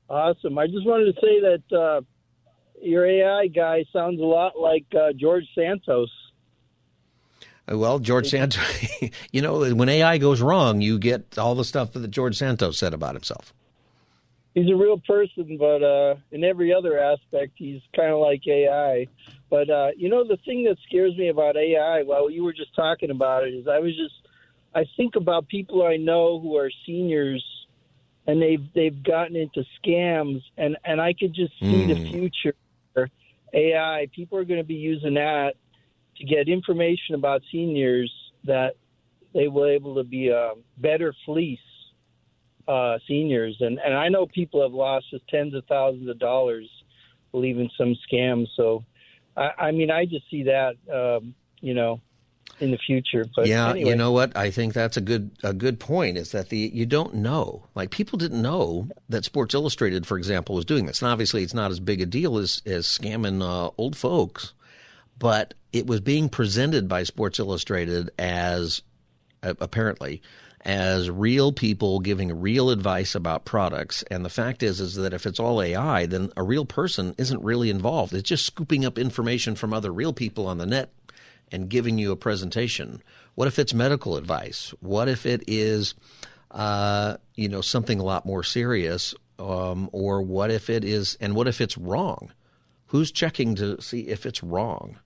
Awesome. 0.10 0.58
I 0.58 0.68
just 0.68 0.86
wanted 0.86 1.14
to 1.14 1.22
say 1.22 1.42
that 1.42 1.78
uh, 1.78 2.02
your 2.82 3.06
AI 3.06 3.48
guy 3.48 3.86
sounds 3.92 4.20
a 4.20 4.26
lot 4.26 4.58
like 4.58 4.86
uh, 4.96 5.14
George 5.14 5.46
Santos. 5.54 6.10
Well, 7.68 8.00
George 8.00 8.30
Santos, 8.30 8.88
you 9.32 9.42
know, 9.42 9.74
when 9.76 9.90
AI 9.90 10.18
goes 10.20 10.42
wrong, 10.42 10.80
you 10.80 10.98
get 10.98 11.38
all 11.38 11.54
the 11.54 11.66
stuff 11.66 11.92
that 11.94 12.08
George 12.10 12.38
Santos 12.38 12.78
said 12.78 12.94
about 12.94 13.16
himself. 13.16 13.54
He's 14.54 14.72
a 14.72 14.76
real 14.76 15.00
person, 15.06 15.58
but 15.60 15.84
uh, 15.84 16.16
in 16.32 16.44
every 16.44 16.74
other 16.74 16.98
aspect, 16.98 17.54
he's 17.56 17.82
kind 17.96 18.12
of 18.12 18.20
like 18.20 18.42
AI. 18.48 19.08
But 19.50 19.70
uh, 19.70 19.90
you 19.98 20.10
know, 20.10 20.26
the 20.26 20.38
thing 20.46 20.64
that 20.64 20.78
scares 20.88 21.16
me 21.18 21.28
about 21.28 21.58
AI, 21.58 22.04
while 22.04 22.32
you 22.32 22.44
were 22.44 22.54
just 22.54 22.74
talking 22.76 23.12
about 23.12 23.44
it, 23.44 23.54
is 23.54 23.68
I 23.68 23.80
was 23.80 23.96
just 23.96 24.16
I 24.74 24.86
think 24.96 25.16
about 25.16 25.48
people 25.48 25.86
I 25.86 25.98
know 25.98 26.40
who 26.40 26.56
are 26.58 26.72
seniors 26.86 27.44
and 28.28 28.42
they've 28.42 28.68
they've 28.76 29.04
gotten 29.04 29.36
into 29.36 29.64
scams, 29.82 30.42
and 30.58 30.78
and 30.86 31.02
I 31.02 31.14
could 31.14 31.34
just 31.34 31.54
see 31.60 31.66
mm. 31.66 31.88
the 31.88 31.96
hmm. 31.96 32.12
future. 32.12 32.56
AI, 33.54 34.08
people 34.14 34.38
are 34.38 34.44
going 34.44 34.60
to 34.60 34.66
be 34.66 34.76
using 34.76 35.14
that 35.14 35.54
to 36.18 36.26
get 36.26 36.50
information 36.50 37.16
about 37.16 37.42
seniors 37.52 38.12
that 38.44 38.76
they 39.34 39.48
will 39.48 39.66
able 39.66 39.96
to 39.96 40.04
be 40.04 40.30
a 40.30 40.52
better 40.78 41.14
fleece 41.26 41.60
uh, 42.68 42.98
seniors. 43.08 43.56
And, 43.60 43.80
and 43.80 43.94
I 43.94 44.10
know 44.10 44.26
people 44.26 44.62
have 44.62 44.74
lost 44.74 45.06
just 45.12 45.28
tens 45.28 45.54
of 45.54 45.64
thousands 45.66 46.10
of 46.10 46.20
dollars 46.20 46.70
believing 47.32 47.70
some 47.78 47.96
scams. 48.12 48.48
So, 48.56 48.84
I, 49.36 49.52
I 49.58 49.72
mean, 49.72 49.92
I 49.92 50.06
just 50.06 50.30
see 50.30 50.44
that, 50.44 50.76
um, 50.94 51.34
you 51.62 51.74
know, 51.74 52.02
in 52.60 52.72
the 52.72 52.78
future. 52.78 53.26
But 53.36 53.48
yeah, 53.48 53.70
anyway. 53.70 53.90
you 53.90 53.96
know 53.96 54.12
what? 54.12 54.36
I 54.36 54.52
think 54.52 54.74
that's 54.74 54.98
a 54.98 55.02
good 55.02 55.32
a 55.44 55.54
good 55.54 55.80
point. 55.80 56.18
Is 56.18 56.32
that 56.32 56.50
the 56.50 56.58
you 56.58 56.86
don't 56.86 57.16
know? 57.16 57.64
Like 57.76 57.92
people 57.92 58.18
didn't 58.18 58.42
know 58.42 58.88
that 59.10 59.26
Sports 59.26 59.54
Illustrated, 59.54 60.06
for 60.06 60.18
example, 60.18 60.56
was 60.56 60.66
doing 60.66 60.86
this. 60.86 61.02
And 61.02 61.12
obviously, 61.12 61.44
it's 61.44 61.54
not 61.54 61.72
as 61.72 61.80
big 61.80 62.02
a 62.02 62.06
deal 62.06 62.38
as 62.38 62.62
as 62.66 62.86
scamming 62.86 63.42
uh, 63.42 63.72
old 63.78 63.96
folks 63.96 64.54
but 65.20 65.54
it 65.74 65.88
was 65.88 66.02
being 66.02 66.30
presented 66.30 66.88
by 66.88 67.04
Sports 67.04 67.40
Illustrated 67.40 68.12
as 68.18 68.82
uh, 69.44 69.54
apparently 69.60 70.22
as 70.62 71.10
real 71.10 71.52
people 71.54 72.00
giving 72.00 72.42
real 72.42 72.70
advice 72.70 73.16
about 73.16 73.46
products. 73.46 74.04
And 74.12 74.26
the 74.26 74.30
fact 74.30 74.64
is, 74.64 74.82
is 74.82 74.96
that 74.96 75.14
if 75.14 75.26
it's 75.26 75.40
all 75.40 75.62
AI, 75.62 76.06
then 76.08 76.32
a 76.36 76.44
real 76.44 76.66
person 76.66 77.16
isn't 77.18 77.44
really 77.44 77.70
involved. 77.70 78.14
It's 78.14 78.28
just 78.28 78.46
scooping 78.46 78.84
up 78.84 78.98
information 78.98 79.56
from 79.56 79.74
other 79.74 79.94
real 79.94 80.14
people 80.14 80.48
on 80.48 80.58
the 80.58 80.66
net 80.66 80.92
and 81.52 81.70
giving 81.70 81.98
you 81.98 82.12
a 82.12 82.16
presentation. 82.16 83.02
What 83.36 83.48
if 83.48 83.60
it's 83.60 83.74
medical 83.74 84.18
advice? 84.18 84.74
What 84.80 85.08
if 85.08 85.26
it 85.26 85.44
is, 85.48 85.96
uh, 86.52 87.18
you 87.36 87.50
know, 87.50 87.62
something 87.62 88.00
a 88.00 88.04
lot 88.04 88.26
more 88.26 88.44
serious? 88.44 89.14
Um, 89.40 89.90
or 89.92 90.22
what 90.22 90.50
if 90.50 90.70
it 90.70 90.84
is, 90.84 91.16
and 91.22 91.36
what 91.36 91.48
if 91.48 91.62
it's 91.62 91.78
wrong? 91.78 92.32
Who's 92.88 93.12
checking 93.12 93.54
to 93.56 93.80
see 93.82 94.08
if 94.08 94.26
it's 94.26 94.42
wrong? 94.42 94.98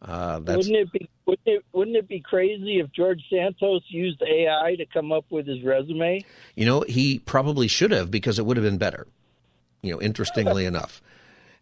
Uh, 0.00 0.40
wouldn't 0.44 0.74
it 0.74 0.90
be 0.90 1.08
wouldn't 1.26 1.46
it, 1.46 1.64
wouldn't 1.72 1.96
it 1.96 2.08
be 2.08 2.18
crazy 2.18 2.80
if 2.80 2.90
George 2.90 3.22
Santos 3.30 3.82
used 3.86 4.20
AI 4.22 4.74
to 4.76 4.86
come 4.86 5.12
up 5.12 5.24
with 5.30 5.46
his 5.46 5.62
resume? 5.62 6.24
You 6.56 6.66
know, 6.66 6.80
he 6.88 7.20
probably 7.20 7.68
should 7.68 7.92
have 7.92 8.10
because 8.10 8.40
it 8.40 8.46
would 8.46 8.56
have 8.56 8.64
been 8.64 8.78
better. 8.78 9.06
You 9.80 9.92
know, 9.92 10.02
interestingly 10.02 10.64
enough. 10.66 11.00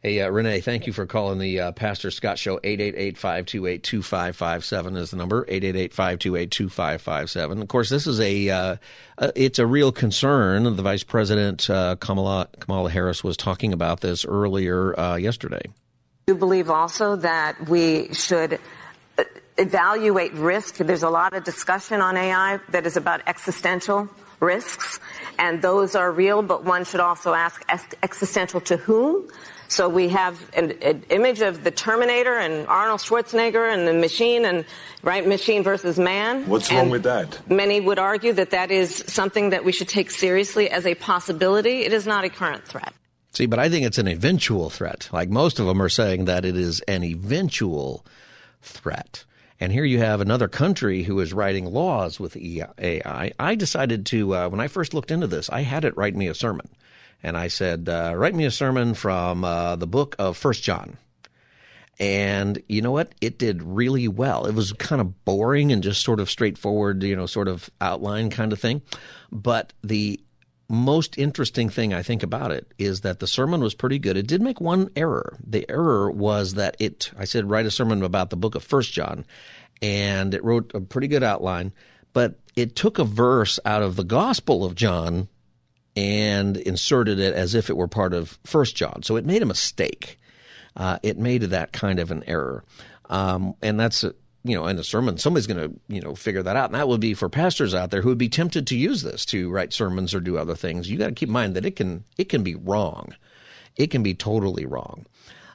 Hey, 0.02 0.20
uh, 0.20 0.30
Renee, 0.30 0.60
thank 0.60 0.86
you 0.86 0.94
for 0.94 1.04
calling 1.04 1.38
the 1.38 1.60
uh, 1.60 1.72
Pastor 1.72 2.10
Scott 2.10 2.38
Show. 2.38 2.56
888-528-2557 2.58 4.96
is 4.96 5.10
the 5.10 5.16
number. 5.16 5.44
888-528-2557. 5.44 7.60
Of 7.60 7.68
course, 7.68 7.90
this 7.90 8.06
is 8.06 8.18
a, 8.18 8.48
uh, 8.48 8.76
uh, 9.18 9.32
it's 9.36 9.58
a 9.58 9.66
real 9.66 9.92
concern. 9.92 10.64
The 10.64 10.82
Vice 10.82 11.04
President, 11.04 11.68
uh, 11.68 11.96
Kamala, 11.96 12.48
Kamala 12.60 12.90
Harris, 12.90 13.22
was 13.22 13.36
talking 13.36 13.74
about 13.74 14.00
this 14.00 14.24
earlier 14.24 14.98
uh, 14.98 15.16
yesterday 15.16 15.64
do 16.30 16.36
believe 16.36 16.70
also 16.70 17.16
that 17.16 17.68
we 17.68 18.14
should 18.14 18.60
evaluate 19.58 20.32
risk. 20.34 20.76
There's 20.76 21.02
a 21.02 21.10
lot 21.10 21.34
of 21.34 21.42
discussion 21.42 22.00
on 22.00 22.16
AI 22.16 22.60
that 22.68 22.86
is 22.86 22.96
about 22.96 23.22
existential 23.26 24.08
risks, 24.38 25.00
and 25.40 25.60
those 25.60 25.96
are 25.96 26.12
real, 26.12 26.42
but 26.42 26.64
one 26.64 26.84
should 26.84 27.00
also 27.00 27.34
ask 27.34 27.64
existential 28.02 28.60
to 28.60 28.76
whom? 28.76 29.28
So 29.70 29.88
we 29.88 30.08
have 30.08 30.50
an, 30.54 30.72
an, 30.82 31.04
image 31.10 31.42
of 31.42 31.62
the 31.62 31.70
Terminator 31.70 32.36
and 32.36 32.66
Arnold 32.66 32.98
Schwarzenegger 32.98 33.72
and 33.72 33.86
the 33.86 33.92
machine 33.92 34.44
and 34.44 34.64
right 35.04 35.24
machine 35.24 35.62
versus 35.62 35.96
man. 35.96 36.48
What's 36.48 36.68
and 36.70 36.78
wrong 36.78 36.90
with 36.90 37.04
that? 37.04 37.48
Many 37.48 37.80
would 37.80 38.00
argue 38.00 38.32
that 38.32 38.50
that 38.50 38.72
is 38.72 39.04
something 39.06 39.50
that 39.50 39.64
we 39.64 39.70
should 39.70 39.88
take 39.88 40.10
seriously 40.10 40.68
as 40.68 40.86
a 40.86 40.96
possibility. 40.96 41.82
It 41.82 41.92
is 41.92 42.04
not 42.04 42.24
a 42.24 42.28
current 42.28 42.66
threat. 42.66 42.92
See, 43.32 43.46
but 43.46 43.60
I 43.60 43.68
think 43.68 43.86
it's 43.86 43.98
an 43.98 44.08
eventual 44.08 44.70
threat. 44.70 45.08
Like 45.12 45.30
most 45.30 45.60
of 45.60 45.66
them 45.66 45.80
are 45.80 45.88
saying 45.88 46.24
that 46.24 46.44
it 46.44 46.56
is 46.56 46.80
an 46.88 47.04
eventual 47.04 48.04
threat. 48.62 49.24
And 49.60 49.70
here 49.72 49.84
you 49.84 49.98
have 49.98 50.20
another 50.20 50.48
country 50.48 51.04
who 51.04 51.20
is 51.20 51.32
writing 51.32 51.66
laws 51.66 52.18
with 52.18 52.36
AI. 52.36 53.32
I 53.38 53.54
decided 53.54 54.04
to, 54.06 54.34
uh, 54.34 54.48
when 54.48 54.58
I 54.58 54.66
first 54.66 54.94
looked 54.94 55.12
into 55.12 55.28
this, 55.28 55.48
I 55.48 55.60
had 55.60 55.84
it 55.84 55.96
write 55.96 56.16
me 56.16 56.26
a 56.26 56.34
sermon. 56.34 56.68
And 57.22 57.36
I 57.36 57.48
said, 57.48 57.88
uh, 57.88 58.14
write 58.16 58.34
me 58.34 58.44
a 58.44 58.50
sermon 58.50 58.94
from 58.94 59.44
uh, 59.44 59.76
the 59.76 59.86
book 59.86 60.16
of 60.18 60.36
First 60.36 60.62
John. 60.62 60.96
And 61.98 62.62
you 62.66 62.80
know 62.80 62.92
what? 62.92 63.14
It 63.20 63.38
did 63.38 63.62
really 63.62 64.08
well. 64.08 64.46
It 64.46 64.54
was 64.54 64.72
kind 64.72 65.02
of 65.02 65.24
boring 65.26 65.70
and 65.70 65.82
just 65.82 66.02
sort 66.02 66.18
of 66.18 66.30
straightforward, 66.30 67.02
you 67.02 67.14
know, 67.14 67.26
sort 67.26 67.46
of 67.46 67.68
outline 67.80 68.30
kind 68.30 68.54
of 68.54 68.58
thing. 68.58 68.80
But 69.30 69.74
the 69.84 70.18
most 70.70 71.18
interesting 71.18 71.68
thing 71.68 71.92
I 71.92 72.02
think 72.02 72.22
about 72.22 72.52
it 72.52 72.72
is 72.78 73.02
that 73.02 73.18
the 73.18 73.26
sermon 73.26 73.60
was 73.60 73.74
pretty 73.74 73.98
good. 73.98 74.16
It 74.16 74.28
did 74.28 74.40
make 74.40 74.60
one 74.60 74.88
error. 74.96 75.36
The 75.44 75.68
error 75.68 76.10
was 76.10 76.54
that 76.54 76.76
it, 76.78 77.10
I 77.18 77.24
said, 77.24 77.50
write 77.50 77.66
a 77.66 77.70
sermon 77.70 78.02
about 78.02 78.30
the 78.30 78.36
book 78.36 78.54
of 78.54 78.62
First 78.62 78.92
John, 78.92 79.26
and 79.82 80.32
it 80.32 80.44
wrote 80.44 80.70
a 80.72 80.80
pretty 80.80 81.08
good 81.08 81.24
outline, 81.24 81.72
but 82.12 82.38
it 82.56 82.76
took 82.76 82.98
a 82.98 83.04
verse 83.04 83.58
out 83.64 83.82
of 83.82 83.96
the 83.96 84.04
Gospel 84.04 84.64
of 84.64 84.74
John 84.76 85.28
and 85.96 86.56
inserted 86.56 87.18
it 87.18 87.34
as 87.34 87.54
if 87.54 87.70
it 87.70 87.76
were 87.76 87.88
part 87.88 88.14
of 88.14 88.38
First 88.44 88.76
John. 88.76 89.02
So 89.02 89.16
it 89.16 89.26
made 89.26 89.42
a 89.42 89.46
mistake. 89.46 90.18
Uh, 90.76 90.98
it 91.02 91.18
made 91.18 91.42
that 91.42 91.72
kind 91.72 91.98
of 91.98 92.10
an 92.10 92.24
error. 92.26 92.64
Um, 93.08 93.54
and 93.60 93.78
that's 93.78 94.04
you 94.42 94.54
know, 94.54 94.66
in 94.66 94.78
a 94.78 94.84
sermon, 94.84 95.18
somebody's 95.18 95.46
going 95.46 95.70
to, 95.70 95.80
you 95.88 96.00
know, 96.00 96.14
figure 96.14 96.42
that 96.42 96.56
out. 96.56 96.66
And 96.66 96.74
that 96.74 96.88
would 96.88 97.00
be 97.00 97.14
for 97.14 97.28
pastors 97.28 97.74
out 97.74 97.90
there 97.90 98.00
who 98.00 98.08
would 98.08 98.18
be 98.18 98.28
tempted 98.28 98.66
to 98.68 98.76
use 98.76 99.02
this 99.02 99.26
to 99.26 99.50
write 99.50 99.72
sermons 99.72 100.14
or 100.14 100.20
do 100.20 100.38
other 100.38 100.54
things. 100.54 100.90
You 100.90 100.96
got 100.96 101.08
to 101.08 101.12
keep 101.12 101.28
in 101.28 101.32
mind 101.34 101.56
that 101.56 101.66
it 101.66 101.76
can, 101.76 102.04
it 102.16 102.28
can 102.28 102.42
be 102.42 102.54
wrong. 102.54 103.14
It 103.76 103.90
can 103.90 104.02
be 104.02 104.14
totally 104.14 104.64
wrong. 104.64 105.06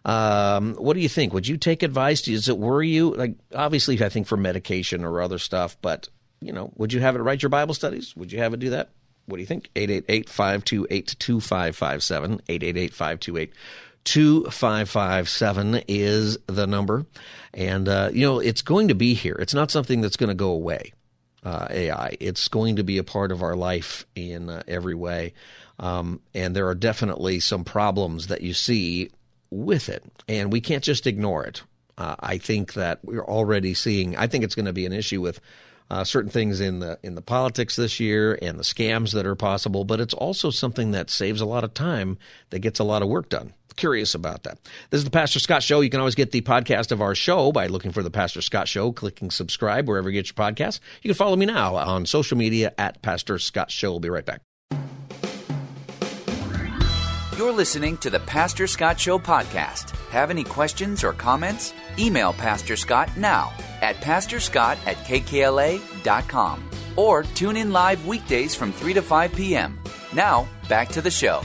Um, 0.05 0.75
what 0.75 0.93
do 0.93 0.99
you 0.99 1.09
think? 1.09 1.33
Would 1.33 1.47
you 1.47 1.57
take 1.57 1.81
advice? 1.81 2.21
Does 2.21 2.47
it 2.47 2.59
worry 2.59 2.89
you? 2.89 3.15
Like, 3.15 3.35
obviously, 3.53 4.01
I 4.03 4.09
think 4.09 4.27
for 4.27 4.37
medication 4.37 5.03
or 5.03 5.19
other 5.19 5.39
stuff, 5.39 5.77
but, 5.81 6.07
you 6.39 6.53
know, 6.53 6.71
would 6.75 6.93
you 6.93 6.99
have 6.99 7.15
it 7.15 7.19
write 7.19 7.41
your 7.41 7.49
Bible 7.49 7.73
studies? 7.73 8.15
Would 8.15 8.31
you 8.31 8.37
have 8.37 8.53
it 8.53 8.59
do 8.59 8.69
that? 8.69 8.91
What 9.25 9.37
do 9.37 9.41
you 9.41 9.47
think? 9.47 9.69
888 9.75 10.29
528 10.29 11.15
2557. 11.19 12.33
888 12.47 12.93
528 12.93 13.53
2557 14.05 15.81
is 15.87 16.37
the 16.47 16.67
number. 16.67 17.05
And, 17.53 17.89
uh, 17.89 18.11
you 18.13 18.21
know, 18.21 18.39
it's 18.39 18.61
going 18.61 18.87
to 18.87 18.95
be 18.95 19.13
here. 19.13 19.35
It's 19.39 19.53
not 19.53 19.71
something 19.71 20.01
that's 20.01 20.15
going 20.15 20.29
to 20.29 20.35
go 20.35 20.51
away, 20.51 20.93
uh, 21.43 21.67
AI. 21.69 22.15
It's 22.19 22.47
going 22.47 22.77
to 22.77 22.83
be 22.83 22.99
a 22.99 23.03
part 23.03 23.31
of 23.31 23.41
our 23.41 23.55
life 23.55 24.05
in 24.15 24.49
uh, 24.49 24.63
every 24.67 24.95
way. 24.95 25.33
Um, 25.79 26.21
and 26.33 26.55
there 26.55 26.67
are 26.67 26.75
definitely 26.75 27.39
some 27.39 27.63
problems 27.63 28.27
that 28.27 28.41
you 28.41 28.53
see 28.53 29.09
with 29.49 29.89
it. 29.89 30.03
And 30.27 30.51
we 30.51 30.61
can't 30.61 30.83
just 30.83 31.07
ignore 31.07 31.43
it. 31.45 31.63
Uh, 31.97 32.15
I 32.19 32.37
think 32.37 32.73
that 32.73 32.99
we're 33.03 33.25
already 33.25 33.73
seeing, 33.73 34.15
I 34.15 34.27
think 34.27 34.43
it's 34.43 34.55
going 34.55 34.65
to 34.65 34.73
be 34.73 34.85
an 34.85 34.93
issue 34.93 35.21
with 35.21 35.39
uh, 35.89 36.03
certain 36.03 36.31
things 36.31 36.61
in 36.61 36.79
the 36.79 36.97
in 37.03 37.15
the 37.15 37.21
politics 37.21 37.75
this 37.75 37.99
year 37.99 38.37
and 38.41 38.57
the 38.57 38.63
scams 38.63 39.13
that 39.13 39.25
are 39.25 39.35
possible, 39.35 39.83
but 39.83 39.99
it's 39.99 40.13
also 40.13 40.49
something 40.49 40.91
that 40.91 41.09
saves 41.09 41.41
a 41.41 41.45
lot 41.45 41.63
of 41.63 41.73
time 41.73 42.17
that 42.49 42.59
gets 42.59 42.79
a 42.79 42.83
lot 42.83 43.01
of 43.01 43.09
work 43.09 43.29
done 43.29 43.53
curious 43.75 44.15
about 44.15 44.43
that. 44.43 44.57
This 44.89 44.99
is 44.99 45.03
the 45.03 45.11
Pastor 45.11 45.39
Scott 45.39 45.63
Show. 45.63 45.81
You 45.81 45.89
can 45.89 45.99
always 45.99 46.15
get 46.15 46.31
the 46.31 46.41
podcast 46.41 46.91
of 46.91 47.01
our 47.01 47.15
show 47.15 47.51
by 47.51 47.67
looking 47.67 47.91
for 47.91 48.03
the 48.03 48.11
Pastor 48.11 48.41
Scott 48.41 48.67
Show, 48.67 48.91
clicking 48.91 49.31
subscribe 49.31 49.87
wherever 49.87 50.09
you 50.09 50.21
get 50.21 50.29
your 50.29 50.45
podcast. 50.45 50.79
You 51.01 51.09
can 51.09 51.15
follow 51.15 51.35
me 51.35 51.45
now 51.45 51.75
on 51.75 52.05
social 52.05 52.37
media 52.37 52.73
at 52.77 53.01
Pastor 53.01 53.37
Scott 53.39 53.71
Show. 53.71 53.91
We'll 53.91 53.99
be 53.99 54.09
right 54.09 54.25
back. 54.25 54.41
You're 57.37 57.51
listening 57.51 57.97
to 57.97 58.09
the 58.09 58.21
Pastor 58.21 58.65
Scott 58.65 58.97
Show 58.97 59.19
podcast. 59.19 59.89
Have 60.07 60.29
any 60.29 60.45
questions 60.45 61.03
or 61.03 61.11
comments? 61.11 61.73
Email 61.99 62.31
Pastor 62.31 62.77
Scott 62.77 63.09
now 63.17 63.51
at 63.81 63.97
pastorscott 63.97 64.77
at 64.87 64.95
kkla.com 64.99 66.69
or 66.95 67.23
tune 67.23 67.57
in 67.57 67.73
live 67.73 68.07
weekdays 68.07 68.55
from 68.55 68.71
3 68.71 68.93
to 68.93 69.01
5 69.01 69.33
p.m. 69.33 69.77
Now, 70.13 70.47
back 70.69 70.87
to 70.89 71.01
the 71.01 71.11
show. 71.11 71.41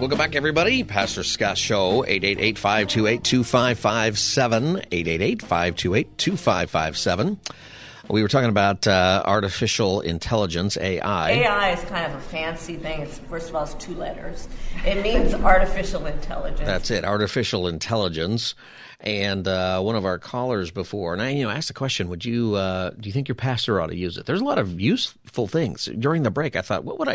Welcome 0.00 0.16
back, 0.16 0.34
everybody. 0.34 0.82
Pastor 0.82 1.24
Scott 1.24 1.58
Show, 1.58 2.04
888-528-2557, 2.04 4.88
888-528-2557. 4.88 7.36
We 8.08 8.22
were 8.22 8.28
talking 8.28 8.48
about 8.48 8.86
uh, 8.86 9.22
artificial 9.24 10.00
intelligence, 10.00 10.76
AI. 10.76 11.30
AI 11.30 11.72
is 11.72 11.84
kind 11.84 12.10
of 12.10 12.18
a 12.18 12.20
fancy 12.20 12.76
thing. 12.76 13.00
It's 13.02 13.18
first 13.20 13.48
of 13.48 13.54
all, 13.54 13.62
it's 13.62 13.74
two 13.74 13.94
letters. 13.94 14.48
It 14.84 15.02
means 15.02 15.34
artificial 15.44 16.06
intelligence. 16.06 16.66
That's 16.66 16.90
it, 16.90 17.04
artificial 17.04 17.68
intelligence. 17.68 18.54
And 19.00 19.48
uh, 19.48 19.80
one 19.80 19.96
of 19.96 20.04
our 20.04 20.18
callers 20.18 20.70
before, 20.70 21.12
and 21.12 21.20
I, 21.22 21.30
you 21.30 21.44
know, 21.44 21.50
asked 21.50 21.68
the 21.68 21.74
question: 21.74 22.08
Would 22.08 22.24
you, 22.24 22.54
uh, 22.54 22.90
do 22.90 23.08
you 23.08 23.12
think 23.12 23.28
your 23.28 23.34
pastor 23.34 23.80
ought 23.80 23.88
to 23.88 23.96
use 23.96 24.16
it? 24.16 24.26
There's 24.26 24.40
a 24.40 24.44
lot 24.44 24.58
of 24.58 24.80
useful 24.80 25.46
things. 25.46 25.88
During 25.98 26.22
the 26.22 26.30
break, 26.30 26.56
I 26.56 26.62
thought, 26.62 26.84
what 26.84 26.98
would 26.98 27.08
I, 27.08 27.14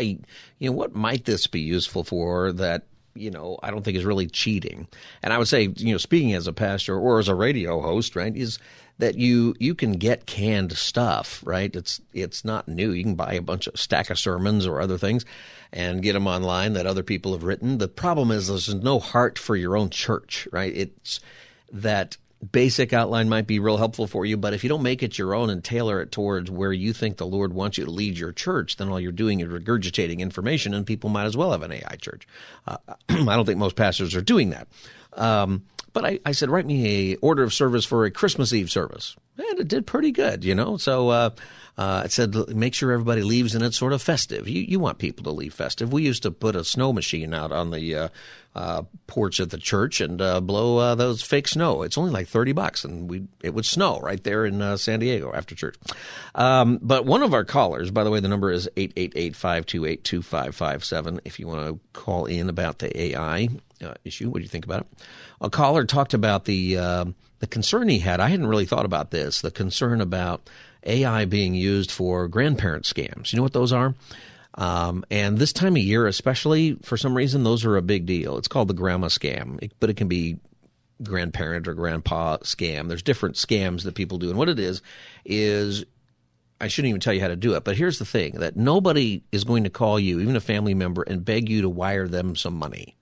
you 0.58 0.70
know, 0.70 0.72
what 0.72 0.94
might 0.94 1.24
this 1.24 1.46
be 1.46 1.60
useful 1.60 2.04
for 2.04 2.52
that 2.52 2.84
you 3.14 3.30
know, 3.32 3.58
I 3.64 3.72
don't 3.72 3.82
think 3.82 3.96
is 3.96 4.04
really 4.04 4.28
cheating. 4.28 4.86
And 5.24 5.32
I 5.32 5.38
would 5.38 5.48
say, 5.48 5.72
you 5.76 5.92
know, 5.92 5.98
speaking 5.98 6.34
as 6.34 6.46
a 6.46 6.52
pastor 6.52 6.96
or 6.96 7.18
as 7.18 7.26
a 7.26 7.34
radio 7.34 7.80
host, 7.80 8.14
right, 8.14 8.34
is 8.36 8.60
that 8.98 9.16
you 9.16 9.54
you 9.58 9.74
can 9.74 9.92
get 9.92 10.26
canned 10.26 10.72
stuff, 10.72 11.40
right? 11.44 11.74
It's 11.74 12.00
it's 12.12 12.44
not 12.44 12.68
new. 12.68 12.90
You 12.90 13.04
can 13.04 13.14
buy 13.14 13.34
a 13.34 13.42
bunch 13.42 13.66
of 13.66 13.78
stack 13.78 14.10
of 14.10 14.18
sermons 14.18 14.66
or 14.66 14.80
other 14.80 14.98
things 14.98 15.24
and 15.72 16.02
get 16.02 16.14
them 16.14 16.26
online 16.26 16.72
that 16.72 16.86
other 16.86 17.02
people 17.02 17.32
have 17.32 17.44
written. 17.44 17.78
The 17.78 17.88
problem 17.88 18.30
is 18.30 18.48
there's 18.48 18.74
no 18.74 18.98
heart 18.98 19.38
for 19.38 19.54
your 19.54 19.76
own 19.76 19.90
church, 19.90 20.48
right? 20.52 20.74
It's 20.74 21.20
that 21.72 22.16
basic 22.52 22.92
outline 22.92 23.28
might 23.28 23.46
be 23.46 23.58
real 23.58 23.76
helpful 23.76 24.06
for 24.06 24.24
you, 24.24 24.36
but 24.36 24.54
if 24.54 24.62
you 24.62 24.68
don't 24.68 24.82
make 24.82 25.02
it 25.02 25.18
your 25.18 25.34
own 25.34 25.50
and 25.50 25.62
tailor 25.62 26.00
it 26.00 26.12
towards 26.12 26.50
where 26.50 26.72
you 26.72 26.92
think 26.92 27.16
the 27.16 27.26
Lord 27.26 27.52
wants 27.52 27.78
you 27.78 27.84
to 27.84 27.90
lead 27.90 28.16
your 28.16 28.32
church, 28.32 28.76
then 28.76 28.88
all 28.88 29.00
you're 29.00 29.12
doing 29.12 29.40
is 29.40 29.48
regurgitating 29.48 30.20
information, 30.20 30.72
and 30.72 30.86
people 30.86 31.10
might 31.10 31.24
as 31.24 31.36
well 31.36 31.50
have 31.52 31.62
an 31.62 31.72
AI 31.72 31.96
church. 32.00 32.26
Uh, 32.66 32.76
I 33.08 33.24
don't 33.24 33.44
think 33.44 33.58
most 33.58 33.76
pastors 33.76 34.14
are 34.14 34.22
doing 34.22 34.50
that. 34.50 34.68
Um, 35.14 35.64
but 35.92 36.04
I, 36.04 36.20
I, 36.24 36.32
said, 36.32 36.50
write 36.50 36.66
me 36.66 37.12
a 37.12 37.16
order 37.16 37.42
of 37.42 37.52
service 37.52 37.84
for 37.84 38.04
a 38.04 38.10
Christmas 38.10 38.52
Eve 38.52 38.70
service, 38.70 39.16
and 39.36 39.58
it 39.58 39.68
did 39.68 39.86
pretty 39.86 40.12
good, 40.12 40.44
you 40.44 40.54
know. 40.54 40.76
So 40.76 41.08
uh, 41.08 41.30
uh, 41.78 42.02
it 42.04 42.10
said, 42.10 42.34
make 42.48 42.74
sure 42.74 42.90
everybody 42.90 43.22
leaves 43.22 43.54
and 43.54 43.64
it's 43.64 43.78
sort 43.78 43.92
of 43.92 44.02
festive. 44.02 44.48
You, 44.48 44.62
you 44.62 44.80
want 44.80 44.98
people 44.98 45.22
to 45.24 45.30
leave 45.30 45.54
festive. 45.54 45.92
We 45.92 46.02
used 46.02 46.24
to 46.24 46.32
put 46.32 46.56
a 46.56 46.64
snow 46.64 46.92
machine 46.92 47.32
out 47.32 47.52
on 47.52 47.70
the 47.70 47.94
uh, 47.94 48.08
uh, 48.56 48.82
porch 49.06 49.38
at 49.38 49.50
the 49.50 49.58
church 49.58 50.00
and 50.00 50.20
uh, 50.20 50.40
blow 50.40 50.78
uh, 50.78 50.96
those 50.96 51.22
fake 51.22 51.46
snow. 51.46 51.82
It's 51.82 51.96
only 51.96 52.10
like 52.10 52.26
30 52.26 52.50
bucks 52.50 52.84
and 52.84 53.08
we 53.08 53.28
it 53.44 53.54
would 53.54 53.64
snow 53.64 54.00
right 54.00 54.20
there 54.24 54.44
in 54.44 54.76
San 54.76 54.98
Diego 54.98 55.30
after 55.32 55.54
church. 55.54 55.76
Um, 56.34 56.80
but 56.82 57.06
one 57.06 57.22
of 57.22 57.32
our 57.32 57.44
callers, 57.44 57.92
by 57.92 58.02
the 58.02 58.10
way, 58.10 58.18
the 58.18 58.26
number 58.26 58.50
is 58.50 58.68
888-528-2557 58.76 61.20
if 61.24 61.38
you 61.38 61.46
want 61.46 61.68
to 61.68 61.78
call 61.92 62.26
in 62.26 62.48
about 62.48 62.80
the 62.80 63.00
AI 63.00 63.50
uh, 63.82 63.94
issue. 64.04 64.28
What 64.30 64.38
do 64.38 64.42
you 64.42 64.48
think 64.48 64.64
about 64.64 64.80
it? 64.80 64.86
A 65.40 65.50
caller 65.50 65.84
talked 65.84 66.14
about 66.14 66.44
the 66.44 66.74
the 67.40 67.46
concern 67.46 67.88
he 67.88 68.00
had. 68.00 68.20
I 68.20 68.28
hadn't 68.28 68.48
really 68.48 68.66
thought 68.66 68.84
about 68.84 69.10
this. 69.10 69.40
The 69.40 69.50
concern 69.50 70.00
about 70.00 70.48
AI 70.84 71.24
being 71.24 71.54
used 71.54 71.90
for 71.90 72.28
grandparent 72.28 72.84
scams. 72.84 73.32
You 73.32 73.36
know 73.36 73.42
what 73.42 73.52
those 73.52 73.72
are? 73.72 73.94
Um, 74.54 75.04
and 75.10 75.38
this 75.38 75.52
time 75.52 75.76
of 75.76 75.82
year, 75.82 76.06
especially 76.06 76.74
for 76.82 76.96
some 76.96 77.16
reason, 77.16 77.44
those 77.44 77.64
are 77.64 77.76
a 77.76 77.82
big 77.82 78.06
deal. 78.06 78.38
It's 78.38 78.48
called 78.48 78.68
the 78.68 78.74
grandma 78.74 79.06
scam, 79.06 79.62
it, 79.62 79.72
but 79.78 79.88
it 79.88 79.96
can 79.96 80.08
be 80.08 80.38
grandparent 81.00 81.68
or 81.68 81.74
grandpa 81.74 82.38
scam. 82.38 82.88
There's 82.88 83.04
different 83.04 83.36
scams 83.36 83.84
that 83.84 83.94
people 83.94 84.18
do. 84.18 84.30
And 84.30 84.38
what 84.38 84.48
it 84.48 84.58
is, 84.58 84.82
is 85.24 85.84
I 86.60 86.66
shouldn't 86.66 86.88
even 86.88 87.00
tell 87.00 87.14
you 87.14 87.20
how 87.20 87.28
to 87.28 87.36
do 87.36 87.54
it, 87.54 87.62
but 87.62 87.76
here's 87.76 88.00
the 88.00 88.04
thing 88.04 88.40
that 88.40 88.56
nobody 88.56 89.22
is 89.30 89.44
going 89.44 89.62
to 89.62 89.70
call 89.70 90.00
you, 90.00 90.18
even 90.18 90.34
a 90.34 90.40
family 90.40 90.74
member, 90.74 91.02
and 91.02 91.24
beg 91.24 91.48
you 91.48 91.62
to 91.62 91.68
wire 91.68 92.08
them 92.08 92.34
some 92.34 92.54
money. 92.54 92.96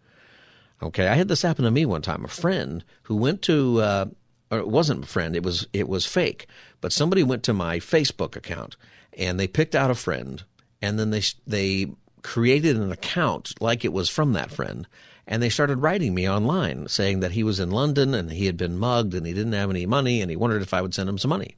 Okay, 0.82 1.08
I 1.08 1.14
had 1.14 1.28
this 1.28 1.42
happen 1.42 1.64
to 1.64 1.70
me 1.70 1.86
one 1.86 2.02
time. 2.02 2.24
A 2.24 2.28
friend 2.28 2.84
who 3.04 3.16
went 3.16 3.42
to 3.42 3.80
uh, 3.80 4.06
or 4.50 4.58
it 4.58 4.68
wasn't 4.68 5.04
a 5.04 5.08
friend, 5.08 5.34
it 5.34 5.42
was 5.42 5.66
it 5.72 5.88
was 5.88 6.06
fake. 6.06 6.46
But 6.80 6.92
somebody 6.92 7.22
went 7.22 7.42
to 7.44 7.52
my 7.52 7.78
Facebook 7.78 8.36
account 8.36 8.76
and 9.16 9.40
they 9.40 9.48
picked 9.48 9.74
out 9.74 9.90
a 9.90 9.94
friend 9.94 10.44
and 10.82 10.98
then 10.98 11.10
they 11.10 11.22
they 11.46 11.86
created 12.22 12.76
an 12.76 12.92
account 12.92 13.54
like 13.60 13.84
it 13.84 13.92
was 13.92 14.08
from 14.08 14.32
that 14.32 14.50
friend 14.50 14.86
and 15.26 15.42
they 15.42 15.48
started 15.48 15.78
writing 15.78 16.14
me 16.14 16.28
online 16.28 16.88
saying 16.88 17.20
that 17.20 17.32
he 17.32 17.42
was 17.42 17.60
in 17.60 17.70
London 17.70 18.14
and 18.14 18.30
he 18.32 18.46
had 18.46 18.56
been 18.56 18.78
mugged 18.78 19.14
and 19.14 19.26
he 19.26 19.32
didn't 19.32 19.52
have 19.52 19.70
any 19.70 19.86
money 19.86 20.20
and 20.20 20.30
he 20.30 20.36
wondered 20.36 20.62
if 20.62 20.74
I 20.74 20.82
would 20.82 20.94
send 20.94 21.08
him 21.08 21.18
some 21.18 21.28
money. 21.30 21.56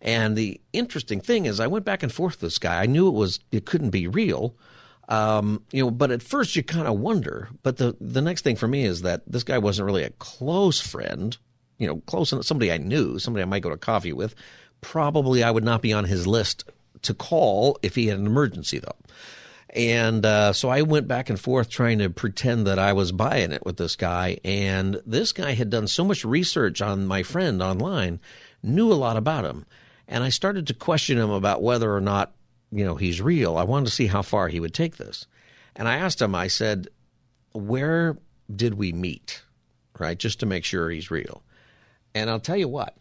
And 0.00 0.36
the 0.36 0.60
interesting 0.72 1.20
thing 1.20 1.46
is 1.46 1.58
I 1.60 1.66
went 1.66 1.84
back 1.84 2.02
and 2.02 2.12
forth 2.12 2.34
with 2.34 2.40
this 2.40 2.58
guy. 2.58 2.82
I 2.82 2.86
knew 2.86 3.08
it 3.08 3.14
was 3.14 3.40
it 3.50 3.66
couldn't 3.66 3.90
be 3.90 4.06
real. 4.06 4.54
Um, 5.08 5.62
you 5.72 5.84
know, 5.84 5.90
but 5.90 6.10
at 6.10 6.22
first 6.22 6.54
you 6.54 6.62
kind 6.62 6.86
of 6.86 6.98
wonder. 6.98 7.48
But 7.62 7.78
the 7.78 7.96
the 8.00 8.20
next 8.20 8.42
thing 8.42 8.56
for 8.56 8.68
me 8.68 8.84
is 8.84 9.02
that 9.02 9.22
this 9.26 9.42
guy 9.42 9.58
wasn't 9.58 9.86
really 9.86 10.04
a 10.04 10.10
close 10.10 10.80
friend 10.80 11.36
you 11.78 11.86
know, 11.86 12.02
close 12.06 12.34
somebody 12.46 12.70
I 12.70 12.78
knew, 12.78 13.18
somebody 13.18 13.42
I 13.42 13.46
might 13.46 13.62
go 13.62 13.70
to 13.70 13.76
coffee 13.76 14.12
with, 14.12 14.34
probably 14.80 15.42
I 15.42 15.50
would 15.50 15.64
not 15.64 15.80
be 15.80 15.92
on 15.92 16.04
his 16.04 16.26
list 16.26 16.64
to 17.02 17.14
call 17.14 17.78
if 17.82 17.94
he 17.94 18.08
had 18.08 18.18
an 18.18 18.26
emergency, 18.26 18.78
though. 18.78 18.96
And 19.70 20.24
uh, 20.26 20.52
so 20.52 20.68
I 20.68 20.82
went 20.82 21.08
back 21.08 21.30
and 21.30 21.38
forth 21.38 21.68
trying 21.68 21.98
to 21.98 22.10
pretend 22.10 22.66
that 22.66 22.78
I 22.78 22.94
was 22.94 23.12
buying 23.12 23.52
it 23.52 23.64
with 23.64 23.76
this 23.76 23.96
guy. 23.96 24.38
And 24.44 25.00
this 25.06 25.32
guy 25.32 25.52
had 25.52 25.70
done 25.70 25.86
so 25.86 26.04
much 26.04 26.24
research 26.24 26.82
on 26.82 27.06
my 27.06 27.22
friend 27.22 27.62
online, 27.62 28.18
knew 28.62 28.90
a 28.90 28.94
lot 28.94 29.16
about 29.16 29.44
him. 29.44 29.66
And 30.08 30.24
I 30.24 30.30
started 30.30 30.66
to 30.68 30.74
question 30.74 31.18
him 31.18 31.30
about 31.30 31.62
whether 31.62 31.94
or 31.94 32.00
not, 32.00 32.32
you 32.70 32.84
know, 32.84 32.96
he's 32.96 33.20
real. 33.20 33.56
I 33.56 33.64
wanted 33.64 33.86
to 33.86 33.92
see 33.92 34.06
how 34.06 34.22
far 34.22 34.48
he 34.48 34.60
would 34.60 34.74
take 34.74 34.96
this. 34.96 35.26
And 35.76 35.88
I 35.88 35.96
asked 35.96 36.20
him, 36.20 36.34
I 36.34 36.48
said, 36.48 36.88
where 37.52 38.16
did 38.54 38.74
we 38.74 38.92
meet? 38.92 39.42
Right? 39.98 40.18
Just 40.18 40.40
to 40.40 40.46
make 40.46 40.64
sure 40.64 40.90
he's 40.90 41.10
real. 41.10 41.42
And 42.14 42.30
I'll 42.30 42.40
tell 42.40 42.56
you 42.56 42.68
what, 42.68 42.96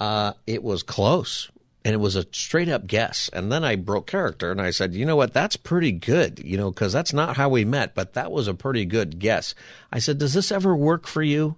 uh, 0.00 0.32
it 0.46 0.62
was 0.62 0.82
close 0.82 1.50
and 1.84 1.92
it 1.92 1.98
was 1.98 2.16
a 2.16 2.26
straight 2.32 2.68
up 2.68 2.86
guess. 2.86 3.28
And 3.32 3.52
then 3.52 3.62
I 3.62 3.76
broke 3.76 4.06
character 4.06 4.50
and 4.50 4.60
I 4.60 4.70
said, 4.70 4.94
you 4.94 5.04
know 5.04 5.16
what, 5.16 5.34
that's 5.34 5.56
pretty 5.56 5.92
good, 5.92 6.40
you 6.42 6.56
know, 6.56 6.70
because 6.70 6.92
that's 6.92 7.12
not 7.12 7.36
how 7.36 7.48
we 7.50 7.64
met, 7.64 7.94
but 7.94 8.14
that 8.14 8.32
was 8.32 8.48
a 8.48 8.54
pretty 8.54 8.86
good 8.86 9.18
guess. 9.18 9.54
I 9.92 9.98
said, 9.98 10.18
does 10.18 10.32
this 10.32 10.50
ever 10.50 10.74
work 10.74 11.06
for 11.06 11.22
you? 11.22 11.56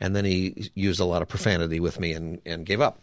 And 0.00 0.14
then 0.14 0.24
he 0.24 0.70
used 0.74 1.00
a 1.00 1.04
lot 1.04 1.22
of 1.22 1.28
profanity 1.28 1.80
with 1.80 1.98
me 1.98 2.12
and, 2.12 2.40
and 2.44 2.66
gave 2.66 2.80
up. 2.80 3.00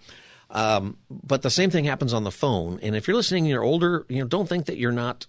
Um, 0.52 0.98
but 1.10 1.42
the 1.42 1.50
same 1.50 1.70
thing 1.70 1.86
happens 1.86 2.14
on 2.14 2.24
the 2.24 2.32
phone. 2.32 2.80
And 2.82 2.96
if 2.96 3.08
you're 3.08 3.16
listening 3.16 3.46
and 3.46 3.50
you're 3.50 3.64
older, 3.64 4.06
you 4.10 4.20
know, 4.20 4.28
don't 4.28 4.48
think 4.48 4.66
that 4.66 4.78
you're 4.78 4.92
not, 4.92 5.26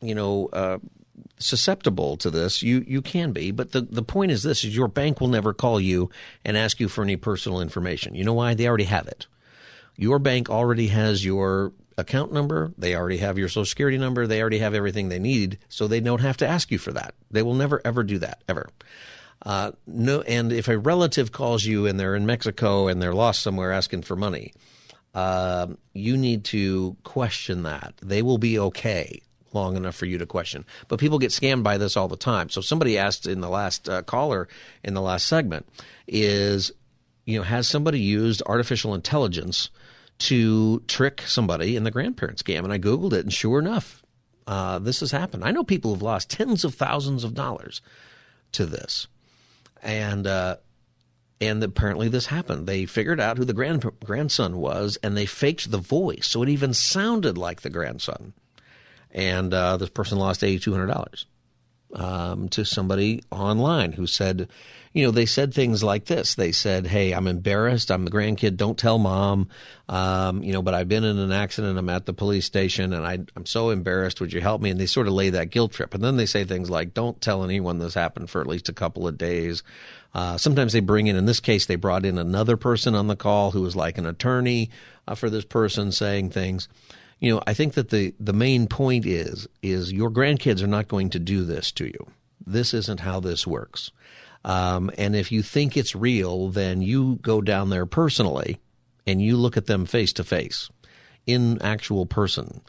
you 0.00 0.14
know, 0.14 0.48
uh, 0.52 0.78
susceptible 1.38 2.16
to 2.18 2.30
this. 2.30 2.62
You 2.62 2.84
you 2.86 3.02
can 3.02 3.32
be, 3.32 3.50
but 3.50 3.72
the, 3.72 3.82
the 3.82 4.02
point 4.02 4.30
is 4.30 4.42
this: 4.42 4.64
is 4.64 4.74
your 4.74 4.88
bank 4.88 5.20
will 5.20 5.28
never 5.28 5.52
call 5.52 5.80
you 5.80 6.10
and 6.44 6.56
ask 6.56 6.80
you 6.80 6.88
for 6.88 7.02
any 7.02 7.16
personal 7.16 7.60
information. 7.60 8.14
You 8.14 8.24
know 8.24 8.34
why? 8.34 8.54
They 8.54 8.68
already 8.68 8.84
have 8.84 9.08
it. 9.08 9.26
Your 9.96 10.18
bank 10.18 10.48
already 10.48 10.88
has 10.88 11.24
your 11.24 11.72
account 11.98 12.32
number. 12.32 12.72
They 12.78 12.94
already 12.94 13.18
have 13.18 13.38
your 13.38 13.48
social 13.48 13.66
security 13.66 13.98
number. 13.98 14.26
They 14.26 14.40
already 14.40 14.58
have 14.58 14.74
everything 14.74 15.08
they 15.08 15.18
need, 15.18 15.58
so 15.68 15.86
they 15.86 16.00
don't 16.00 16.20
have 16.20 16.38
to 16.38 16.48
ask 16.48 16.70
you 16.70 16.78
for 16.78 16.92
that. 16.92 17.14
They 17.30 17.42
will 17.42 17.54
never 17.54 17.82
ever 17.84 18.02
do 18.02 18.18
that 18.18 18.42
ever. 18.48 18.70
Uh, 19.44 19.72
no, 19.86 20.20
and 20.22 20.52
if 20.52 20.68
a 20.68 20.78
relative 20.78 21.32
calls 21.32 21.64
you 21.64 21.86
and 21.86 21.98
they're 21.98 22.14
in 22.14 22.26
Mexico 22.26 22.88
and 22.88 23.02
they're 23.02 23.14
lost 23.14 23.42
somewhere 23.42 23.72
asking 23.72 24.02
for 24.02 24.16
money, 24.16 24.52
uh, 25.14 25.66
you 25.92 26.16
need 26.16 26.44
to 26.44 26.96
question 27.04 27.64
that. 27.64 27.94
They 28.02 28.22
will 28.22 28.38
be 28.38 28.58
okay 28.58 29.20
long 29.52 29.76
enough 29.76 29.94
for 29.94 30.06
you 30.06 30.18
to 30.18 30.26
question. 30.26 30.64
But 30.88 31.00
people 31.00 31.18
get 31.18 31.30
scammed 31.30 31.62
by 31.62 31.76
this 31.76 31.96
all 31.96 32.08
the 32.08 32.16
time. 32.16 32.48
So 32.48 32.60
somebody 32.60 32.96
asked 32.96 33.26
in 33.26 33.40
the 33.40 33.48
last 33.48 33.88
uh, 33.88 34.02
caller 34.02 34.48
in 34.82 34.94
the 34.94 35.02
last 35.02 35.26
segment 35.26 35.66
is, 36.06 36.72
you 37.26 37.38
know, 37.38 37.44
has 37.44 37.68
somebody 37.68 38.00
used 38.00 38.42
artificial 38.46 38.94
intelligence 38.94 39.70
to 40.18 40.80
trick 40.86 41.22
somebody 41.26 41.76
in 41.76 41.84
the 41.84 41.90
grandparent 41.90 42.38
scam? 42.38 42.64
And 42.64 42.72
I 42.72 42.78
Googled 42.78 43.12
it, 43.12 43.24
and 43.24 43.32
sure 43.32 43.58
enough, 43.58 44.02
uh, 44.46 44.78
this 44.78 45.00
has 45.00 45.10
happened. 45.10 45.44
I 45.44 45.50
know 45.50 45.64
people 45.64 45.92
have 45.92 46.02
lost 46.02 46.30
tens 46.30 46.64
of 46.64 46.74
thousands 46.74 47.24
of 47.24 47.34
dollars 47.34 47.82
to 48.52 48.66
this. 48.66 49.06
And, 49.82 50.26
uh, 50.26 50.56
and 51.40 51.62
apparently 51.62 52.08
this 52.08 52.26
happened. 52.26 52.66
They 52.66 52.86
figured 52.86 53.20
out 53.20 53.36
who 53.36 53.44
the 53.44 53.52
grand, 53.52 53.84
grandson 54.04 54.58
was, 54.58 54.96
and 55.02 55.16
they 55.16 55.26
faked 55.26 55.70
the 55.70 55.78
voice, 55.78 56.28
so 56.28 56.42
it 56.42 56.48
even 56.48 56.72
sounded 56.72 57.36
like 57.36 57.62
the 57.62 57.70
grandson. 57.70 58.32
And 59.10 59.52
uh, 59.52 59.76
this 59.76 59.90
person 59.90 60.18
lost 60.18 60.44
eighty 60.44 60.60
two 60.60 60.72
hundred 60.72 60.86
dollars 60.86 61.26
um, 61.94 62.48
to 62.50 62.64
somebody 62.64 63.22
online 63.30 63.92
who 63.92 64.06
said, 64.06 64.48
you 64.92 65.04
know, 65.04 65.10
they 65.10 65.24
said 65.24 65.54
things 65.54 65.82
like 65.82 66.04
this. 66.04 66.34
They 66.34 66.52
said, 66.52 66.86
"Hey, 66.86 67.12
I'm 67.12 67.26
embarrassed. 67.26 67.90
I'm 67.90 68.04
the 68.04 68.10
grandkid. 68.10 68.56
Don't 68.56 68.76
tell 68.76 68.98
mom. 68.98 69.48
Um, 69.88 70.42
you 70.42 70.52
know, 70.52 70.60
but 70.60 70.74
I've 70.74 70.88
been 70.88 71.04
in 71.04 71.18
an 71.18 71.32
accident. 71.32 71.78
I'm 71.78 71.88
at 71.88 72.04
the 72.04 72.12
police 72.12 72.44
station, 72.44 72.92
and 72.92 73.06
I, 73.06 73.18
I'm 73.34 73.46
so 73.46 73.70
embarrassed. 73.70 74.20
Would 74.20 74.34
you 74.34 74.42
help 74.42 74.60
me?" 74.60 74.68
And 74.68 74.78
they 74.78 74.86
sort 74.86 75.06
of 75.06 75.14
lay 75.14 75.30
that 75.30 75.50
guilt 75.50 75.72
trip. 75.72 75.94
And 75.94 76.04
then 76.04 76.18
they 76.18 76.26
say 76.26 76.44
things 76.44 76.68
like, 76.68 76.92
"Don't 76.92 77.18
tell 77.22 77.42
anyone 77.42 77.78
this 77.78 77.94
happened 77.94 78.28
for 78.28 78.42
at 78.42 78.46
least 78.46 78.68
a 78.68 78.74
couple 78.74 79.08
of 79.08 79.16
days." 79.16 79.62
Uh, 80.14 80.36
sometimes 80.36 80.74
they 80.74 80.80
bring 80.80 81.06
in, 81.06 81.16
in 81.16 81.24
this 81.24 81.40
case, 81.40 81.64
they 81.64 81.76
brought 81.76 82.04
in 82.04 82.18
another 82.18 82.58
person 82.58 82.94
on 82.94 83.06
the 83.06 83.16
call 83.16 83.50
who 83.50 83.62
was 83.62 83.74
like 83.74 83.96
an 83.96 84.04
attorney 84.04 84.68
uh, 85.08 85.14
for 85.14 85.30
this 85.30 85.46
person 85.46 85.90
saying 85.90 86.28
things 86.28 86.68
you 87.22 87.32
know, 87.32 87.40
I 87.46 87.54
think 87.54 87.74
that 87.74 87.90
the, 87.90 88.12
the 88.18 88.32
main 88.32 88.66
point 88.66 89.06
is 89.06 89.46
is 89.62 89.92
your 89.92 90.10
grandkids 90.10 90.60
are 90.60 90.66
not 90.66 90.88
going 90.88 91.10
to 91.10 91.20
do 91.20 91.44
this 91.44 91.70
to 91.72 91.86
you. 91.86 92.06
This 92.44 92.74
isn't 92.74 92.98
how 92.98 93.20
this 93.20 93.46
works. 93.46 93.92
Um, 94.44 94.90
and 94.98 95.14
if 95.14 95.30
you 95.30 95.40
think 95.40 95.76
it's 95.76 95.94
real, 95.94 96.48
then 96.48 96.82
you 96.82 97.20
go 97.22 97.40
down 97.40 97.70
there 97.70 97.86
personally 97.86 98.58
and 99.06 99.22
you 99.22 99.36
look 99.36 99.56
at 99.56 99.66
them 99.66 99.86
face 99.86 100.12
to 100.14 100.24
face 100.24 100.68
in 101.24 101.62
actual 101.62 102.06
person 102.06 102.60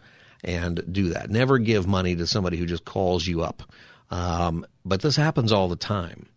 and 0.43 0.83
do 0.91 1.09
that. 1.09 1.31
Never 1.31 1.57
give 1.57 1.87
money 1.87 2.15
to 2.15 2.27
somebody 2.27 2.57
who 2.57 2.67
just 2.67 2.85
calls 2.85 3.25
you 3.25 3.41
up. 3.41 3.63
Um, 4.11 4.67
but 4.85 5.01
this 5.01 5.15
happens 5.15 5.51
all 5.51 5.67
the 5.67 5.75
time. 5.75 6.27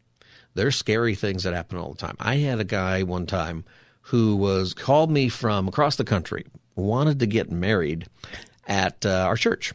There's 0.55 0.75
scary 0.77 1.17
things 1.17 1.43
that 1.43 1.53
happen 1.53 1.77
all 1.77 1.93
the 1.93 1.99
time. 1.99 2.17
I 2.19 2.37
had 2.37 2.61
a 2.61 2.64
guy 2.64 3.03
one 3.03 3.27
time 3.27 3.67
who 4.01 4.37
was 4.37 4.73
called 4.73 5.11
me 5.11 5.29
from 5.29 5.69
across 5.69 5.97
the 5.97 6.05
country, 6.05 6.47
wanted 6.77 7.20
to 7.20 7.27
get 7.27 7.51
married 7.51 8.07
at 8.68 9.05
uh, 9.05 9.24
our 9.27 9.37
church. 9.37 9.72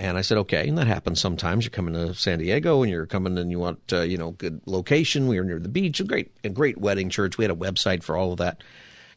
And 0.00 0.16
I 0.16 0.22
said, 0.22 0.38
okay. 0.38 0.66
And 0.66 0.78
that 0.78 0.86
happens 0.86 1.20
sometimes. 1.20 1.64
You're 1.64 1.70
coming 1.70 1.92
to 1.92 2.14
San 2.14 2.38
Diego 2.38 2.82
and 2.82 2.90
you're 2.90 3.04
coming 3.04 3.36
and 3.36 3.50
you 3.50 3.58
want, 3.58 3.80
uh, 3.92 4.00
you 4.00 4.16
know, 4.16 4.30
good 4.30 4.62
location. 4.64 5.26
We 5.26 5.38
were 5.38 5.44
near 5.44 5.58
the 5.58 5.68
beach. 5.68 6.00
A 6.00 6.04
great, 6.04 6.32
a 6.42 6.48
great 6.48 6.78
wedding 6.78 7.10
church. 7.10 7.36
We 7.36 7.44
had 7.44 7.50
a 7.50 7.54
website 7.54 8.02
for 8.02 8.16
all 8.16 8.32
of 8.32 8.38
that. 8.38 8.62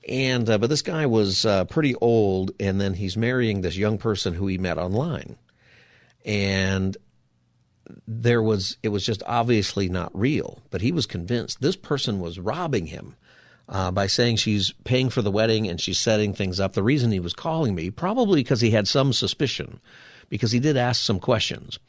And, 0.09 0.49
uh, 0.49 0.57
but 0.57 0.69
this 0.69 0.81
guy 0.81 1.05
was 1.05 1.45
uh, 1.45 1.63
pretty 1.65 1.95
old. 1.95 2.51
And 2.59 2.81
then 2.81 2.93
he's 2.95 3.15
marrying 3.15 3.61
this 3.61 3.77
young 3.77 3.97
person 3.97 4.33
who 4.33 4.47
he 4.47 4.57
met 4.57 4.77
online. 4.77 5.37
And 6.25 6.97
there 8.05 8.41
was, 8.41 8.75
it 8.83 8.89
was 8.89 9.05
just 9.05 9.23
obviously 9.25 9.87
not 9.87 10.11
real. 10.13 10.61
But 10.69 10.81
he 10.81 10.91
was 10.91 11.05
convinced 11.05 11.61
this 11.61 11.77
person 11.77 12.19
was 12.19 12.39
robbing 12.39 12.87
him. 12.87 13.15
Uh, 13.73 13.89
by 13.89 14.05
saying 14.05 14.35
she's 14.35 14.71
paying 14.83 15.09
for 15.09 15.23
the 15.23 15.31
wedding 15.31 15.67
and 15.67 15.81
she's 15.81 15.99
setting 15.99 16.31
things 16.31 16.59
up. 16.59 16.73
The 16.73 16.83
reason 16.83 17.11
he 17.11 17.19
was 17.19 17.33
calling 17.33 17.73
me, 17.73 17.89
probably 17.89 18.43
because 18.43 18.61
he 18.61 18.69
had 18.69 18.87
some 18.87 19.11
suspicion 19.13 19.81
because 20.29 20.51
he 20.51 20.59
did 20.59 20.77
ask 20.77 21.01
some 21.01 21.19
questions 21.19 21.79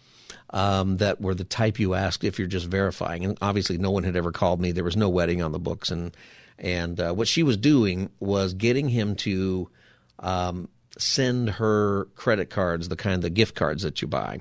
um, 0.48 0.96
that 0.96 1.20
were 1.20 1.34
the 1.34 1.44
type 1.44 1.78
you 1.78 1.92
ask 1.92 2.24
if 2.24 2.38
you're 2.38 2.48
just 2.48 2.66
verifying. 2.66 3.24
And 3.24 3.36
obviously, 3.42 3.76
no 3.76 3.90
one 3.90 4.04
had 4.04 4.16
ever 4.16 4.32
called 4.32 4.60
me. 4.60 4.72
There 4.72 4.82
was 4.82 4.96
no 4.96 5.10
wedding 5.10 5.42
on 5.42 5.52
the 5.52 5.58
books, 5.58 5.90
and 5.90 6.16
and 6.58 6.98
uh, 6.98 7.12
what 7.12 7.28
she 7.28 7.42
was 7.42 7.56
doing 7.56 8.10
was 8.18 8.54
getting 8.54 8.88
him 8.88 9.16
to 9.16 9.68
um, 10.20 10.68
send 10.96 11.50
her 11.50 12.06
credit 12.14 12.48
cards, 12.48 12.88
the 12.88 12.96
kind 12.96 13.16
of 13.16 13.22
the 13.22 13.30
gift 13.30 13.56
cards 13.56 13.82
that 13.82 14.00
you 14.00 14.08
buy. 14.08 14.40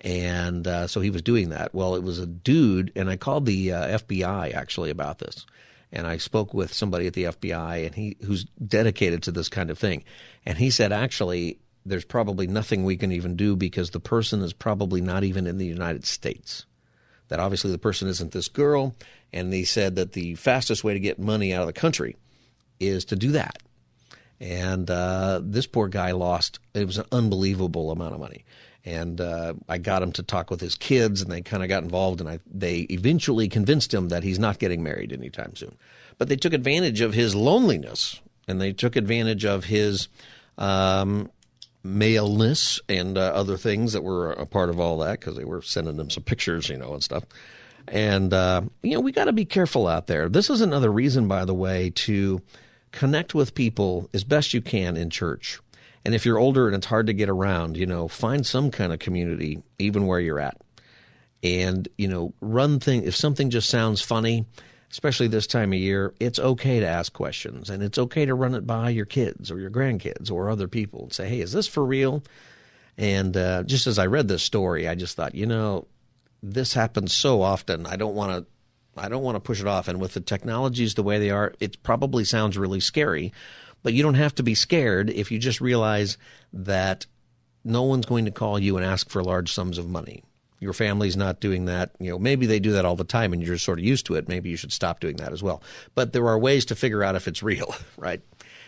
And 0.00 0.66
uh, 0.66 0.88
so 0.88 1.00
he 1.00 1.10
was 1.10 1.22
doing 1.22 1.50
that. 1.50 1.74
Well, 1.74 1.94
it 1.94 2.02
was 2.02 2.18
a 2.18 2.26
dude, 2.26 2.90
and 2.96 3.08
I 3.08 3.16
called 3.16 3.46
the 3.46 3.72
uh, 3.72 3.98
FBI 3.98 4.52
actually 4.52 4.90
about 4.90 5.20
this 5.20 5.46
and 5.92 6.06
I 6.06 6.16
spoke 6.16 6.54
with 6.54 6.72
somebody 6.72 7.06
at 7.06 7.12
the 7.12 7.24
FBI 7.24 7.86
and 7.86 7.94
he 7.94 8.16
who's 8.24 8.44
dedicated 8.44 9.22
to 9.24 9.32
this 9.32 9.48
kind 9.48 9.70
of 9.70 9.78
thing. 9.78 10.04
And 10.46 10.58
he 10.58 10.70
said 10.70 10.92
actually 10.92 11.58
there's 11.84 12.04
probably 12.04 12.46
nothing 12.46 12.84
we 12.84 12.96
can 12.96 13.12
even 13.12 13.36
do 13.36 13.56
because 13.56 13.90
the 13.90 14.00
person 14.00 14.40
is 14.42 14.52
probably 14.52 15.00
not 15.00 15.24
even 15.24 15.46
in 15.46 15.58
the 15.58 15.66
United 15.66 16.04
States. 16.04 16.64
That 17.28 17.40
obviously 17.40 17.72
the 17.72 17.78
person 17.78 18.08
isn't 18.08 18.32
this 18.32 18.48
girl. 18.48 18.94
And 19.32 19.52
they 19.52 19.64
said 19.64 19.96
that 19.96 20.12
the 20.12 20.34
fastest 20.34 20.84
way 20.84 20.92
to 20.92 21.00
get 21.00 21.18
money 21.18 21.52
out 21.52 21.62
of 21.62 21.66
the 21.66 21.72
country 21.72 22.16
is 22.78 23.04
to 23.06 23.16
do 23.16 23.32
that. 23.32 23.58
And 24.40 24.90
uh, 24.90 25.40
this 25.42 25.66
poor 25.66 25.88
guy 25.88 26.12
lost, 26.12 26.58
it 26.74 26.86
was 26.86 26.98
an 26.98 27.06
unbelievable 27.12 27.90
amount 27.90 28.14
of 28.14 28.20
money. 28.20 28.44
And 28.84 29.20
uh, 29.20 29.54
I 29.68 29.78
got 29.78 30.02
him 30.02 30.12
to 30.12 30.22
talk 30.22 30.50
with 30.50 30.60
his 30.60 30.74
kids, 30.74 31.22
and 31.22 31.30
they 31.30 31.40
kind 31.40 31.62
of 31.62 31.68
got 31.68 31.84
involved, 31.84 32.20
and 32.20 32.28
I, 32.28 32.40
they 32.52 32.80
eventually 32.90 33.48
convinced 33.48 33.94
him 33.94 34.08
that 34.08 34.24
he's 34.24 34.40
not 34.40 34.58
getting 34.58 34.82
married 34.82 35.12
anytime 35.12 35.54
soon. 35.54 35.76
But 36.18 36.28
they 36.28 36.36
took 36.36 36.52
advantage 36.52 37.00
of 37.00 37.14
his 37.14 37.34
loneliness, 37.34 38.20
and 38.48 38.60
they 38.60 38.72
took 38.72 38.96
advantage 38.96 39.44
of 39.44 39.64
his 39.64 40.08
um, 40.58 41.30
maleness 41.84 42.80
and 42.88 43.16
uh, 43.16 43.32
other 43.34 43.56
things 43.56 43.92
that 43.92 44.02
were 44.02 44.32
a 44.32 44.46
part 44.46 44.68
of 44.68 44.80
all 44.80 44.98
that 44.98 45.20
because 45.20 45.36
they 45.36 45.44
were 45.44 45.62
sending 45.62 45.98
him 45.98 46.10
some 46.10 46.22
pictures, 46.22 46.68
you 46.68 46.76
know, 46.76 46.94
and 46.94 47.04
stuff. 47.04 47.24
And, 47.88 48.32
uh, 48.32 48.62
you 48.82 48.92
know, 48.92 49.00
we 49.00 49.12
got 49.12 49.24
to 49.24 49.32
be 49.32 49.44
careful 49.44 49.88
out 49.88 50.06
there. 50.06 50.28
This 50.28 50.50
is 50.50 50.60
another 50.60 50.90
reason, 50.90 51.26
by 51.28 51.44
the 51.44 51.54
way, 51.54 51.90
to 51.90 52.40
connect 52.92 53.34
with 53.34 53.54
people 53.54 54.08
as 54.14 54.24
best 54.24 54.54
you 54.54 54.60
can 54.60 54.96
in 54.96 55.10
church. 55.10 55.60
And 56.04 56.14
if 56.14 56.26
you're 56.26 56.38
older 56.38 56.66
and 56.66 56.76
it's 56.76 56.86
hard 56.86 57.06
to 57.06 57.12
get 57.12 57.28
around, 57.28 57.76
you 57.76 57.86
know, 57.86 58.08
find 58.08 58.44
some 58.44 58.70
kind 58.70 58.92
of 58.92 58.98
community, 58.98 59.62
even 59.78 60.06
where 60.06 60.20
you're 60.20 60.40
at. 60.40 60.60
And, 61.42 61.88
you 61.98 62.08
know, 62.08 62.34
run 62.40 62.80
thing. 62.80 63.04
If 63.04 63.16
something 63.16 63.50
just 63.50 63.68
sounds 63.68 64.00
funny, 64.00 64.46
especially 64.90 65.28
this 65.28 65.46
time 65.46 65.72
of 65.72 65.78
year, 65.78 66.14
it's 66.20 66.38
okay 66.38 66.80
to 66.80 66.86
ask 66.86 67.12
questions 67.12 67.70
and 67.70 67.82
it's 67.82 67.98
okay 67.98 68.26
to 68.26 68.34
run 68.34 68.54
it 68.54 68.66
by 68.66 68.90
your 68.90 69.06
kids 69.06 69.50
or 69.50 69.58
your 69.58 69.70
grandkids 69.70 70.30
or 70.30 70.50
other 70.50 70.68
people 70.68 71.04
and 71.04 71.12
say, 71.12 71.28
hey, 71.28 71.40
is 71.40 71.52
this 71.52 71.66
for 71.66 71.84
real? 71.84 72.22
And 72.98 73.36
uh, 73.36 73.62
just 73.62 73.86
as 73.86 73.98
I 73.98 74.06
read 74.06 74.28
this 74.28 74.42
story, 74.42 74.86
I 74.86 74.94
just 74.94 75.16
thought, 75.16 75.34
you 75.34 75.46
know, 75.46 75.86
this 76.42 76.74
happens 76.74 77.14
so 77.14 77.40
often. 77.42 77.86
I 77.86 77.96
don't 77.96 78.14
want 78.14 78.32
to. 78.32 78.46
I 78.94 79.08
don't 79.08 79.22
want 79.22 79.36
to 79.36 79.40
push 79.40 79.58
it 79.58 79.66
off. 79.66 79.88
And 79.88 80.02
with 80.02 80.12
the 80.12 80.20
technologies 80.20 80.92
the 80.92 81.02
way 81.02 81.18
they 81.18 81.30
are, 81.30 81.54
it 81.60 81.82
probably 81.82 82.24
sounds 82.24 82.58
really 82.58 82.80
scary, 82.80 83.32
but 83.82 83.94
you 83.94 84.02
don't 84.02 84.14
have 84.14 84.34
to 84.36 84.42
be 84.42 84.54
scared 84.54 85.10
if 85.10 85.30
you 85.30 85.38
just 85.38 85.60
realize 85.60 86.18
that 86.52 87.06
no 87.64 87.82
one's 87.82 88.06
going 88.06 88.24
to 88.24 88.30
call 88.30 88.58
you 88.58 88.76
and 88.76 88.84
ask 88.84 89.08
for 89.08 89.22
large 89.22 89.52
sums 89.52 89.78
of 89.78 89.88
money 89.88 90.22
your 90.62 90.72
family's 90.72 91.16
not 91.16 91.40
doing 91.40 91.64
that. 91.64 91.90
You 91.98 92.12
know, 92.12 92.20
maybe 92.20 92.46
they 92.46 92.60
do 92.60 92.70
that 92.72 92.84
all 92.84 92.94
the 92.94 93.02
time 93.02 93.32
and 93.32 93.42
you're 93.42 93.58
sort 93.58 93.80
of 93.80 93.84
used 93.84 94.06
to 94.06 94.14
it. 94.14 94.28
Maybe 94.28 94.48
you 94.48 94.56
should 94.56 94.72
stop 94.72 95.00
doing 95.00 95.16
that 95.16 95.32
as 95.32 95.42
well. 95.42 95.60
But 95.96 96.12
there 96.12 96.28
are 96.28 96.38
ways 96.38 96.64
to 96.66 96.76
figure 96.76 97.02
out 97.02 97.16
if 97.16 97.26
it's 97.26 97.42
real, 97.42 97.74
right? 97.96 98.20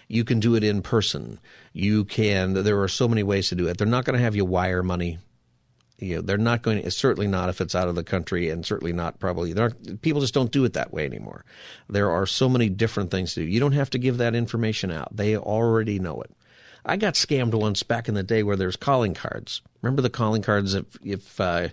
You 0.08 0.24
can 0.24 0.40
do 0.40 0.56
it 0.56 0.64
in 0.64 0.82
person. 0.82 1.38
You 1.72 2.04
can, 2.04 2.52
there 2.52 2.82
are 2.82 2.88
so 2.88 3.06
many 3.06 3.22
ways 3.22 3.48
to 3.50 3.54
do 3.54 3.68
it. 3.68 3.78
They're 3.78 3.86
not 3.86 4.04
going 4.04 4.18
to 4.18 4.24
have 4.24 4.34
you 4.34 4.44
wire 4.44 4.82
money. 4.82 5.18
You 6.04 6.16
know, 6.16 6.22
they're 6.22 6.38
not 6.38 6.62
going 6.62 6.82
to, 6.82 6.90
certainly 6.90 7.26
not 7.26 7.48
if 7.48 7.60
it's 7.60 7.74
out 7.74 7.88
of 7.88 7.94
the 7.94 8.04
country 8.04 8.50
and 8.50 8.64
certainly 8.64 8.92
not 8.92 9.18
probably, 9.18 9.52
there 9.52 9.70
people 10.02 10.20
just 10.20 10.34
don't 10.34 10.52
do 10.52 10.64
it 10.64 10.74
that 10.74 10.92
way 10.92 11.04
anymore. 11.04 11.44
There 11.88 12.10
are 12.10 12.26
so 12.26 12.48
many 12.48 12.68
different 12.68 13.10
things 13.10 13.34
to 13.34 13.40
do. 13.40 13.46
You 13.46 13.60
don't 13.60 13.72
have 13.72 13.90
to 13.90 13.98
give 13.98 14.18
that 14.18 14.34
information 14.34 14.90
out. 14.90 15.16
They 15.16 15.36
already 15.36 15.98
know 15.98 16.20
it. 16.22 16.30
I 16.86 16.96
got 16.96 17.14
scammed 17.14 17.54
once 17.54 17.82
back 17.82 18.08
in 18.08 18.14
the 18.14 18.22
day 18.22 18.42
where 18.42 18.56
there's 18.56 18.76
calling 18.76 19.14
cards. 19.14 19.62
Remember 19.80 20.02
the 20.02 20.10
calling 20.10 20.42
cards? 20.42 20.74
If, 20.74 20.84
if 21.02 21.40
uh, 21.40 21.68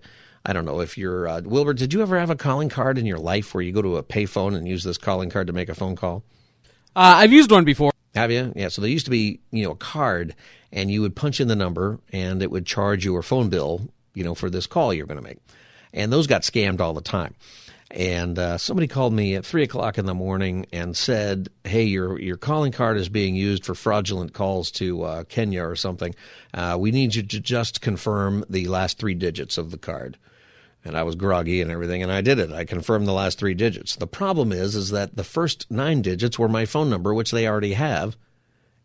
I 0.46 0.54
don't 0.54 0.66
know 0.66 0.80
if 0.80 0.98
you're 0.98 1.28
uh, 1.28 1.42
Wilbur, 1.44 1.74
did 1.74 1.94
you 1.94 2.02
ever 2.02 2.18
have 2.18 2.30
a 2.30 2.36
calling 2.36 2.70
card 2.70 2.98
in 2.98 3.06
your 3.06 3.20
life 3.20 3.54
where 3.54 3.62
you 3.62 3.74
go 3.74 3.82
to 3.82 3.98
a 3.98 4.04
payphone 4.04 4.56
and 4.56 4.68
use 4.68 4.84
this 4.84 4.98
calling 4.98 5.30
card 5.30 5.48
to 5.48 5.54
make 5.54 5.70
a 5.70 5.76
phone 5.76 5.96
call? 5.96 6.24
Uh, 6.96 7.20
I've 7.20 7.34
used 7.34 7.52
one 7.52 7.66
before. 7.66 7.92
Have 8.16 8.32
you? 8.32 8.52
Yeah. 8.56 8.70
So 8.70 8.82
there 8.82 8.90
used 8.90 9.06
to 9.06 9.12
be, 9.12 9.40
you 9.52 9.64
know, 9.64 9.72
a 9.72 9.76
card, 9.76 10.36
and 10.72 10.92
you 10.92 11.02
would 11.02 11.16
punch 11.16 11.40
in 11.40 11.48
the 11.48 11.56
number, 11.56 12.00
and 12.12 12.42
it 12.42 12.52
would 12.52 12.66
charge 12.66 13.06
your 13.06 13.22
phone 13.22 13.50
bill, 13.50 13.90
you 14.14 14.24
know, 14.24 14.36
for 14.36 14.50
this 14.50 14.68
call 14.68 14.94
you're 14.94 15.08
going 15.08 15.22
to 15.22 15.24
make. 15.24 15.40
And 15.94 16.12
those 16.12 16.28
got 16.28 16.44
scammed 16.44 16.80
all 16.80 16.94
the 16.94 17.02
time. 17.02 17.36
And 17.92 18.40
uh, 18.40 18.58
somebody 18.58 18.88
called 18.88 19.12
me 19.12 19.36
at 19.36 19.46
three 19.46 19.64
o'clock 19.64 19.98
in 19.98 20.06
the 20.06 20.14
morning 20.14 20.66
and 20.72 20.96
said, 20.96 21.50
"Hey, 21.66 21.84
your 21.84 22.18
your 22.20 22.38
calling 22.38 22.72
card 22.72 22.98
is 22.98 23.10
being 23.10 23.36
used 23.36 23.66
for 23.66 23.76
fraudulent 23.76 24.34
calls 24.34 24.72
to 24.72 25.04
uh, 25.04 25.24
Kenya 25.26 25.64
or 25.66 25.76
something. 25.76 26.16
Uh, 26.54 26.78
we 26.80 26.92
need 26.92 27.16
you 27.16 27.24
to 27.24 27.40
just 27.42 27.82
confirm 27.82 28.46
the 28.50 28.68
last 28.68 28.98
three 28.98 29.14
digits 29.14 29.58
of 29.58 29.72
the 29.72 29.78
card." 29.78 30.18
And 30.86 30.98
I 30.98 31.04
was 31.04 31.16
groggy 31.16 31.62
and 31.62 31.70
everything, 31.70 32.02
and 32.02 32.12
I 32.12 32.22
did 32.22 32.40
it. 32.40 32.52
I 32.52 32.64
confirmed 32.64 33.08
the 33.08 33.14
last 33.14 33.38
three 33.38 33.54
digits. 33.54 33.98
The 33.98 34.08
problem 34.08 34.52
is, 34.52 34.74
is 34.74 34.90
that 34.92 35.16
the 35.16 35.24
first 35.24 35.70
nine 35.70 36.02
digits 36.02 36.40
were 36.40 36.48
my 36.48 36.66
phone 36.66 36.90
number, 36.90 37.14
which 37.14 37.32
they 37.32 37.46
already 37.46 37.74
have, 37.74 38.16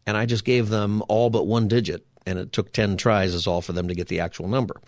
and 0.05 0.17
I 0.17 0.27
just 0.27 0.45
gave 0.45 0.69
them 0.69 1.03
all 1.09 1.31
but 1.31 1.47
one 1.47 1.69
digit 1.69 2.05
and 2.27 2.39
it 2.39 2.53
took 2.53 2.73
10 2.73 2.97
tries 2.97 3.33
is 3.33 3.47
all 3.47 3.63
for 3.63 3.73
them 3.73 3.89
to 3.89 3.95
get 3.95 4.09
the 4.09 4.21
actual 4.21 4.49
number. 4.49 4.81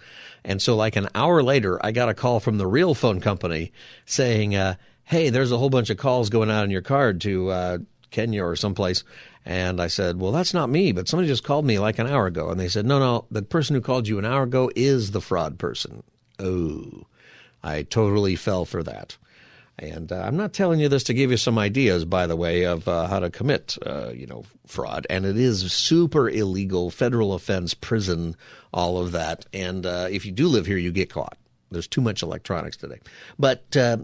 And 0.44 0.60
so 0.60 0.76
like 0.76 0.96
an 0.96 1.08
hour 1.14 1.42
later, 1.42 1.84
I 1.84 1.92
got 1.92 2.08
a 2.08 2.14
call 2.14 2.40
from 2.40 2.58
the 2.58 2.66
real 2.66 2.94
phone 2.94 3.20
company 3.20 3.72
saying, 4.04 4.56
uh, 4.56 4.74
hey, 5.04 5.30
there's 5.30 5.52
a 5.52 5.58
whole 5.58 5.70
bunch 5.70 5.90
of 5.90 5.96
calls 5.96 6.28
going 6.28 6.50
out 6.50 6.64
on 6.64 6.70
your 6.70 6.82
card 6.82 7.20
to 7.22 7.48
uh, 7.50 7.78
Kenya 8.10 8.44
or 8.44 8.56
someplace. 8.56 9.04
And 9.44 9.80
I 9.80 9.86
said, 9.86 10.20
well, 10.20 10.32
that's 10.32 10.52
not 10.52 10.68
me, 10.68 10.92
but 10.92 11.08
somebody 11.08 11.28
just 11.28 11.44
called 11.44 11.64
me 11.64 11.78
like 11.78 11.98
an 11.98 12.06
hour 12.06 12.26
ago. 12.26 12.50
And 12.50 12.60
they 12.60 12.68
said, 12.68 12.84
no, 12.84 12.98
no, 12.98 13.24
the 13.30 13.42
person 13.42 13.74
who 13.74 13.80
called 13.80 14.06
you 14.06 14.18
an 14.18 14.26
hour 14.26 14.42
ago 14.42 14.70
is 14.76 15.12
the 15.12 15.22
fraud 15.22 15.58
person. 15.58 16.02
Oh, 16.38 17.06
I 17.62 17.82
totally 17.84 18.36
fell 18.36 18.64
for 18.64 18.82
that. 18.82 19.16
And 19.78 20.10
uh, 20.10 20.22
I'm 20.22 20.36
not 20.36 20.52
telling 20.52 20.80
you 20.80 20.88
this 20.88 21.04
to 21.04 21.14
give 21.14 21.30
you 21.30 21.36
some 21.36 21.58
ideas, 21.58 22.04
by 22.04 22.26
the 22.26 22.34
way, 22.36 22.64
of 22.64 22.88
uh, 22.88 23.06
how 23.06 23.20
to 23.20 23.30
commit, 23.30 23.76
uh, 23.86 24.10
you 24.10 24.26
know, 24.26 24.44
fraud. 24.66 25.06
And 25.08 25.24
it 25.24 25.36
is 25.36 25.72
super 25.72 26.28
illegal, 26.28 26.90
federal 26.90 27.32
offense, 27.32 27.74
prison, 27.74 28.34
all 28.72 28.98
of 28.98 29.12
that. 29.12 29.46
And 29.52 29.86
uh, 29.86 30.08
if 30.10 30.26
you 30.26 30.32
do 30.32 30.48
live 30.48 30.66
here, 30.66 30.78
you 30.78 30.90
get 30.90 31.10
caught. 31.10 31.38
There's 31.70 31.86
too 31.86 32.00
much 32.00 32.22
electronics 32.22 32.76
today. 32.76 32.98
But 33.38 33.76
uh, 33.76 33.98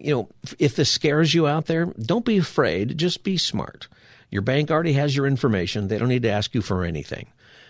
you 0.00 0.14
know, 0.14 0.28
if 0.58 0.76
this 0.76 0.90
scares 0.90 1.34
you 1.34 1.46
out 1.46 1.66
there, 1.66 1.86
don't 1.86 2.24
be 2.24 2.38
afraid. 2.38 2.96
Just 2.98 3.22
be 3.22 3.36
smart. 3.36 3.88
Your 4.30 4.42
bank 4.42 4.70
already 4.70 4.94
has 4.94 5.14
your 5.14 5.26
information. 5.26 5.88
They 5.88 5.98
don't 5.98 6.08
need 6.08 6.22
to 6.22 6.30
ask 6.30 6.54
you 6.54 6.62
for 6.62 6.84
anything. 6.84 7.26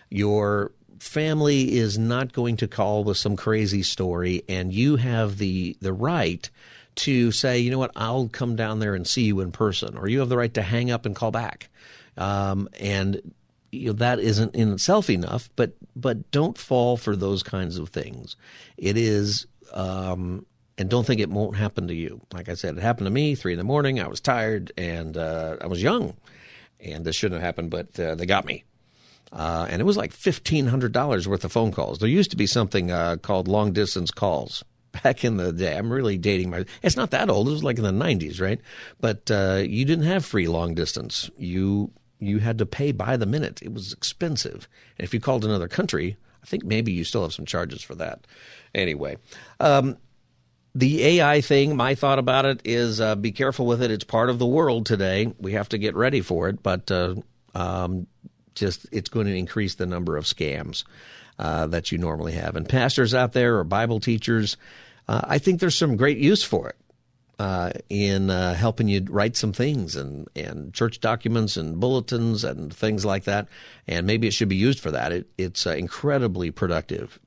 Your 0.09 0.73
family 0.99 1.77
is 1.77 1.99
not 1.99 2.33
going 2.33 2.57
to 2.59 2.69
call 2.69 3.05
with 3.05 3.17
some 3.17 3.37
crazy 3.37 3.83
story, 3.83 4.43
and 4.49 4.73
you 4.73 4.97
have 4.97 5.39
the 5.39 5.77
the 5.81 5.93
right 5.93 6.49
to 6.97 7.33
say, 7.33 7.59
you 7.59 7.71
know 7.71 7.79
what, 7.79 7.93
I'll 7.97 8.29
come 8.29 8.57
down 8.57 8.79
there 8.79 8.95
and 8.95 9.07
see 9.07 9.23
you 9.23 9.41
in 9.41 9.53
person, 9.53 9.97
or 9.97 10.09
you 10.09 10.21
have 10.21 10.29
the 10.29 10.37
right 10.37 10.53
to 10.55 10.63
hang 10.63 10.91
up 10.91 11.07
and 11.07 11.15
call 11.15 11.31
back. 11.31 11.69
Um, 12.17 12.69
and 12.79 13.33
you 13.73 13.89
know, 13.89 13.93
that 13.95 14.21
isn't 14.21 14.55
in 14.55 14.73
itself 14.73 15.11
enough, 15.11 15.51
but 15.57 15.73
but 15.97 16.31
don't 16.31 16.57
fall 16.57 16.97
for 16.97 17.17
those 17.17 17.43
kinds 17.43 17.77
of 17.77 17.89
things. 17.89 18.37
It 18.77 18.97
is, 18.97 19.47
um, 19.73 20.47
and 20.79 20.89
don't 20.89 21.07
think 21.07 21.21
it 21.21 21.31
won't 21.31 21.57
happen 21.57 21.89
to 21.89 21.95
you. 21.95 22.21
Like 22.33 22.49
I 22.49 22.55
said, 22.55 22.77
it 22.77 22.83
happened 22.83 23.07
to 23.07 23.11
me. 23.11 23.35
Three 23.35 23.53
in 23.53 23.59
the 23.59 23.65
morning, 23.65 24.01
I 24.01 24.09
was 24.09 24.21
tired 24.21 24.73
and 24.77 25.17
uh, 25.17 25.57
I 25.61 25.67
was 25.67 25.83
young, 25.83 26.15
and 26.81 27.05
this 27.05 27.17
shouldn't 27.17 27.41
have 27.41 27.47
happened, 27.47 27.71
but 27.71 27.99
uh, 27.99 28.15
they 28.15 28.27
got 28.27 28.45
me. 28.45 28.65
Uh, 29.33 29.67
and 29.69 29.81
it 29.81 29.85
was 29.85 29.97
like 29.97 30.13
$1,500 30.13 31.27
worth 31.27 31.45
of 31.45 31.51
phone 31.51 31.73
calls. 31.73 31.99
There 31.99 32.09
used 32.09 32.31
to 32.31 32.37
be 32.37 32.47
something 32.47 32.93
uh, 32.93 33.17
called 33.17 33.49
long 33.49 33.73
distance 33.73 34.13
calls 34.13 34.63
back 35.03 35.25
in 35.25 35.37
the 35.37 35.53
day. 35.53 35.77
I'm 35.77 35.93
really 35.93 36.19
dating 36.19 36.51
my. 36.51 36.65
It's 36.83 36.97
not 36.97 37.11
that 37.11 37.31
old. 37.31 37.49
It 37.49 37.53
was 37.53 37.65
like 37.65 37.79
in 37.79 37.85
the 37.85 37.91
90s, 37.91 38.41
right? 38.41 38.61
But 39.01 39.31
uh, 39.31 39.63
you 39.67 39.85
didn't 39.85 40.07
have 40.07 40.25
free 40.25 40.49
long 40.49 40.75
distance. 40.75 41.31
You 41.37 41.91
you 42.21 42.39
had 42.39 42.59
to 42.59 42.67
pay 42.67 42.93
by 42.93 43.17
the 43.17 43.27
minute. 43.27 43.61
It 43.63 43.73
was 43.73 43.93
expensive. 43.93 44.69
And 44.99 45.05
if 45.05 45.13
you 45.13 45.21
called 45.21 45.45
another 45.45 45.69
country, 45.69 46.17
I 46.43 46.47
think 46.47 46.65
maybe 46.65 46.93
you 46.93 47.05
still 47.05 47.23
have 47.23 47.35
some 47.35 47.47
charges 47.47 47.83
for 47.83 47.95
that. 47.97 48.27
Anyway, 48.75 49.17
um, 49.61 49.97
the 50.75 51.05
AI 51.05 51.41
thing, 51.41 51.77
my 51.77 51.95
thought 51.95 52.19
about 52.19 52.45
it 52.45 52.61
is 52.65 53.01
uh, 53.01 53.15
be 53.15 53.33
careful 53.33 53.67
with 53.67 53.83
it. 53.83 53.91
It's 53.91 54.05
part 54.05 54.31
of 54.31 54.39
the 54.39 54.47
world 54.47 54.87
today. 54.87 55.33
We 55.39 55.53
have 55.53 55.69
to 55.71 55.79
get 55.79 55.95
ready 55.95 56.21
for 56.21 56.49
it, 56.49 56.63
but 56.63 56.91
uh, 56.91 57.17
um, 57.55 58.07
just 58.55 58.87
it's 58.91 59.09
going 59.09 59.27
to 59.27 59.37
increase 59.37 59.77
the 59.77 59.87
number 59.87 60.17
of 60.17 60.25
scams 60.25 60.85
uh, 61.39 61.67
that 61.69 61.93
you 61.93 61.99
normally 61.99 62.33
have. 62.33 62.57
And 62.57 62.69
pastors 62.69 63.15
out 63.15 63.33
there 63.33 63.59
or 63.59 63.65
Bible 63.65 64.01
teachers, 64.01 64.57
uh, 65.09 65.23
I 65.25 65.39
think 65.39 65.61
there's 65.61 65.77
some 65.77 65.97
great 65.97 66.19
use 66.19 66.43
for 66.43 66.69
it. 66.69 66.77
Uh, 67.37 67.73
in 67.91 68.31
uh, 68.31 68.55
helping 68.55 68.87
you 68.87 69.05
write 69.11 69.37
some 69.37 69.53
things 69.53 69.97
and, 69.97 70.29
and 70.37 70.73
church 70.73 71.01
documents 71.01 71.57
and 71.57 71.81
bulletins 71.81 72.45
and 72.45 72.73
things 72.73 73.05
like 73.05 73.25
that. 73.25 73.49
And 73.89 74.07
maybe 74.07 74.29
it 74.29 74.35
should 74.35 74.49
be 74.49 74.55
used 74.55 74.79
for 74.79 74.93
that. 74.93 75.11
It, 75.11 75.27
it's 75.37 75.67
incredibly 75.67 76.53
productive 76.53 77.19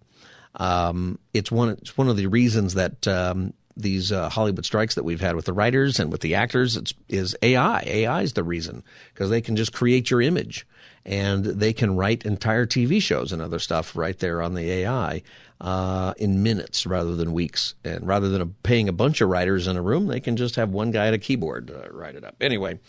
um, 0.57 1.19
it's 1.33 1.51
one 1.51 1.69
it's 1.69 1.97
one 1.97 2.09
of 2.09 2.17
the 2.17 2.27
reasons 2.27 2.73
that 2.73 3.07
um, 3.07 3.53
these 3.75 4.11
uh, 4.11 4.29
Hollywood 4.29 4.65
strikes 4.65 4.95
that 4.95 5.03
we've 5.03 5.21
had 5.21 5.35
with 5.35 5.45
the 5.45 5.53
writers 5.53 5.99
and 5.99 6.11
with 6.11 6.21
the 6.21 6.35
actors 6.35 6.75
it's, 6.75 6.93
is 7.07 7.35
AI. 7.41 7.83
AI 7.85 8.21
is 8.23 8.33
the 8.33 8.43
reason 8.43 8.83
because 9.13 9.29
they 9.29 9.41
can 9.41 9.55
just 9.55 9.71
create 9.71 10.09
your 10.09 10.21
image 10.21 10.65
and 11.07 11.45
they 11.45 11.71
can 11.71 11.95
write 11.95 12.25
entire 12.25 12.65
TV 12.65 13.01
shows 13.01 13.31
and 13.31 13.41
other 13.41 13.59
stuff 13.59 13.95
right 13.95 14.19
there 14.19 14.41
on 14.41 14.53
the 14.53 14.69
AI 14.69 15.23
uh, 15.61 16.13
in 16.17 16.43
minutes 16.43 16.85
rather 16.85 17.15
than 17.15 17.31
weeks. 17.31 17.75
And 17.85 18.05
rather 18.05 18.27
than 18.27 18.55
paying 18.61 18.89
a 18.89 18.93
bunch 18.93 19.21
of 19.21 19.29
writers 19.29 19.67
in 19.67 19.77
a 19.77 19.81
room, 19.81 20.07
they 20.07 20.19
can 20.19 20.35
just 20.35 20.57
have 20.57 20.69
one 20.69 20.91
guy 20.91 21.07
at 21.07 21.13
a 21.13 21.17
keyboard 21.17 21.71
uh, 21.71 21.89
write 21.91 22.15
it 22.15 22.25
up. 22.25 22.35
Anyway, 22.41 22.79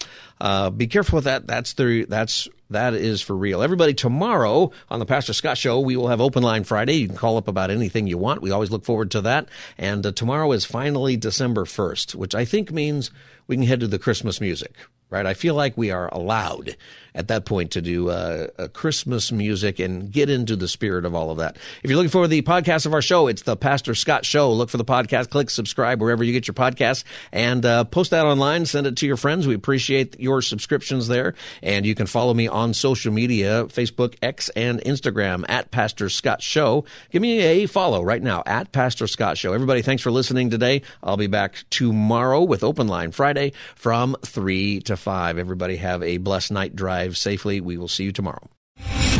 uh, 0.40 0.68
be 0.70 0.88
careful 0.88 1.18
with 1.18 1.24
that. 1.24 1.46
That's 1.46 1.74
the 1.74 2.06
that's 2.06 2.48
that 2.70 2.92
is 2.92 3.22
for 3.22 3.36
real. 3.36 3.62
Everybody, 3.62 3.94
tomorrow 3.94 4.72
on 4.90 4.98
the 4.98 5.06
Pastor 5.06 5.32
Scott 5.32 5.56
Show, 5.56 5.78
we 5.78 5.96
will 5.96 6.08
have 6.08 6.20
Open 6.20 6.42
Line 6.42 6.64
Friday. 6.64 6.94
You 6.94 7.06
can 7.06 7.16
call 7.16 7.36
up 7.36 7.46
about 7.46 7.70
anything 7.70 8.08
you 8.08 8.18
want. 8.18 8.42
We 8.42 8.50
always 8.50 8.72
look 8.72 8.84
forward 8.84 9.12
to 9.12 9.20
that. 9.22 9.48
And 9.78 10.04
uh, 10.04 10.10
tomorrow 10.10 10.50
is 10.50 10.64
finally 10.64 11.16
December 11.16 11.64
1st, 11.64 12.16
which 12.16 12.34
I 12.34 12.44
think 12.44 12.72
means 12.72 13.12
we 13.46 13.56
can 13.56 13.64
head 13.64 13.80
to 13.80 13.86
the 13.86 13.98
Christmas 13.98 14.40
music 14.40 14.74
right? 15.10 15.26
I 15.26 15.34
feel 15.34 15.54
like 15.54 15.76
we 15.76 15.90
are 15.90 16.08
allowed 16.12 16.76
at 17.18 17.28
that 17.28 17.44
point 17.44 17.72
to 17.72 17.82
do 17.82 18.10
uh, 18.10 18.46
Christmas 18.68 19.32
music 19.32 19.80
and 19.80 20.10
get 20.10 20.30
into 20.30 20.54
the 20.54 20.68
spirit 20.68 21.04
of 21.04 21.16
all 21.16 21.32
of 21.32 21.38
that. 21.38 21.56
If 21.82 21.90
you're 21.90 21.96
looking 21.96 22.10
for 22.10 22.28
the 22.28 22.42
podcast 22.42 22.86
of 22.86 22.94
our 22.94 23.02
show, 23.02 23.26
it's 23.26 23.42
the 23.42 23.56
Pastor 23.56 23.96
Scott 23.96 24.24
Show. 24.24 24.52
Look 24.52 24.70
for 24.70 24.76
the 24.76 24.84
podcast, 24.84 25.28
click 25.28 25.50
subscribe 25.50 26.00
wherever 26.00 26.22
you 26.22 26.32
get 26.32 26.46
your 26.46 26.54
podcasts, 26.54 27.02
and 27.32 27.66
uh, 27.66 27.84
post 27.84 28.12
that 28.12 28.24
online. 28.24 28.66
Send 28.66 28.86
it 28.86 28.96
to 28.98 29.06
your 29.06 29.16
friends. 29.16 29.48
We 29.48 29.54
appreciate 29.54 30.20
your 30.20 30.42
subscriptions 30.42 31.08
there, 31.08 31.34
and 31.60 31.84
you 31.84 31.96
can 31.96 32.06
follow 32.06 32.32
me 32.32 32.46
on 32.46 32.72
social 32.72 33.12
media: 33.12 33.64
Facebook, 33.64 34.14
X, 34.22 34.48
and 34.50 34.80
Instagram 34.82 35.44
at 35.48 35.72
Pastor 35.72 36.08
Scott 36.08 36.40
Show. 36.40 36.84
Give 37.10 37.20
me 37.20 37.40
a 37.40 37.66
follow 37.66 38.02
right 38.02 38.22
now 38.22 38.44
at 38.46 38.70
Pastor 38.70 39.08
Scott 39.08 39.36
Show. 39.36 39.52
Everybody, 39.52 39.82
thanks 39.82 40.04
for 40.04 40.12
listening 40.12 40.50
today. 40.50 40.82
I'll 41.02 41.16
be 41.16 41.26
back 41.26 41.64
tomorrow 41.70 42.44
with 42.44 42.62
Open 42.62 42.86
Line 42.86 43.10
Friday 43.10 43.54
from 43.74 44.14
three 44.24 44.80
to 44.82 44.96
5. 44.96 45.38
Everybody 45.38 45.76
have 45.76 46.04
a 46.04 46.18
blessed 46.18 46.52
night. 46.52 46.76
Drive 46.76 47.07
safely. 47.16 47.60
We 47.60 47.78
will 47.78 47.88
see 47.88 48.04
you 48.04 48.12
tomorrow. 48.12 48.48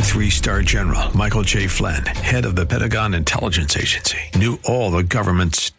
Three 0.09 0.30
star 0.30 0.62
general 0.62 1.16
Michael 1.16 1.43
J. 1.43 1.66
Flynn, 1.66 2.05
head 2.07 2.45
of 2.45 2.57
the 2.57 2.66
Pentagon 2.66 3.14
Intelligence 3.14 3.76
Agency, 3.76 4.18
knew 4.34 4.59
all 4.64 4.91
the 4.91 5.03
government's 5.03 5.70